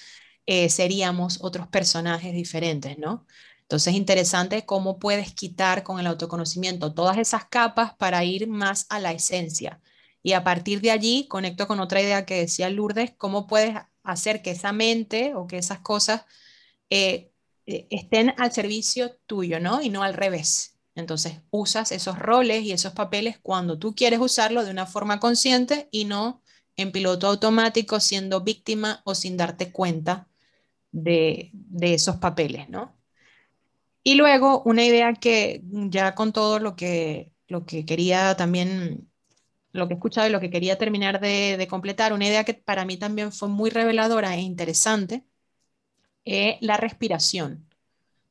eh, 0.47 0.69
seríamos 0.71 1.39
otros 1.43 1.69
personajes 1.69 2.35
diferentes, 2.35 2.99
¿no? 2.99 3.27
Entonces, 3.63 3.95
interesante 3.95 4.67
cómo 4.67 4.99
puedes 4.99 5.33
quitar 5.35 5.85
con 5.85 6.01
el 6.01 6.07
autoconocimiento 6.07 6.95
todas 6.95 7.19
esas 7.19 7.47
capas 7.47 7.95
para 7.95 8.25
ir 8.25 8.49
más 8.49 8.87
a 8.91 8.99
la 9.01 9.13
esencia. 9.13 9.81
Y 10.23 10.33
a 10.35 10.45
partir 10.45 10.81
de 10.81 10.91
allí, 10.91 11.29
conecto 11.29 11.67
con 11.69 11.81
otra 11.81 12.01
idea 12.03 12.27
que 12.27 12.37
decía 12.41 12.71
Lourdes, 12.71 13.13
cómo 13.17 13.47
puedes 13.47 13.77
hacer 14.03 14.43
que 14.43 14.51
esa 14.53 14.73
mente 14.73 15.35
o 15.35 15.47
que 15.47 15.59
esas 15.59 15.81
cosas 15.81 16.25
eh, 16.91 17.33
estén 17.67 18.35
al 18.39 18.53
servicio 18.53 19.17
tuyo, 19.27 19.61
¿no? 19.61 19.83
Y 19.83 19.91
no 19.91 20.03
al 20.03 20.15
revés. 20.15 20.74
Entonces 20.95 21.41
usas 21.51 21.93
esos 21.93 22.19
roles 22.19 22.63
y 22.63 22.73
esos 22.73 22.93
papeles 22.93 23.39
cuando 23.39 23.79
tú 23.79 23.95
quieres 23.95 24.21
usarlo 24.21 24.65
de 24.65 24.71
una 24.71 24.87
forma 24.87 25.19
consciente 25.21 25.89
y 25.91 26.05
no 26.05 26.43
en 26.77 26.93
piloto 26.93 27.27
automático 27.27 28.01
siendo 28.01 28.43
víctima 28.43 29.03
o 29.05 29.15
sin 29.15 29.37
darte 29.37 29.73
cuenta 29.73 30.29
de, 30.93 31.53
esos 31.81 32.17
papeles, 32.17 32.69
¿no? 32.69 32.97
Y 34.03 34.15
luego 34.15 34.63
una 34.65 34.85
idea 34.85 35.13
que 35.15 35.63
ya 35.65 36.15
con 36.15 36.33
todo 36.33 36.59
lo 36.59 36.77
que, 36.77 37.33
lo 37.49 37.65
que 37.67 37.87
quería 37.87 38.37
también, 38.37 39.11
lo 39.73 39.89
que 39.89 39.95
he 39.95 39.97
escuchado 39.97 40.29
y 40.29 40.31
lo 40.31 40.41
que 40.41 40.51
quería 40.51 40.79
terminar 40.79 41.21
de, 41.21 41.57
de 41.57 41.69
completar, 41.69 42.13
una 42.13 42.27
idea 42.27 42.45
que 42.45 42.55
para 42.55 42.85
mí 42.85 42.97
también 42.97 43.33
fue 43.33 43.49
muy 43.49 43.71
reveladora 43.71 44.35
e 44.37 44.41
interesante, 44.43 45.25
es 46.25 46.57
la 46.61 46.77
respiración, 46.77 47.69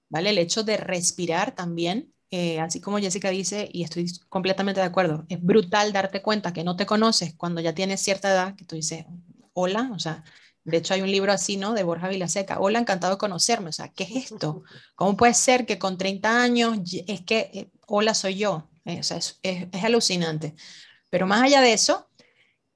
¿vale? 0.10 0.32
El 0.32 0.38
hecho 0.38 0.64
de 0.64 0.78
respirar 0.78 1.56
también 1.56 2.13
eh, 2.36 2.60
así 2.60 2.82
como 2.82 2.98
Jessica 2.98 3.30
dice, 3.30 3.70
y 3.72 3.84
estoy 3.84 4.12
completamente 4.28 4.82
de 4.82 4.88
acuerdo, 4.88 5.24
es 5.30 5.40
brutal 5.40 5.94
darte 5.94 6.24
cuenta 6.24 6.52
que 6.52 6.64
no 6.64 6.76
te 6.76 6.88
conoces 6.88 7.36
cuando 7.36 7.62
ya 7.62 7.76
tienes 7.76 8.02
cierta 8.02 8.32
edad, 8.32 8.56
que 8.56 8.66
tú 8.66 8.76
dices, 8.76 9.06
hola, 9.54 9.92
o 9.94 10.00
sea, 10.00 10.24
de 10.64 10.78
hecho 10.78 10.96
hay 10.96 11.04
un 11.04 11.12
libro 11.12 11.32
así, 11.32 11.58
¿no? 11.58 11.74
De 11.74 11.84
Borja 11.84 12.08
Vilaseca, 12.08 12.60
hola, 12.60 12.80
encantado 12.80 13.14
de 13.14 13.20
conocerme, 13.20 13.70
o 13.70 13.72
sea, 13.72 13.90
¿qué 13.90 14.06
es 14.06 14.32
esto? 14.32 14.64
¿Cómo 14.96 15.16
puede 15.16 15.36
ser 15.36 15.68
que 15.68 15.78
con 15.78 15.96
30 16.00 16.42
años 16.42 16.80
es 17.06 17.22
que, 17.22 17.52
eh, 17.54 17.70
hola, 17.86 18.16
soy 18.16 18.36
yo? 18.38 18.68
Eh, 18.86 19.00
o 19.02 19.04
sea, 19.04 19.18
es, 19.18 19.40
es 19.44 19.84
alucinante. 19.84 20.56
Pero 21.12 21.28
más 21.28 21.44
allá 21.44 21.62
de 21.62 21.74
eso, 21.74 22.10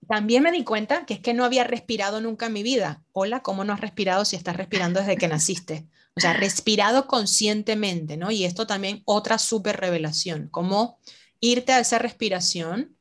también 0.07 0.43
me 0.43 0.51
di 0.51 0.63
cuenta 0.63 1.05
que 1.07 1.15
es 1.15 1.19
que 1.19 1.33
no 1.33 1.45
había 1.45 1.63
respirado 1.63 2.21
nunca 2.21 2.45
en 2.45 2.53
mi 2.53 2.61
vida. 2.61 3.03
Hola, 3.11 3.41
¿cómo 3.41 3.63
no 3.63 3.73
has 3.73 3.81
respirado 3.81 4.23
si 4.23 4.35
estás 4.35 4.55
respirando 4.55 4.99
desde 4.99 5.17
que 5.17 5.27
naciste? 5.27 5.87
O 6.17 6.19
sea, 6.19 6.33
respirado 6.33 7.05
conscientemente, 7.05 8.17
¿no? 8.17 8.31
Y 8.31 8.43
esto 8.43 8.65
también 8.65 9.03
otra 9.05 9.37
súper 9.37 9.77
revelación, 9.77 10.49
cómo 10.49 10.99
irte 11.39 11.73
a 11.73 11.79
esa 11.79 11.99
respiración 11.99 12.97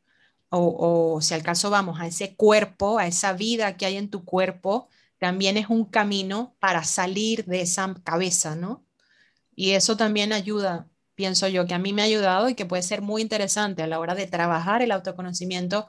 o, 0.51 1.15
o 1.17 1.21
si 1.23 1.33
al 1.33 1.43
caso 1.43 1.71
vamos 1.71 1.99
a 1.99 2.07
ese 2.07 2.37
cuerpo, 2.37 2.99
a 2.99 3.07
esa 3.07 3.33
vida 3.33 3.79
que 3.79 3.87
hay 3.87 3.97
en 3.97 4.11
tu 4.11 4.25
cuerpo, 4.27 4.89
también 5.19 5.57
es 5.57 5.69
un 5.71 5.87
camino 5.87 6.55
para 6.61 6.85
salir 6.85 7.47
de 7.47 7.63
esa 7.63 7.95
cabeza, 8.05 8.55
¿no? 8.55 8.85
Y 9.55 9.73
eso 9.73 9.97
también 9.97 10.35
ayuda, 10.35 10.87
pienso 11.15 11.49
yo, 11.49 11.67
que 11.67 11.75
a 11.75 11.79
mí 11.79 11.95
me 11.95 12.03
ha 12.03 12.05
ayudado 12.05 12.51
y 12.51 12.55
que 12.55 12.67
puede 12.67 12.83
ser 12.83 13.01
muy 13.03 13.23
interesante 13.23 13.83
a 13.83 13.87
la 13.87 13.99
hora 13.99 14.15
de 14.15 14.27
trabajar 14.27 14.83
el 14.83 14.93
autoconocimiento, 14.93 15.89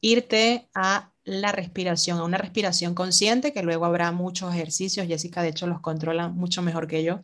irte 0.00 0.70
a 0.74 1.11
la 1.24 1.52
respiración, 1.52 2.18
a 2.18 2.24
una 2.24 2.38
respiración 2.38 2.94
consciente, 2.94 3.52
que 3.52 3.62
luego 3.62 3.84
habrá 3.84 4.12
muchos 4.12 4.54
ejercicios, 4.54 5.06
Jessica 5.06 5.42
de 5.42 5.48
hecho 5.50 5.66
los 5.66 5.80
controla 5.80 6.28
mucho 6.28 6.62
mejor 6.62 6.86
que 6.86 7.04
yo, 7.04 7.20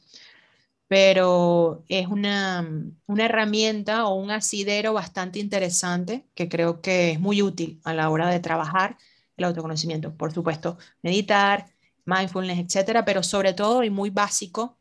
pero 0.89 1.85
es 1.89 2.07
una, 2.07 2.67
una, 3.07 3.25
herramienta 3.25 4.07
o 4.07 4.15
un 4.15 4.31
asidero 4.31 4.95
bastante 4.95 5.39
interesante 5.39 6.25
que 6.35 6.49
creo 6.49 6.81
que 6.81 7.13
es 7.13 7.21
muy 7.21 7.43
útil 7.43 7.81
a 7.85 7.93
la 7.93 8.09
hora 8.11 8.29
de 8.31 8.41
trabajar 8.41 8.97
el 9.37 9.45
autoconocimiento. 9.45 10.15
Por 10.15 10.33
supuesto, 10.33 10.79
meditar, 11.03 11.67
mindfulness, 12.07 12.59
etcétera, 12.59 13.05
pero 13.05 13.23
sobre 13.23 13.53
todo 13.53 13.85
y 13.85 13.91
muy 13.91 14.11
básico 14.11 14.79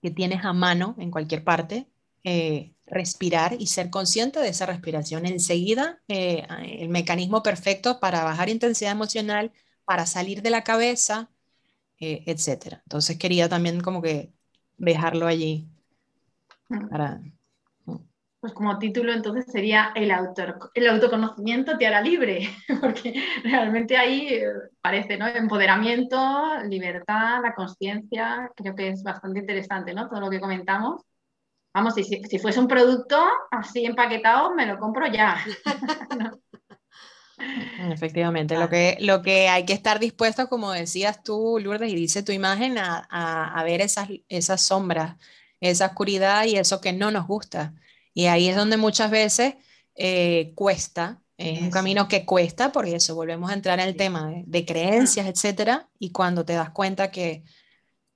que 0.00 0.10
tienes 0.10 0.44
a 0.44 0.52
mano 0.52 0.94
en 0.98 1.10
cualquier 1.10 1.42
parte, 1.44 1.88
eh, 2.22 2.73
respirar 2.86 3.56
y 3.58 3.66
ser 3.66 3.90
consciente 3.90 4.40
de 4.40 4.48
esa 4.48 4.66
respiración. 4.66 5.26
Enseguida, 5.26 6.00
eh, 6.08 6.46
el 6.78 6.88
mecanismo 6.88 7.42
perfecto 7.42 8.00
para 8.00 8.24
bajar 8.24 8.48
intensidad 8.48 8.92
emocional, 8.92 9.52
para 9.84 10.06
salir 10.06 10.42
de 10.42 10.50
la 10.50 10.64
cabeza, 10.64 11.30
eh, 12.00 12.22
etcétera. 12.26 12.80
Entonces 12.84 13.18
quería 13.18 13.48
también 13.48 13.80
como 13.80 14.02
que 14.02 14.32
dejarlo 14.76 15.26
allí. 15.26 15.66
Mm. 16.68 16.88
Mm. 17.86 17.98
Pues 18.40 18.52
como 18.52 18.78
título 18.78 19.12
entonces 19.12 19.46
sería 19.50 19.92
el, 19.94 20.12
el 20.74 20.88
autoconocimiento 20.88 21.78
te 21.78 21.86
hará 21.86 22.02
libre, 22.02 22.48
porque 22.80 23.14
realmente 23.42 23.96
ahí 23.96 24.28
eh, 24.28 24.44
parece, 24.82 25.16
¿no? 25.16 25.26
Empoderamiento, 25.26 26.16
libertad, 26.68 27.40
la 27.42 27.54
conciencia, 27.54 28.50
creo 28.54 28.74
que 28.74 28.88
es 28.88 29.02
bastante 29.02 29.40
interesante, 29.40 29.94
¿no? 29.94 30.08
Todo 30.08 30.20
lo 30.20 30.30
que 30.30 30.40
comentamos. 30.40 31.02
Vamos, 31.74 31.94
si, 31.94 32.04
si 32.04 32.38
fuese 32.38 32.60
un 32.60 32.68
producto 32.68 33.20
así 33.50 33.84
empaquetado, 33.84 34.54
me 34.54 34.64
lo 34.64 34.78
compro 34.78 35.08
ya. 35.08 35.44
Efectivamente, 37.90 38.56
lo, 38.56 38.68
que, 38.68 38.96
lo 39.00 39.22
que 39.22 39.48
hay 39.48 39.64
que 39.64 39.72
estar 39.72 39.98
dispuesto, 39.98 40.48
como 40.48 40.70
decías 40.70 41.24
tú, 41.24 41.58
Lourdes, 41.60 41.90
y 41.90 41.96
dice 41.96 42.22
tu 42.22 42.30
imagen, 42.30 42.78
a, 42.78 42.98
a, 43.10 43.64
ver 43.64 43.80
esas, 43.80 44.08
esas 44.28 44.62
sombras, 44.62 45.16
esa 45.60 45.86
oscuridad 45.86 46.44
y 46.44 46.56
eso 46.56 46.80
que 46.80 46.92
no 46.92 47.10
nos 47.10 47.26
gusta. 47.26 47.74
Y 48.12 48.26
ahí 48.26 48.48
es 48.48 48.54
donde 48.54 48.76
muchas 48.76 49.10
veces 49.10 49.54
eh, 49.96 50.52
cuesta, 50.54 51.20
es 51.36 51.60
un 51.60 51.70
camino 51.70 52.06
que 52.06 52.24
cuesta, 52.24 52.70
por 52.70 52.86
eso 52.86 53.16
volvemos 53.16 53.50
a 53.50 53.54
entrar 53.54 53.80
en 53.80 53.88
el 53.88 53.96
tema 53.96 54.28
de, 54.28 54.44
de 54.46 54.64
creencias, 54.64 55.26
etcétera, 55.26 55.88
y 55.98 56.12
cuando 56.12 56.44
te 56.44 56.52
das 56.52 56.70
cuenta 56.70 57.10
que 57.10 57.42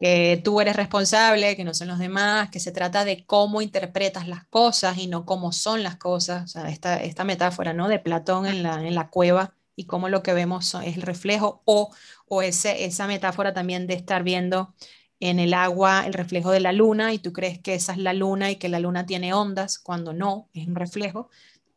que 0.01 0.41
tú 0.45 0.61
eres 0.61 0.77
responsable, 0.77 1.57
que 1.57 1.65
no 1.65 1.75
son 1.75 1.89
los 1.89 1.99
demás, 1.99 2.51
que 2.51 2.61
se 2.61 2.73
trata 2.73 3.05
de 3.05 3.25
cómo 3.27 3.63
interpretas 3.63 4.29
las 4.29 4.45
cosas 4.47 4.99
y 4.99 5.09
no 5.09 5.25
cómo 5.27 5.53
son 5.53 5.83
las 5.83 5.97
cosas. 5.97 6.45
O 6.45 6.47
sea, 6.49 6.69
esta, 6.71 7.03
esta 7.03 7.25
metáfora 7.25 7.73
¿no? 7.73 7.89
de 7.89 7.99
Platón 7.99 8.47
en 8.47 8.63
la, 8.63 8.87
en 8.87 8.95
la 8.95 9.11
cueva 9.11 9.55
y 9.75 9.87
cómo 9.87 10.09
lo 10.09 10.23
que 10.23 10.33
vemos 10.35 10.75
es 10.85 10.97
el 10.97 11.03
reflejo 11.03 11.63
o, 11.65 11.91
o 12.27 12.43
ese, 12.43 12.85
esa 12.85 13.07
metáfora 13.07 13.55
también 13.55 13.87
de 13.87 13.95
estar 13.95 14.23
viendo 14.23 14.75
en 15.21 15.41
el 15.41 15.55
agua 15.55 16.05
el 16.07 16.15
reflejo 16.15 16.51
de 16.51 16.61
la 16.61 16.73
luna 16.73 17.13
y 17.13 17.19
tú 17.19 17.33
crees 17.33 17.59
que 17.59 17.75
esa 17.75 17.93
es 17.93 17.99
la 17.99 18.13
luna 18.13 18.51
y 18.51 18.57
que 18.57 18.69
la 18.69 18.81
luna 18.81 19.07
tiene 19.07 19.35
ondas 19.35 19.79
cuando 19.79 20.13
no, 20.13 20.49
es 20.55 20.67
un 20.67 20.75
reflejo. 20.77 21.29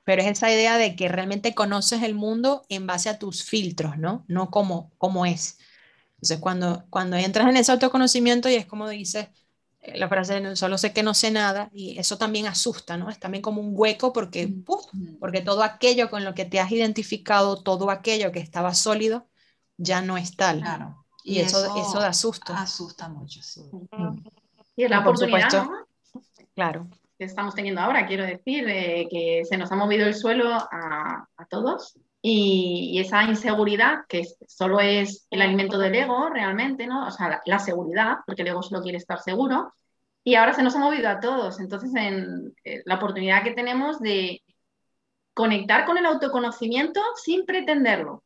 Pero 0.03 0.21
es 0.21 0.27
esa 0.27 0.51
idea 0.51 0.77
de 0.77 0.95
que 0.95 1.07
realmente 1.09 1.53
conoces 1.53 2.03
el 2.03 2.15
mundo 2.15 2.63
en 2.69 2.87
base 2.87 3.09
a 3.09 3.19
tus 3.19 3.43
filtros, 3.43 3.97
¿no? 3.97 4.25
No 4.27 4.49
como, 4.49 4.91
como 4.97 5.25
es. 5.25 5.59
Entonces, 6.21 6.39
cuando, 6.39 6.85
cuando 6.91 7.17
entras 7.17 7.49
en 7.49 7.57
ese 7.57 7.71
autoconocimiento 7.71 8.47
y 8.47 8.53
es 8.53 8.67
como 8.67 8.87
dices, 8.87 9.29
eh, 9.79 9.97
la 9.97 10.07
frase, 10.07 10.55
solo 10.55 10.77
sé 10.77 10.93
que 10.93 11.01
no 11.01 11.15
sé 11.15 11.31
nada, 11.31 11.71
y 11.73 11.97
eso 11.97 12.19
también 12.19 12.45
asusta, 12.45 12.95
¿no? 12.95 13.09
Es 13.09 13.19
también 13.19 13.41
como 13.41 13.59
un 13.59 13.71
hueco 13.73 14.13
porque, 14.13 14.53
porque 15.19 15.41
todo 15.41 15.63
aquello 15.63 16.11
con 16.11 16.23
lo 16.23 16.35
que 16.35 16.45
te 16.45 16.59
has 16.59 16.71
identificado, 16.71 17.63
todo 17.63 17.89
aquello 17.89 18.31
que 18.31 18.37
estaba 18.37 18.75
sólido, 18.75 19.27
ya 19.77 20.03
no 20.03 20.15
es 20.15 20.35
tal. 20.35 20.61
Claro. 20.61 21.03
Y, 21.23 21.39
eso, 21.39 21.75
eso, 21.75 21.99
da 21.99 22.13
susto. 22.13 22.53
Asusta 22.53 23.09
mucho, 23.09 23.41
sí. 23.41 23.61
Y 24.75 24.83
es 24.83 24.89
la 24.89 24.99
oportunidad, 24.99 25.67
Claro. 26.53 26.87
Que 27.17 27.25
estamos 27.25 27.55
teniendo 27.55 27.81
ahora, 27.81 28.05
quiero 28.05 28.25
decir, 28.25 28.67
eh, 28.67 29.07
que 29.09 29.43
se 29.45 29.57
nos 29.57 29.71
ha 29.71 29.75
movido 29.75 30.05
el 30.05 30.13
suelo 30.13 30.51
a, 30.53 31.27
a 31.35 31.45
todos 31.49 31.95
y, 32.21 32.99
esa 32.99 33.23
inseguridad, 33.23 34.05
que 34.07 34.23
solo 34.47 34.79
es 34.79 35.27
el 35.31 35.41
alimento 35.41 35.77
del 35.77 35.95
ego 35.95 36.29
realmente, 36.29 36.85
¿no? 36.87 37.07
O 37.07 37.11
sea, 37.11 37.41
la, 37.45 37.59
seguridad, 37.59 38.17
porque 38.25 38.43
el 38.43 38.49
ego 38.49 38.61
solo 38.61 38.81
quiere 38.83 38.97
estar 38.97 39.19
seguro, 39.19 39.73
y 40.23 40.35
ahora 40.35 40.53
se 40.53 40.63
nos 40.63 40.75
ha 40.75 40.79
movido 40.79 41.09
a 41.09 41.19
todos. 41.19 41.59
Entonces, 41.59 41.93
en, 41.95 42.53
eh, 42.63 42.81
la 42.85 42.95
oportunidad 42.95 43.43
que 43.43 43.53
tenemos 43.53 43.99
de 43.99 44.41
conectar 45.33 45.85
con 45.85 45.97
el 45.97 46.05
autoconocimiento 46.05 47.01
sin 47.15 47.45
pretenderlo. 47.45 48.23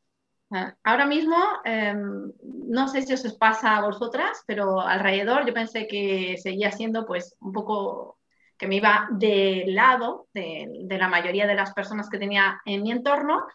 ahora 0.84 1.06
mismo, 1.06 1.36
em, 1.66 2.32
no 2.44 2.88
sé 2.88 3.02
si 3.02 3.14
os 3.14 3.34
pasa 3.34 3.78
a 3.78 3.82
vosotras, 3.82 4.44
pero 4.48 4.80
alrededor 4.80 5.46
yo 5.46 5.54
pensé 5.54 5.88
que 5.88 6.38
seguía 6.38 6.72
siendo 6.72 7.06
pues 7.06 7.36
un 7.40 7.52
poco 7.52 8.20
que 8.58 8.68
me 8.68 8.76
iba 8.76 9.08
del 9.12 9.76
lado 9.76 10.28
de, 10.34 10.68
de, 10.86 10.98
la 10.98 11.10
mayoría 11.10 11.48
de 11.48 11.56
las 11.56 11.74
personas 11.74 12.10
que 12.10 12.20
tenía 12.20 12.62
en 12.66 12.84
mi 12.84 12.92
entorno 12.92 13.46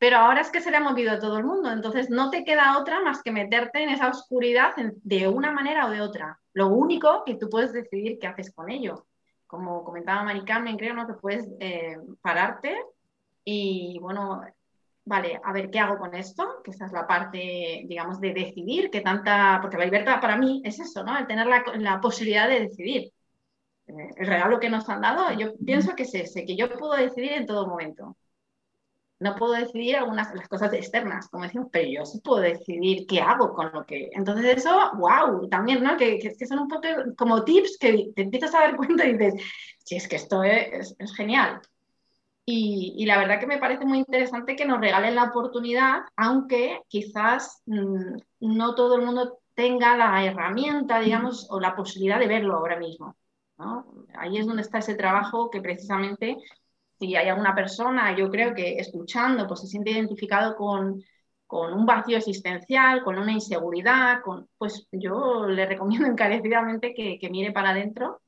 pero 0.00 0.16
ahora 0.16 0.40
es 0.40 0.50
que 0.50 0.62
se 0.62 0.70
le 0.70 0.78
ha 0.78 0.80
movido 0.80 1.12
a 1.12 1.18
todo 1.18 1.36
el 1.36 1.44
mundo, 1.44 1.70
entonces 1.70 2.08
no 2.08 2.30
te 2.30 2.42
queda 2.42 2.78
otra 2.78 3.00
más 3.00 3.22
que 3.22 3.30
meterte 3.32 3.82
en 3.82 3.90
esa 3.90 4.08
oscuridad 4.08 4.72
de 4.76 5.28
una 5.28 5.52
manera 5.52 5.84
o 5.84 5.90
de 5.90 6.00
otra. 6.00 6.40
Lo 6.54 6.68
único 6.68 7.22
que 7.26 7.34
tú 7.34 7.50
puedes 7.50 7.74
decidir 7.74 8.18
qué 8.18 8.26
haces 8.26 8.50
con 8.50 8.70
ello. 8.70 9.04
Como 9.46 9.84
comentaba 9.84 10.24
Mari 10.24 10.42
Carmen, 10.46 10.78
creo 10.78 10.94
¿no? 10.94 11.06
que 11.06 11.12
puedes 11.12 11.46
eh, 11.60 11.98
pararte 12.22 12.82
y, 13.44 13.98
bueno, 14.00 14.40
vale, 15.04 15.38
a 15.44 15.52
ver 15.52 15.70
qué 15.70 15.80
hago 15.80 15.98
con 15.98 16.14
esto, 16.14 16.62
que 16.64 16.70
esa 16.70 16.86
es 16.86 16.92
la 16.92 17.06
parte, 17.06 17.82
digamos, 17.86 18.22
de 18.22 18.32
decidir, 18.32 18.88
que 18.90 19.02
tanta, 19.02 19.58
porque 19.60 19.76
la 19.76 19.84
libertad 19.84 20.18
para 20.18 20.38
mí 20.38 20.62
es 20.64 20.80
eso, 20.80 21.04
¿no? 21.04 21.18
El 21.18 21.26
tener 21.26 21.46
la, 21.46 21.62
la 21.76 22.00
posibilidad 22.00 22.48
de 22.48 22.60
decidir. 22.60 23.12
Eh, 23.86 24.10
el 24.16 24.26
regalo 24.26 24.60
que 24.60 24.70
nos 24.70 24.88
han 24.88 25.02
dado, 25.02 25.30
yo 25.32 25.52
pienso 25.58 25.94
que 25.94 26.04
es 26.04 26.14
ese, 26.14 26.46
que 26.46 26.56
yo 26.56 26.72
puedo 26.78 26.94
decidir 26.94 27.32
en 27.32 27.44
todo 27.44 27.66
momento 27.66 28.16
no 29.20 29.36
puedo 29.36 29.52
decidir 29.52 29.96
algunas 29.96 30.34
las 30.34 30.48
cosas 30.48 30.72
externas, 30.72 31.28
como 31.28 31.44
decimos, 31.44 31.68
pero 31.70 31.88
yo 31.88 32.06
sí 32.06 32.20
puedo 32.20 32.40
decidir 32.40 33.06
qué 33.06 33.20
hago 33.20 33.52
con 33.52 33.70
lo 33.72 33.84
que... 33.84 34.08
Entonces 34.12 34.58
eso, 34.58 34.92
wow, 34.94 35.46
también, 35.48 35.82
¿no? 35.84 35.96
Que, 35.98 36.18
que, 36.18 36.46
son 36.46 36.60
un 36.60 36.68
poco 36.68 36.88
como 37.16 37.44
tips 37.44 37.76
que 37.78 38.12
te 38.16 38.22
empiezas 38.22 38.54
a 38.54 38.60
dar 38.60 38.76
cuenta 38.76 39.04
y 39.04 39.12
dices, 39.12 39.42
si 39.84 39.96
es 39.96 40.08
que 40.08 40.16
esto 40.16 40.42
es, 40.42 40.96
es, 40.98 41.14
genial. 41.14 41.60
Y, 42.46 42.94
y, 42.96 43.04
la 43.04 43.18
verdad 43.18 43.38
que 43.38 43.46
me 43.46 43.58
parece 43.58 43.84
muy 43.84 43.98
interesante 43.98 44.56
que 44.56 44.64
nos 44.64 44.80
regalen 44.80 45.14
la 45.14 45.24
oportunidad, 45.24 46.00
aunque 46.16 46.80
quizás 46.88 47.62
mmm, 47.66 48.16
no 48.40 48.74
todo 48.74 48.96
el 48.96 49.04
mundo 49.04 49.38
tenga 49.54 49.96
la 49.98 50.24
herramienta, 50.24 50.98
digamos, 51.00 51.46
o 51.50 51.60
la 51.60 51.76
posibilidad 51.76 52.18
de 52.18 52.26
verlo 52.26 52.56
ahora 52.56 52.78
mismo. 52.78 53.14
¿no? 53.58 53.84
Ahí 54.14 54.38
es 54.38 54.46
donde 54.46 54.62
está 54.62 54.78
ese 54.78 54.94
trabajo 54.94 55.50
que 55.50 55.60
precisamente 55.60 56.38
si 57.00 57.16
hay 57.16 57.28
alguna 57.28 57.54
persona, 57.54 58.16
yo 58.16 58.30
creo 58.30 58.54
que 58.54 58.76
escuchando, 58.78 59.46
pues 59.46 59.60
se 59.60 59.66
siente 59.66 59.90
identificado 59.90 60.54
con, 60.54 61.02
con 61.46 61.72
un 61.72 61.86
vacío 61.86 62.18
existencial, 62.18 63.02
con 63.02 63.18
una 63.18 63.32
inseguridad, 63.32 64.22
con, 64.22 64.48
pues 64.58 64.86
yo 64.92 65.46
le 65.46 65.66
recomiendo 65.66 66.06
encarecidamente 66.08 66.94
que, 66.94 67.18
que 67.18 67.30
mire 67.30 67.52
para 67.52 67.70
adentro 67.70 68.20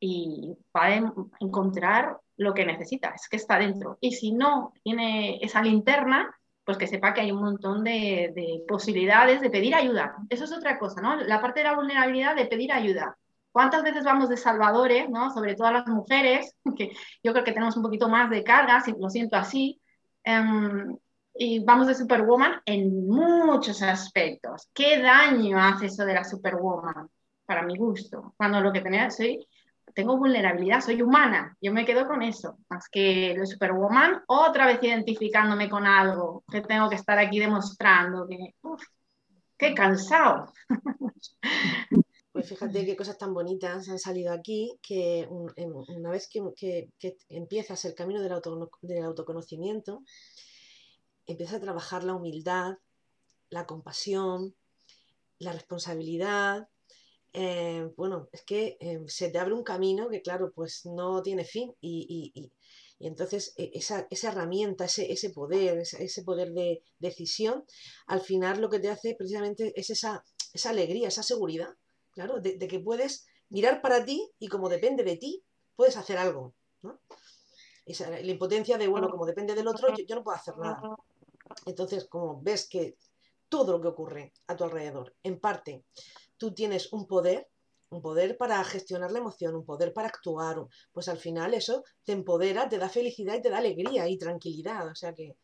y 0.00 0.56
va 0.74 0.86
a 0.86 1.12
encontrar 1.40 2.18
lo 2.36 2.54
que 2.54 2.66
necesita, 2.66 3.10
es 3.14 3.28
que 3.28 3.36
está 3.36 3.58
dentro. 3.58 3.98
Y 4.00 4.12
si 4.12 4.32
no 4.32 4.72
tiene 4.82 5.38
esa 5.42 5.62
linterna, 5.62 6.34
pues 6.64 6.78
que 6.78 6.86
sepa 6.86 7.12
que 7.12 7.20
hay 7.20 7.32
un 7.32 7.42
montón 7.42 7.84
de, 7.84 8.64
posibilidades 8.68 9.40
de 9.40 9.50
pedir 9.50 9.74
ayuda. 9.74 10.16
Eso 10.28 10.44
es 10.44 10.52
otra 10.52 10.78
cosa, 10.78 11.00
¿no? 11.00 11.16
La 11.16 11.40
parte 11.40 11.60
de 11.60 11.64
la 11.64 11.74
vulnerabilidad 11.74 12.36
de 12.36 12.46
pedir 12.46 12.72
ayuda. 12.72 13.16
¿Cuántas 13.52 13.82
veces 13.82 14.02
vamos 14.02 14.30
de 14.30 14.38
salvadores, 14.38 15.10
¿no? 15.10 15.30
sobre 15.30 15.54
todo 15.54 15.70
las 15.70 15.86
mujeres, 15.86 16.56
que 16.76 16.90
yo 17.22 17.32
creo 17.32 17.44
que 17.44 17.52
tenemos 17.52 17.76
un 17.76 17.82
poquito 17.82 18.08
más 18.08 18.30
de 18.30 18.42
carga, 18.42 18.82
lo 18.98 19.10
siento 19.10 19.36
así, 19.36 19.80
um, 20.26 20.96
y 21.34 21.64
vamos 21.64 21.86
de 21.86 21.94
Superwoman 21.94 22.60
en 22.64 23.08
muchos 23.08 23.82
aspectos. 23.82 24.68
¿Qué 24.74 25.00
daño 25.00 25.58
hace 25.58 25.86
eso 25.86 26.04
de 26.04 26.14
la 26.14 26.24
Superwoman? 26.24 27.08
Para 27.44 27.62
mi 27.62 27.76
gusto. 27.76 28.34
Cuando 28.36 28.60
lo 28.60 28.72
que 28.72 28.80
tenía, 28.80 29.10
soy, 29.10 29.46
tengo 29.94 30.16
vulnerabilidad, 30.16 30.80
soy 30.80 31.02
humana, 31.02 31.56
yo 31.60 31.72
me 31.72 31.84
quedo 31.84 32.06
con 32.06 32.22
eso. 32.22 32.58
Más 32.68 32.88
que 32.88 33.34
lo 33.36 33.46
Superwoman, 33.46 34.22
otra 34.26 34.66
vez 34.66 34.82
identificándome 34.82 35.68
con 35.70 35.86
algo 35.86 36.44
que 36.50 36.60
tengo 36.60 36.88
que 36.88 36.96
estar 36.96 37.18
aquí 37.18 37.38
demostrando. 37.38 38.26
Que, 38.28 38.54
uf, 38.62 38.82
qué 39.56 39.74
cansado. 39.74 40.52
Pues 42.42 42.58
fíjate 42.58 42.84
qué 42.84 42.96
cosas 42.96 43.18
tan 43.18 43.32
bonitas 43.34 43.88
han 43.88 44.00
salido 44.00 44.32
aquí, 44.32 44.76
que 44.82 45.28
una 45.30 46.10
vez 46.10 46.28
que, 46.28 46.90
empiezas 47.28 47.84
el 47.84 47.94
camino 47.94 48.20
del, 48.20 48.32
autoconocimiento, 49.04 50.02
empiezas 51.24 51.54
a 51.54 51.60
trabajar 51.60 52.02
la 52.02 52.14
humildad, 52.14 52.78
la 53.48 53.64
compasión, 53.64 54.56
la 55.38 55.52
responsabilidad. 55.52 56.68
Eh, 57.32 57.88
bueno, 57.96 58.28
es 58.32 58.42
que 58.42 58.76
eh, 58.80 58.98
se 59.06 59.30
te 59.30 59.38
abre 59.38 59.54
un 59.54 59.62
camino 59.62 60.08
que, 60.08 60.20
claro, 60.20 60.50
pues 60.52 60.84
no 60.84 61.22
tiene 61.22 61.44
fin 61.44 61.72
y, 61.80 62.50
entonces 62.98 63.54
e, 63.56 63.70
esa, 63.74 64.08
herramienta, 64.10 64.86
ese, 64.86 65.30
poder, 65.30 65.78
ese, 65.78 66.22
poder 66.24 66.50
de 66.54 66.82
decisión, 66.98 67.64
al 68.08 68.20
final 68.20 68.60
lo 68.60 68.68
que 68.68 68.80
te 68.80 68.90
hace 68.90 69.14
precisamente 69.14 69.72
es 69.76 69.90
esa, 69.90 70.24
esa 70.52 70.70
alegría, 70.70 71.06
esa 71.06 71.22
seguridad 71.22 71.76
claro, 72.12 72.40
de, 72.40 72.58
que 72.58 72.80
puedes 72.80 73.26
mirar 73.48 73.82
para 73.82 74.04
ti 74.04 74.30
y 74.38 74.48
como 74.48 74.68
depende 74.68 75.04
de 75.04 75.16
ti, 75.16 75.42
puedes 75.76 75.96
hacer 75.96 76.18
algo. 76.18 76.54
¿no? 76.82 77.00
Esa, 77.84 78.10
la 78.10 78.20
impotencia 78.20 78.78
de, 78.78 78.88
bueno, 78.88 79.10
como 79.10 79.26
depende 79.26 79.54
del 79.54 79.66
otro, 79.66 79.88
yo, 79.96 80.04
yo 80.06 80.14
no 80.14 80.22
puedo 80.22 80.36
hacer 80.36 80.56
nada. 80.56 80.80
Entonces, 81.66 82.06
como 82.06 82.40
ves 82.40 82.68
que 82.68 82.96
todo 83.48 83.72
lo 83.72 83.80
que 83.80 83.88
ocurre 83.88 84.32
a 84.46 84.56
tu 84.56 84.64
alrededor, 84.64 85.14
en 85.22 85.38
parte, 85.38 85.84
tú 86.36 86.54
tienes 86.54 86.92
un 86.92 87.06
poder, 87.06 87.48
un 87.90 88.00
poder 88.00 88.38
para 88.38 88.62
gestionar 88.64 89.12
la 89.12 89.18
emoción, 89.18 89.54
un 89.54 89.64
poder 89.64 89.92
para 89.92 90.08
actuar, 90.08 90.56
pues 90.92 91.08
al 91.08 91.18
final 91.18 91.52
eso 91.52 91.84
te 92.04 92.12
empodera, 92.12 92.68
te 92.68 92.78
da 92.78 92.88
felicidad 92.88 93.34
y 93.34 93.42
te 93.42 93.50
da 93.50 93.58
alegría 93.58 94.08
y 94.08 94.16
tranquilidad. 94.16 94.88
O 94.88 94.94
sea 94.94 95.12
que 95.12 95.36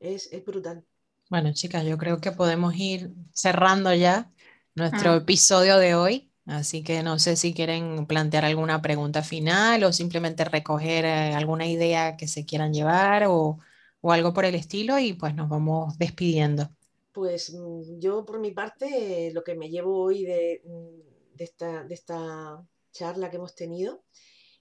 es, 0.00 0.32
es 0.32 0.44
brutal. 0.44 0.84
Bueno, 1.30 1.52
chicas, 1.52 1.84
yo 1.84 1.98
creo 1.98 2.20
que 2.20 2.32
podemos 2.32 2.74
ir 2.74 3.12
cerrando 3.32 3.94
ya 3.94 4.32
nuestro 4.78 5.12
Ah. 5.12 5.16
episodio 5.16 5.78
de 5.78 5.94
hoy. 5.94 6.32
Así 6.46 6.82
que 6.82 7.02
no 7.02 7.18
sé 7.18 7.36
si 7.36 7.52
quieren 7.54 8.06
plantear 8.06 8.44
alguna 8.46 8.80
pregunta 8.80 9.22
final 9.22 9.84
o 9.84 9.92
simplemente 9.92 10.44
recoger 10.46 11.04
eh, 11.04 11.34
alguna 11.34 11.66
idea 11.66 12.16
que 12.16 12.26
se 12.28 12.46
quieran 12.46 12.72
llevar 12.72 13.24
o, 13.28 13.58
o 14.00 14.12
algo 14.12 14.32
por 14.32 14.44
el 14.46 14.54
estilo 14.54 14.98
y 14.98 15.12
pues 15.12 15.34
nos 15.34 15.48
vamos 15.50 15.98
despidiendo. 15.98 16.70
Pues 17.12 17.52
mm, 17.54 17.98
yo 17.98 18.24
por 18.24 18.38
mi 18.40 18.52
parte, 18.52 19.30
lo 19.34 19.42
que 19.44 19.54
me 19.56 19.68
llevo 19.70 20.02
hoy 20.02 20.24
de, 20.24 20.62
mm, 20.64 21.36
de 21.36 21.44
esta, 21.44 21.84
de 21.84 21.94
esta 21.94 22.64
charla 22.92 23.30
que 23.30 23.36
hemos 23.36 23.54
tenido 23.54 24.04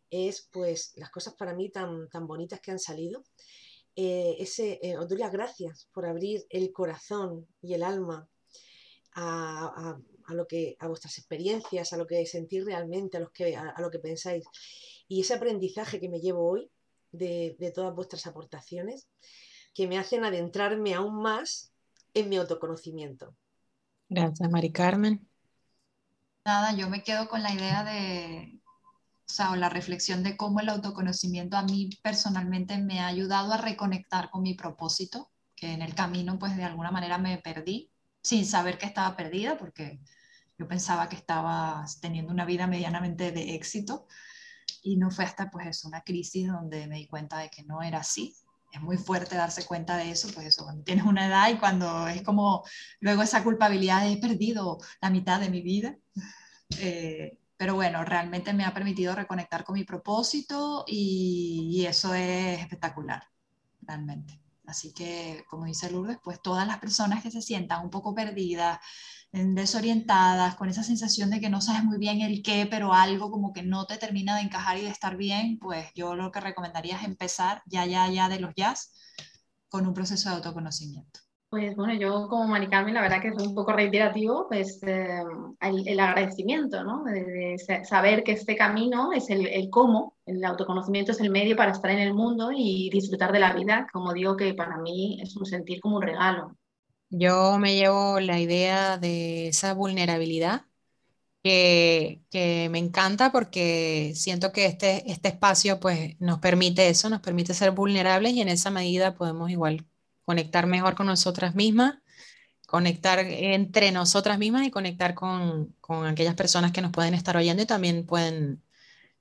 es 0.10 0.48
pues 0.52 0.94
las 0.96 1.10
cosas 1.10 1.36
para 1.36 1.54
mí 1.54 1.70
tan, 1.70 2.10
tan 2.10 2.28
bonitas 2.28 2.60
que 2.62 2.72
han 2.72 2.80
salido. 2.80 3.24
Eh, 3.96 4.36
ese, 4.40 4.80
eh, 4.82 4.98
os 4.98 5.08
doy 5.10 5.18
las 5.18 5.32
gracias 5.32 5.88
por 5.94 6.06
abrir 6.06 6.46
el 6.50 6.72
corazón 6.72 7.48
y 7.62 7.74
el 7.74 7.84
alma 7.84 8.28
a, 9.18 9.68
a- 9.92 10.02
a 10.30 10.34
lo 10.36 10.46
que, 10.48 10.76
a 10.80 10.88
vuestras 10.90 11.18
experiencias, 11.20 11.94
a 11.94 11.98
lo 11.98 12.06
que 12.08 12.26
sentís 12.26 12.66
realmente, 12.66 13.18
a, 13.18 13.22
los 13.22 13.32
que, 13.32 13.56
a, 13.56 13.70
a 13.72 13.82
lo 13.82 13.90
que 13.92 14.00
pensáis. 14.00 14.46
Y 15.08 15.22
ese 15.22 15.36
aprendizaje 15.36 16.00
que 16.02 16.10
me 16.10 16.20
llevo 16.22 16.50
hoy 16.50 16.70
de, 17.12 17.56
de 17.60 17.72
todas 17.72 17.96
vuestras 17.96 18.28
aportaciones, 18.28 19.08
que 19.74 19.88
me 19.88 19.98
hacen 20.00 20.26
adentrarme 20.26 20.94
aún 20.96 21.22
más 21.22 21.74
en 22.14 22.30
mi 22.30 22.38
autoconocimiento. 22.38 23.36
Gracias, 24.10 24.50
Mari 24.52 24.72
Carmen. 24.74 25.26
Nada, 26.46 26.74
yo 26.76 26.90
me 26.90 27.04
quedo 27.04 27.28
con 27.30 27.44
la 27.44 27.54
idea 27.54 27.84
de, 27.84 28.60
o 29.28 29.30
sea, 29.30 29.52
o 29.52 29.56
la 29.58 29.70
reflexión 29.70 30.24
de 30.24 30.38
cómo 30.38 30.60
el 30.62 30.70
autoconocimiento 30.70 31.58
a 31.58 31.64
mí 31.64 31.90
personalmente 32.04 32.78
me 32.80 33.00
ha 33.02 33.08
ayudado 33.08 33.54
a 33.54 33.58
reconectar 33.58 34.30
con 34.32 34.44
mi 34.44 34.56
propósito, 34.56 35.32
que 35.56 35.74
en 35.74 35.82
el 35.84 35.96
camino 35.96 36.40
pues 36.40 36.58
de 36.58 36.64
alguna 36.66 36.92
manera 36.92 37.18
me 37.20 37.38
perdí 37.40 37.92
sin 38.28 38.46
saber 38.46 38.78
que 38.78 38.86
estaba 38.86 39.16
perdida, 39.16 39.58
porque 39.58 40.02
yo 40.58 40.68
pensaba 40.68 41.08
que 41.08 41.16
estaba 41.16 41.86
teniendo 42.02 42.34
una 42.34 42.46
vida 42.46 42.68
medianamente 42.68 43.32
de 43.32 43.56
éxito 43.56 44.08
y 44.84 44.98
no 44.98 45.12
fue 45.12 45.24
hasta 45.24 45.50
pues 45.50 45.68
eso, 45.68 45.88
una 45.88 46.02
crisis 46.02 46.48
donde 46.48 46.88
me 46.88 46.98
di 46.98 47.08
cuenta 47.08 47.38
de 47.38 47.50
que 47.50 47.64
no 47.64 47.82
era 47.82 48.00
así. 48.00 48.36
Es 48.72 48.82
muy 48.82 48.98
fuerte 48.98 49.38
darse 49.38 49.66
cuenta 49.66 49.96
de 49.96 50.12
eso, 50.12 50.28
pues 50.34 50.48
eso, 50.48 50.66
cuando 50.66 50.84
tienes 50.84 51.06
una 51.06 51.28
edad 51.28 51.50
y 51.50 51.58
cuando 51.58 52.08
es 52.10 52.22
como 52.22 52.66
luego 53.00 53.22
esa 53.22 53.44
culpabilidad 53.44 54.02
de 54.02 54.14
he 54.14 54.18
perdido 54.18 54.78
la 55.02 55.10
mitad 55.10 55.40
de 55.40 55.50
mi 55.50 55.62
vida. 55.62 55.96
Eh, 56.80 57.38
pero 57.56 57.76
bueno, 57.76 58.04
realmente 58.04 58.54
me 58.54 58.66
ha 58.66 58.74
permitido 58.74 59.16
reconectar 59.16 59.64
con 59.64 59.76
mi 59.76 59.86
propósito 59.86 60.84
y, 60.86 61.70
y 61.72 61.86
eso 61.86 62.14
es 62.14 62.60
espectacular, 62.60 63.24
realmente. 63.82 64.47
Así 64.68 64.94
que, 64.94 65.46
como 65.50 65.66
dice 65.66 65.90
Lourdes, 65.92 66.20
pues 66.24 66.42
todas 66.42 66.68
las 66.68 66.80
personas 66.80 67.24
que 67.24 67.32
se 67.32 67.42
sientan 67.42 67.84
un 67.84 67.90
poco 67.92 68.14
perdidas, 68.16 68.80
en- 69.32 69.56
desorientadas, 69.56 70.56
con 70.56 70.70
esa 70.70 70.84
sensación 70.84 71.30
de 71.32 71.40
que 71.42 71.50
no 71.50 71.62
sabes 71.62 71.84
muy 71.86 71.98
bien 71.98 72.22
el 72.22 72.44
qué, 72.44 72.68
pero 72.70 72.94
algo 72.94 73.32
como 73.32 73.54
que 73.54 73.64
no 73.64 73.86
te 73.86 73.98
termina 73.98 74.36
de 74.38 74.44
encajar 74.44 74.78
y 74.78 74.82
de 74.84 74.90
estar 74.90 75.18
bien, 75.18 75.58
pues 75.60 75.88
yo 75.96 76.16
lo 76.16 76.32
que 76.32 76.42
recomendaría 76.42 76.98
es 76.98 77.06
empezar 77.06 77.62
ya, 77.66 77.86
ya, 77.86 78.10
ya 78.12 78.30
de 78.30 78.40
los 78.40 78.54
jazz 78.56 78.94
con 79.70 79.88
un 79.88 79.94
proceso 79.96 80.30
de 80.30 80.36
autoconocimiento. 80.38 81.22
Pues 81.50 81.76
bueno, 81.78 81.94
yo 81.94 82.28
como 82.28 82.46
Mari 82.48 82.68
Carmen, 82.70 82.94
la 82.94 83.02
verdad 83.02 83.22
que 83.22 83.30
es 83.30 83.38
un 83.38 83.56
poco 83.56 83.72
reiterativo, 83.72 84.48
pues 84.50 84.82
eh, 84.84 85.22
el, 85.62 85.88
el 85.88 86.00
agradecimiento, 86.02 86.84
¿no? 86.84 87.04
De, 87.06 87.24
de 87.24 87.58
sa- 87.58 87.86
saber 87.86 88.24
que 88.24 88.34
este 88.34 88.58
camino 88.58 89.14
es 89.14 89.30
el, 89.30 89.48
el 89.48 89.70
cómo, 89.70 90.18
el 90.26 90.44
autoconocimiento 90.44 91.14
es 91.14 91.22
el 91.22 91.30
medio 91.32 91.56
para 91.56 91.72
estar 91.72 91.90
en 91.92 92.00
el 92.00 92.14
mundo 92.14 92.50
y 92.54 92.90
disfrutar 92.92 93.32
de 93.32 93.40
la 93.40 93.54
vida, 93.54 93.88
como 93.94 94.12
digo 94.14 94.36
que 94.36 94.54
para 94.56 94.78
mí 94.78 95.20
es 95.22 95.38
un 95.38 95.46
sentir 95.46 95.80
como 95.80 95.96
un 95.98 96.02
regalo. 96.04 96.52
Yo 97.10 97.58
me 97.60 97.76
llevo 97.76 98.20
la 98.20 98.40
idea 98.40 98.98
de 98.98 99.48
esa 99.48 99.74
vulnerabilidad 99.74 100.66
que, 101.44 102.24
que 102.32 102.70
me 102.72 102.80
encanta 102.80 103.32
porque 103.32 104.14
siento 104.16 104.52
que 104.54 104.66
este, 104.68 105.12
este 105.12 105.30
espacio 105.30 105.80
pues 105.80 106.20
nos 106.22 106.40
permite 106.40 106.90
eso, 106.90 107.10
nos 107.10 107.22
permite 107.22 107.54
ser 107.56 107.72
vulnerables 107.72 108.34
y 108.34 108.42
en 108.42 108.50
esa 108.50 108.72
medida 108.72 109.16
podemos 109.16 109.52
igual 109.52 109.88
conectar 110.28 110.68
mejor 110.68 110.96
con 110.96 111.06
nosotras 111.06 111.56
mismas, 111.56 111.96
conectar 112.68 113.20
entre 113.20 113.94
nosotras 113.94 114.38
mismas 114.38 114.68
y 114.68 114.72
conectar 114.72 115.14
con, 115.14 115.74
con 115.80 116.06
aquellas 116.06 116.36
personas 116.36 116.74
que 116.74 116.82
nos 116.82 116.92
pueden 116.92 117.14
estar 117.14 117.38
oyendo 117.38 117.64
y 117.64 117.66
también 117.66 118.06
pueden 118.06 118.62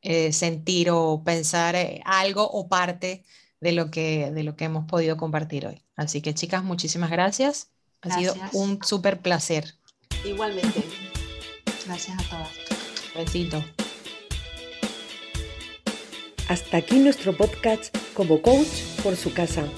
eh, 0.03 0.33
sentir 0.33 0.91
o 0.91 1.23
pensar 1.25 1.77
eh, 1.77 2.03
algo 2.05 2.43
o 2.43 2.69
parte 2.69 3.25
de 3.61 3.71
lo 3.71 3.89
que, 3.89 4.33
de 4.33 4.43
lo 4.43 4.57
que 4.57 4.65
hemos 4.65 4.87
podido 4.87 5.17
compartir 5.17 5.69
hoy. 5.69 5.81
Así 5.95 6.23
que 6.23 6.35
chicas, 6.35 6.65
muchísimas 6.65 7.09
gracias. 7.09 7.69
Ha 8.03 8.19
sido 8.19 8.35
un 8.53 8.83
súper 8.83 9.21
placer. 9.21 9.77
Igualmente. 10.25 10.83
Gracias 11.87 12.19
a 12.19 12.29
todas. 12.29 12.51
Besito. 13.15 13.65
Hasta 16.49 16.79
aquí 16.79 16.99
nuestro 16.99 17.37
podcast 17.37 17.97
como 18.13 18.43
coach 18.43 18.83
por 19.05 19.15
su 19.15 19.33
casa. 19.33 19.69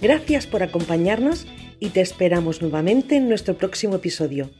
Gracias 0.00 0.46
por 0.46 0.62
acompañarnos 0.62 1.46
y 1.78 1.90
te 1.90 2.00
esperamos 2.00 2.62
nuevamente 2.62 3.16
en 3.16 3.28
nuestro 3.28 3.54
próximo 3.54 3.96
episodio. 3.96 4.50